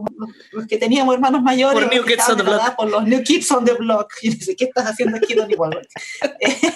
los- 0.54 0.66
que 0.68 0.78
teníamos 0.78 1.14
hermanos 1.14 1.42
mayores, 1.42 1.74
Por 1.82 1.90
New 1.92 2.04
los 2.04 2.06
que 2.06 2.16
Kids 2.16 2.30
on 2.30 2.38
the 2.38 2.44
la 2.44 2.50
Block. 2.52 2.76
por 2.78 2.90
los 2.90 3.04
New 3.06 3.24
Kids 3.24 3.52
on 3.52 3.66
the 3.66 3.74
Block. 3.74 4.14
Y 4.22 4.30
dice, 4.30 4.56
¿qué 4.56 4.66
estás 4.66 4.86
haciendo 4.86 5.18
aquí, 5.18 5.34
Donnie 5.34 5.58
Wahlberg? 5.58 5.88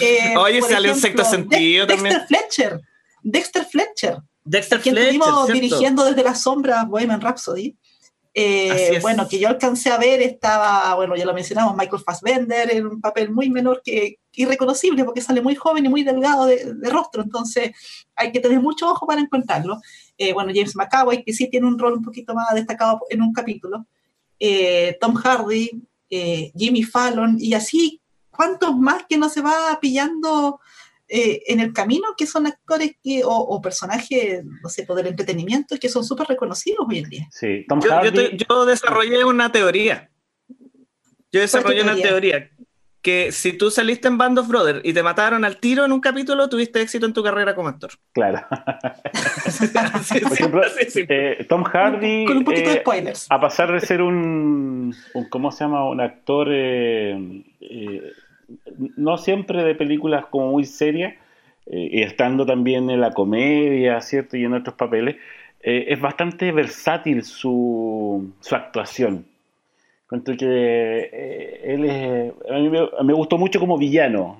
Eh, 0.00 0.34
Oye, 0.36 0.60
salió 0.62 0.92
un 0.92 0.98
sexto 1.00 1.24
sentido 1.24 1.86
también. 1.86 2.14
Dexter 2.14 2.26
Fletcher. 2.26 2.80
Dexter 3.22 3.64
Fletcher 3.64 4.16
Dexter 4.44 4.80
quien 4.80 4.94
Fletcher, 4.94 5.18
tuvimos 5.18 5.46
¿cierto? 5.46 5.52
dirigiendo 5.52 6.04
desde 6.04 6.22
las 6.22 6.42
sombras 6.42 6.86
Bohemian 6.88 7.20
Rhapsody. 7.20 7.76
Eh, 8.34 8.98
bueno, 9.02 9.26
que 9.28 9.38
yo 9.38 9.48
alcancé 9.48 9.90
a 9.90 9.98
ver 9.98 10.22
estaba, 10.22 10.94
bueno, 10.94 11.16
ya 11.16 11.24
lo 11.24 11.34
mencionamos, 11.34 11.76
Michael 11.76 12.02
Fassbender 12.02 12.72
en 12.72 12.86
un 12.86 13.00
papel 13.00 13.30
muy 13.30 13.50
menor 13.50 13.82
que 13.82 14.18
irreconocible 14.34 15.04
porque 15.04 15.20
sale 15.20 15.40
muy 15.40 15.56
joven 15.56 15.86
y 15.86 15.88
muy 15.88 16.04
delgado 16.04 16.46
de, 16.46 16.72
de 16.74 16.90
rostro, 16.90 17.22
entonces 17.22 17.72
hay 18.14 18.30
que 18.30 18.38
tener 18.40 18.60
mucho 18.60 18.88
ojo 18.88 19.06
para 19.06 19.20
encontrarlo. 19.20 19.80
Eh, 20.16 20.32
bueno, 20.32 20.52
James 20.54 20.76
McAvoy, 20.76 21.24
que 21.24 21.32
sí 21.32 21.48
tiene 21.48 21.66
un 21.66 21.78
rol 21.78 21.94
un 21.94 22.04
poquito 22.04 22.34
más 22.34 22.54
destacado 22.54 23.00
en 23.08 23.22
un 23.22 23.32
capítulo. 23.32 23.86
Eh, 24.38 24.96
Tom 25.00 25.14
Hardy, 25.14 25.70
eh, 26.10 26.52
Jimmy 26.56 26.82
Fallon, 26.82 27.36
y 27.38 27.54
así, 27.54 28.00
¿cuántos 28.30 28.76
más 28.76 29.04
que 29.08 29.16
no 29.16 29.28
se 29.28 29.40
va 29.40 29.78
pillando 29.80 30.60
eh, 31.08 31.42
en 31.46 31.60
el 31.60 31.72
camino 31.72 32.08
que 32.16 32.26
son 32.26 32.46
actores 32.46 32.92
que, 33.02 33.24
o, 33.24 33.30
o 33.30 33.60
personajes, 33.62 34.44
no 34.44 34.68
sé, 34.68 34.84
por 34.84 34.98
el 35.00 35.06
entretenimiento 35.06 35.76
que 35.80 35.88
son 35.88 36.04
súper 36.04 36.26
reconocidos 36.28 36.86
hoy 36.88 36.98
en 36.98 37.08
día? 37.08 37.28
Sí, 37.30 37.64
Tom 37.68 37.80
Yo, 37.80 37.88
yo 37.88 37.94
Hardy. 37.94 38.10
te- 38.12 38.36
yo 38.48 38.64
desarrollé 38.66 39.24
una 39.24 39.50
teoría. 39.52 40.10
Yo 41.32 41.40
desarrollé 41.40 41.82
una 41.82 41.94
teoría? 41.96 42.38
teoría. 42.38 42.50
Que 43.00 43.30
si 43.30 43.52
tú 43.52 43.70
saliste 43.70 44.08
en 44.08 44.18
Band 44.18 44.38
of 44.40 44.48
Brothers 44.48 44.80
y 44.82 44.92
te 44.92 45.02
mataron 45.04 45.44
al 45.44 45.58
tiro 45.60 45.84
en 45.84 45.92
un 45.92 46.00
capítulo, 46.00 46.48
tuviste 46.48 46.80
éxito 46.80 47.06
en 47.06 47.12
tu 47.12 47.22
carrera 47.22 47.54
como 47.54 47.68
actor. 47.68 47.90
Claro. 48.12 48.44
Sí, 50.02 50.20
Por 50.20 50.32
ejemplo, 50.32 50.62
sí, 50.78 50.90
sí. 50.90 51.04
eh, 51.08 51.46
Tom 51.48 51.62
Hardy. 51.64 52.24
Con 52.26 52.38
un 52.38 52.44
poquito 52.44 52.70
de 52.70 52.76
eh, 52.76 52.80
spoilers. 52.80 53.26
a 53.30 53.40
pasar 53.40 53.72
de 53.72 53.80
ser 53.80 54.02
un, 54.02 54.94
un- 55.14 55.28
¿cómo 55.28 55.52
se 55.52 55.64
llama? 55.64 55.88
Un 55.88 56.00
actor 56.00 56.48
eh, 56.50 57.44
eh, 57.60 58.02
no 58.96 59.18
siempre 59.18 59.62
de 59.64 59.74
películas 59.74 60.26
como 60.30 60.48
muy 60.52 60.64
serias, 60.64 61.14
eh, 61.66 61.88
y 61.92 62.02
estando 62.02 62.46
también 62.46 62.88
en 62.90 63.00
la 63.00 63.10
comedia, 63.12 64.00
¿cierto? 64.00 64.36
Y 64.36 64.44
en 64.44 64.54
otros 64.54 64.74
papeles, 64.76 65.16
eh, 65.60 65.86
es 65.88 66.00
bastante 66.00 66.50
versátil 66.52 67.24
su, 67.24 68.32
su 68.40 68.54
actuación. 68.54 69.26
Cuento 70.08 70.32
que 70.38 70.46
eh, 71.12 71.60
él 71.64 71.84
es, 71.84 72.32
a 72.50 72.54
mí 72.54 72.70
me, 72.70 72.88
me 73.04 73.12
gustó 73.12 73.36
mucho 73.36 73.60
como 73.60 73.76
villano. 73.76 74.38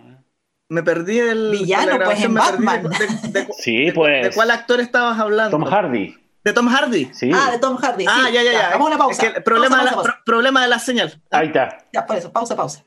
Me 0.70 0.82
perdí 0.82 1.18
el. 1.18 1.50
Villano, 1.50 1.98
la 1.98 2.04
pues, 2.06 2.24
en 2.24 2.34
Batman. 2.34 2.82
De, 2.84 2.88
de- 3.32 3.40
de- 3.44 3.52
Sí, 3.52 3.86
de- 3.86 3.92
pues. 3.92 4.22
¿De 4.28 4.30
cuál 4.34 4.50
actor 4.50 4.80
estabas 4.80 5.18
hablando? 5.18 5.50
Tom 5.58 5.64
Hardy. 5.66 6.14
De 6.44 6.52
Tom 6.52 6.68
Hardy. 6.68 7.08
Sí. 7.12 7.30
Ah, 7.34 7.50
de 7.50 7.58
Tom 7.58 7.76
Hardy. 7.76 8.04
Ah, 8.08 8.24
sí. 8.28 8.32
ya, 8.34 8.42
ya, 8.42 8.52
ya. 8.52 8.68
Vamos 8.70 8.86
a 8.86 8.90
una 8.90 8.98
pausa. 8.98 9.22
Es 9.22 9.30
que 9.32 9.36
el 9.38 9.42
problema, 9.42 9.76
Pausa, 9.76 9.84
de 9.84 9.90
la, 9.90 9.96
pausa, 9.96 10.08
pausa. 10.08 10.22
pro- 10.24 10.24
problema 10.34 10.62
de 10.62 10.68
la 10.68 10.78
señal. 10.78 11.20
Ahí 11.30 11.46
está. 11.48 11.78
Ya, 11.92 12.06
por 12.06 12.16
eso, 12.16 12.32
pausa, 12.32 12.56
pausa. 12.56 12.84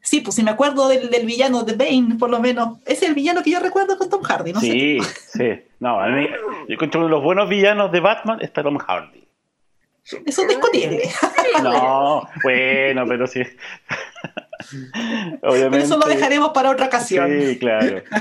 Sí, 0.00 0.20
pues 0.20 0.34
si 0.34 0.42
me 0.42 0.50
acuerdo 0.50 0.88
del, 0.88 1.10
del 1.10 1.26
villano 1.26 1.62
de 1.62 1.74
Bane, 1.74 2.16
por 2.18 2.28
lo 2.28 2.40
menos, 2.40 2.78
ese 2.86 3.04
es 3.04 3.08
el 3.10 3.14
villano 3.14 3.42
que 3.42 3.50
yo 3.50 3.60
recuerdo 3.60 3.96
con 3.96 4.10
Tom 4.10 4.22
Hardy, 4.22 4.52
no 4.52 4.60
sé. 4.60 4.66
sí, 4.66 4.98
sí. 5.32 5.62
No, 5.78 6.00
a 6.00 6.08
mí, 6.08 6.28
yo 6.68 6.74
encuentro 6.74 7.00
uno 7.00 7.08
de 7.08 7.14
los 7.14 7.22
buenos 7.22 7.48
villanos 7.48 7.90
de 7.90 8.00
Batman 8.00 8.38
está 8.40 8.62
Tom 8.62 8.78
Hardy. 8.78 9.26
Eso 10.04 10.42
es 10.42 10.48
discutible. 10.48 11.02
No, 11.62 12.26
bueno, 12.42 13.04
pero 13.06 13.26
sí. 13.26 13.42
Obviamente. 15.42 15.70
Pero 15.70 15.84
eso 15.84 15.98
lo 15.98 16.06
dejaremos 16.06 16.50
para 16.50 16.70
otra 16.70 16.86
ocasión. 16.86 17.30
Sí, 17.30 17.58
claro. 17.58 18.02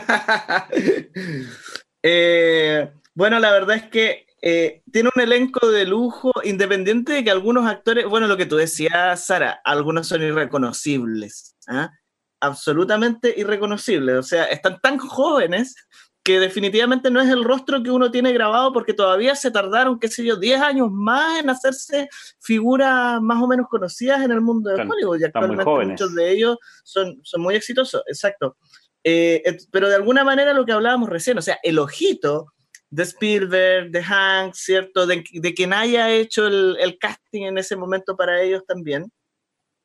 Eh, 2.04 2.90
bueno, 3.14 3.38
la 3.38 3.52
verdad 3.52 3.76
es 3.76 3.84
que 3.84 4.26
eh, 4.42 4.82
tiene 4.92 5.10
un 5.16 5.22
elenco 5.22 5.70
de 5.70 5.86
lujo, 5.86 6.32
independiente 6.44 7.14
de 7.14 7.24
que 7.24 7.32
algunos 7.32 7.68
actores, 7.68 8.06
bueno, 8.08 8.28
lo 8.28 8.38
que 8.38 8.48
tú 8.48 8.56
decías, 8.56 9.26
Sara, 9.26 9.62
algunos 9.64 10.08
son 10.08 10.24
irreconocibles, 10.24 11.56
¿ah? 11.68 11.92
absolutamente 12.40 13.34
irreconocibles, 13.38 14.16
o 14.18 14.24
sea, 14.24 14.46
están 14.46 14.80
tan 14.82 14.98
jóvenes 14.98 15.76
que 16.24 16.40
definitivamente 16.40 17.10
no 17.10 17.22
es 17.22 17.30
el 17.30 17.44
rostro 17.44 17.82
que 17.82 17.92
uno 17.92 18.12
tiene 18.12 18.32
grabado 18.32 18.74
porque 18.74 18.94
todavía 18.94 19.36
se 19.36 19.52
tardaron, 19.52 20.00
qué 20.00 20.08
sé 20.08 20.24
yo, 20.24 20.36
10 20.36 20.62
años 20.62 20.90
más 20.92 21.40
en 21.40 21.50
hacerse 21.50 22.10
figuras 22.40 23.22
más 23.22 23.42
o 23.42 23.48
menos 23.48 23.68
conocidas 23.68 24.22
en 24.24 24.32
el 24.32 24.42
mundo 24.42 24.70
de 24.70 24.84
Hollywood 24.84 25.20
y 25.20 25.24
actualmente 25.24 25.66
muchos 25.66 26.14
de 26.14 26.32
ellos 26.32 26.58
son, 26.84 27.20
son 27.24 27.42
muy 27.42 27.56
exitosos, 27.56 28.04
exacto. 28.08 28.58
Eh, 29.04 29.58
pero 29.72 29.90
de 29.90 29.96
alguna 29.96 30.24
manera 30.24 30.54
lo 30.54 30.64
que 30.64 30.74
hablábamos 30.74 31.10
recién, 31.10 31.40
o 31.40 31.42
sea, 31.42 31.58
el 31.64 31.80
ojito 31.80 32.54
de 32.92 33.04
Spielberg, 33.04 33.90
de 33.90 34.04
Hanks, 34.04 34.60
¿cierto? 34.60 35.08
De, 35.08 35.24
de 35.32 35.54
quien 35.54 35.74
haya 35.74 36.12
hecho 36.12 36.46
el, 36.48 36.78
el 36.80 36.98
casting 37.00 37.44
en 37.44 37.58
ese 37.58 37.76
momento 37.76 38.16
para 38.18 38.42
ellos 38.42 38.64
también, 38.68 39.10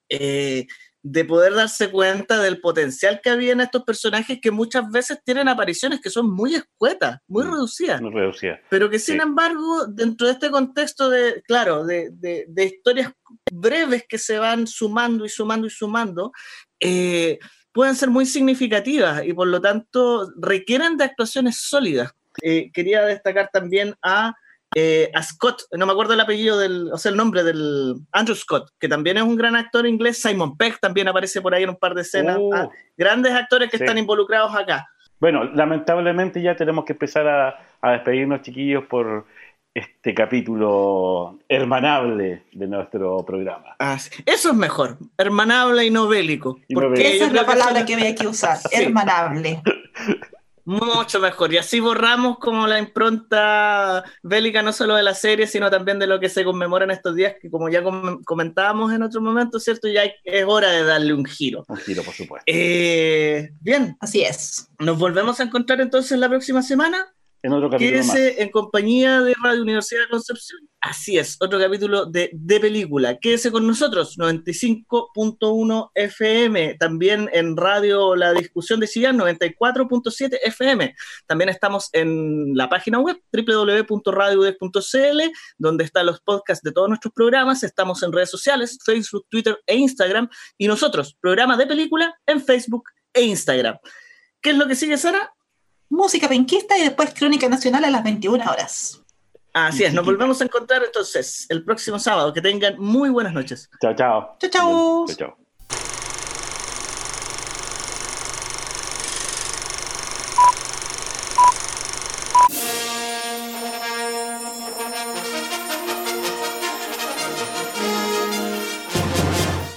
eh, 0.09 0.67
de 1.09 1.25
poder 1.25 1.55
darse 1.55 1.89
cuenta 1.89 2.41
del 2.43 2.61
potencial 2.61 3.21
que 3.23 3.31
había 3.31 3.53
en 3.53 3.61
estos 3.61 3.85
personajes 3.85 4.41
que 4.43 4.51
muchas 4.51 4.91
veces 4.91 5.19
tienen 5.25 5.47
apariciones 5.47 6.01
que 6.01 6.11
son 6.11 6.29
muy 6.29 6.57
escuetas, 6.57 7.19
muy 7.29 7.45
Mm. 7.45 7.51
reducidas 7.53 8.03
Muy 8.03 8.11
reducida. 8.13 8.61
pero 8.71 8.91
que 8.91 8.99
sin 8.99 9.17
Sí. 9.17 9.21
embargo, 9.23 9.87
dentro 9.87 10.27
de 10.27 10.33
este 10.33 10.51
contexto 10.51 11.09
de, 11.09 11.43
claro, 11.47 11.85
de, 11.85 12.11
de- 12.11 12.47
de 12.49 12.65
historias 12.65 13.13
breves 13.53 14.05
que 14.09 14.19
se 14.19 14.39
van 14.41 14.67
sumando 14.67 15.25
y 15.25 15.29
sumando 15.29 15.69
y 15.69 15.71
sumando, 15.71 16.33
eh, 16.81 17.39
pueden 17.73 17.95
ser 17.95 18.11
muy 18.11 18.27
significativas 18.27 19.25
y 19.25 19.33
por 19.33 19.47
lo 19.47 19.61
tanto 19.61 20.33
requieren 20.39 20.97
de 20.97 21.05
actuaciones 21.05 21.57
sólidas. 21.59 22.11
Eh, 22.43 22.71
quería 22.73 23.03
destacar 23.03 23.51
también 23.53 23.95
a, 24.03 24.35
eh, 24.75 25.11
a 25.15 25.23
Scott, 25.23 25.63
no 25.73 25.87
me 25.87 25.93
acuerdo 25.93 26.15
el 26.15 26.21
apellido 26.21 26.59
del, 26.59 26.91
o 26.93 26.99
sea, 26.99 27.11
el 27.11 27.17
nombre 27.17 27.43
del 27.43 27.95
Andrew 28.13 28.37
Scott, 28.37 28.71
que 28.79 28.89
también 28.89 29.17
es 29.17 29.23
un 29.23 29.37
gran 29.37 29.57
actor 29.57 29.87
inglés. 29.87 30.21
Simon 30.21 30.57
Peck 30.57 30.81
también 30.81 31.09
aparece 31.09 31.41
por 31.41 31.55
ahí 31.55 31.63
en 31.63 31.71
un 31.71 31.77
par 31.77 31.95
de 31.95 32.03
escenas. 32.03 32.37
Uh, 32.39 32.55
Ah, 32.55 32.69
grandes 32.97 33.33
actores 33.33 33.71
que 33.71 33.79
sí. 33.79 33.85
están 33.85 33.99
involucrados 33.99 34.55
acá. 34.55 34.87
Bueno, 35.19 35.45
lamentablemente 35.45 36.43
ya 36.43 36.55
tenemos 36.57 36.85
que 36.85 36.93
empezar 36.93 37.27
a, 37.27 37.59
a 37.81 37.93
despedirnos, 37.93 38.43
chiquillos, 38.43 38.85
por 38.85 39.25
este 39.73 40.15
capítulo 40.15 41.39
hermanable 41.49 42.45
de 42.53 42.67
nuestro 42.67 43.25
programa. 43.27 43.77
Ah. 43.79 43.99
Eso 44.25 44.51
es 44.51 44.55
mejor, 44.57 44.97
hermanable 45.19 45.85
y 45.85 45.91
no 45.91 46.09
bélico. 46.09 46.59
Y 46.67 46.75
no 46.75 46.81
porque 46.81 47.03
bélico. 47.03 47.09
yo 47.11 47.17
Esa 47.17 47.27
es 47.27 47.33
la 47.33 47.47
palabra 47.47 47.85
que 47.85 47.95
había 47.95 48.15
que 48.15 48.27
usar, 48.27 48.59
hermanable. 48.73 49.63
Mucho 50.67 51.21
mejor. 51.21 51.53
Y 51.55 51.59
así 51.59 51.79
borramos 51.79 52.39
como 52.39 52.67
la 52.67 52.81
impronta 52.81 54.03
bélica 54.23 54.63
no 54.63 54.73
solo 54.73 54.97
de 54.97 55.05
la 55.05 55.15
serie, 55.15 55.47
sino 55.47 55.71
también 55.71 56.01
de 56.01 56.09
lo 56.09 56.19
que 56.19 56.29
se 56.29 56.45
conmemora 56.45 56.85
en 56.85 56.91
estos 56.91 57.15
días, 57.15 57.35
que 57.41 57.49
como 57.51 57.69
ya 57.69 57.85
com- 57.85 58.23
comentábamos 58.25 58.93
en 58.93 59.03
otro 59.03 59.21
momento, 59.21 59.61
¿cierto? 59.61 59.87
Ya 59.89 60.03
es 60.25 60.45
hora 60.45 60.71
de 60.71 60.83
darle 60.85 61.15
un 61.15 61.25
giro. 61.25 61.65
Un 61.69 61.77
giro, 61.77 62.03
por 62.03 62.15
supuesto. 62.15 62.45
Eh, 62.47 63.51
bien, 63.61 63.97
Así 64.01 64.23
es. 64.23 64.69
nos 64.81 64.99
volvemos 64.99 65.39
a 65.39 65.45
encontrar 65.45 65.81
entonces 65.81 66.19
la 66.19 66.29
próxima 66.29 66.63
semana. 66.63 67.13
En 67.47 67.53
otro 67.53 67.71
capítulo. 67.71 67.93
Quédese 67.93 68.43
en 68.43 68.51
compañía 68.51 69.21
de 69.21 69.33
Radio 69.41 69.63
Universidad 69.63 70.01
de 70.01 70.09
Concepción. 70.09 70.69
Así 70.81 71.17
es, 71.17 71.37
otro 71.39 71.61
capítulo 71.61 72.05
de, 72.05 72.29
de 72.33 72.59
película. 72.59 73.19
Quédese 73.21 73.53
con 73.53 73.65
nosotros, 73.65 74.19
95.1 74.19 75.91
FM, 75.95 76.75
también 76.75 77.31
en 77.33 77.57
Radio 77.57 78.17
La 78.17 78.33
Discusión 78.33 78.81
de 78.81 78.89
Chillán, 78.89 79.17
94.7 79.17 80.41
FM. 80.43 80.93
También 81.29 81.49
estamos 81.49 81.89
en 81.93 82.57
la 82.57 82.69
página 82.69 82.99
web 82.99 83.23
www.radioudec.cl, 83.33 85.21
donde 85.57 85.85
están 85.85 86.07
los 86.07 86.21
podcasts 86.23 86.65
de 86.65 86.73
todos 86.73 86.89
nuestros 86.89 87.15
programas. 87.15 87.63
Estamos 87.63 88.03
en 88.03 88.13
redes 88.13 88.31
sociales, 88.31 88.77
Facebook, 88.85 89.25
Twitter 89.29 89.57
e 89.67 89.77
Instagram. 89.77 90.29
Y 90.59 90.67
nosotros, 90.67 91.17
programa 91.21 91.57
de 91.57 91.69
película 91.69 92.13
en 92.27 92.41
Facebook 92.41 92.91
e 93.15 93.23
Instagram. 93.23 93.79
¿Qué 94.41 94.51
es 94.51 94.57
lo 94.57 94.67
que 94.67 94.75
sigue, 94.75 94.97
Sara? 94.97 95.36
Música 95.89 96.29
penquista 96.29 96.77
y 96.77 96.83
después 96.83 97.15
Crónica 97.15 97.49
Nacional 97.49 97.85
a 97.85 97.91
las 97.91 98.03
21 98.03 98.45
horas. 98.51 99.03
Así 99.53 99.85
es, 99.85 99.95
nos 99.95 100.05
volvemos 100.05 100.41
a 100.43 100.45
encontrar 100.45 100.83
entonces 100.85 101.47
el 101.49 101.65
próximo 101.65 101.99
sábado. 101.99 102.33
Que 102.33 102.43
tengan 102.43 102.79
muy 102.79 103.09
buenas 103.09 103.33
noches. 103.33 103.71
Chao, 103.81 103.95
chao. 103.95 104.37
Chau, 104.39 104.51
chau. 104.51 105.07
Chao, 105.07 105.17
chao. 105.17 105.37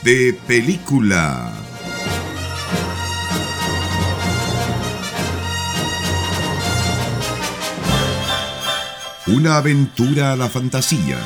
De 0.04 0.34
película. 0.48 1.54
Una 9.32 9.58
aventura 9.58 10.32
a 10.32 10.36
la 10.36 10.50
fantasía. 10.50 11.18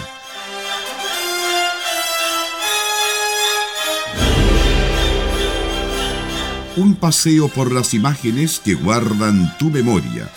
Un 6.75 6.95
paseo 6.95 7.47
por 7.47 7.71
las 7.71 7.93
imágenes 7.93 8.59
que 8.59 8.73
guardan 8.73 9.57
tu 9.57 9.69
memoria. 9.69 10.29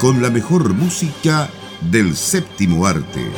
Con 0.00 0.20
la 0.20 0.30
mejor 0.30 0.74
música 0.74 1.48
del 1.82 2.16
séptimo 2.16 2.84
arte. 2.84 3.30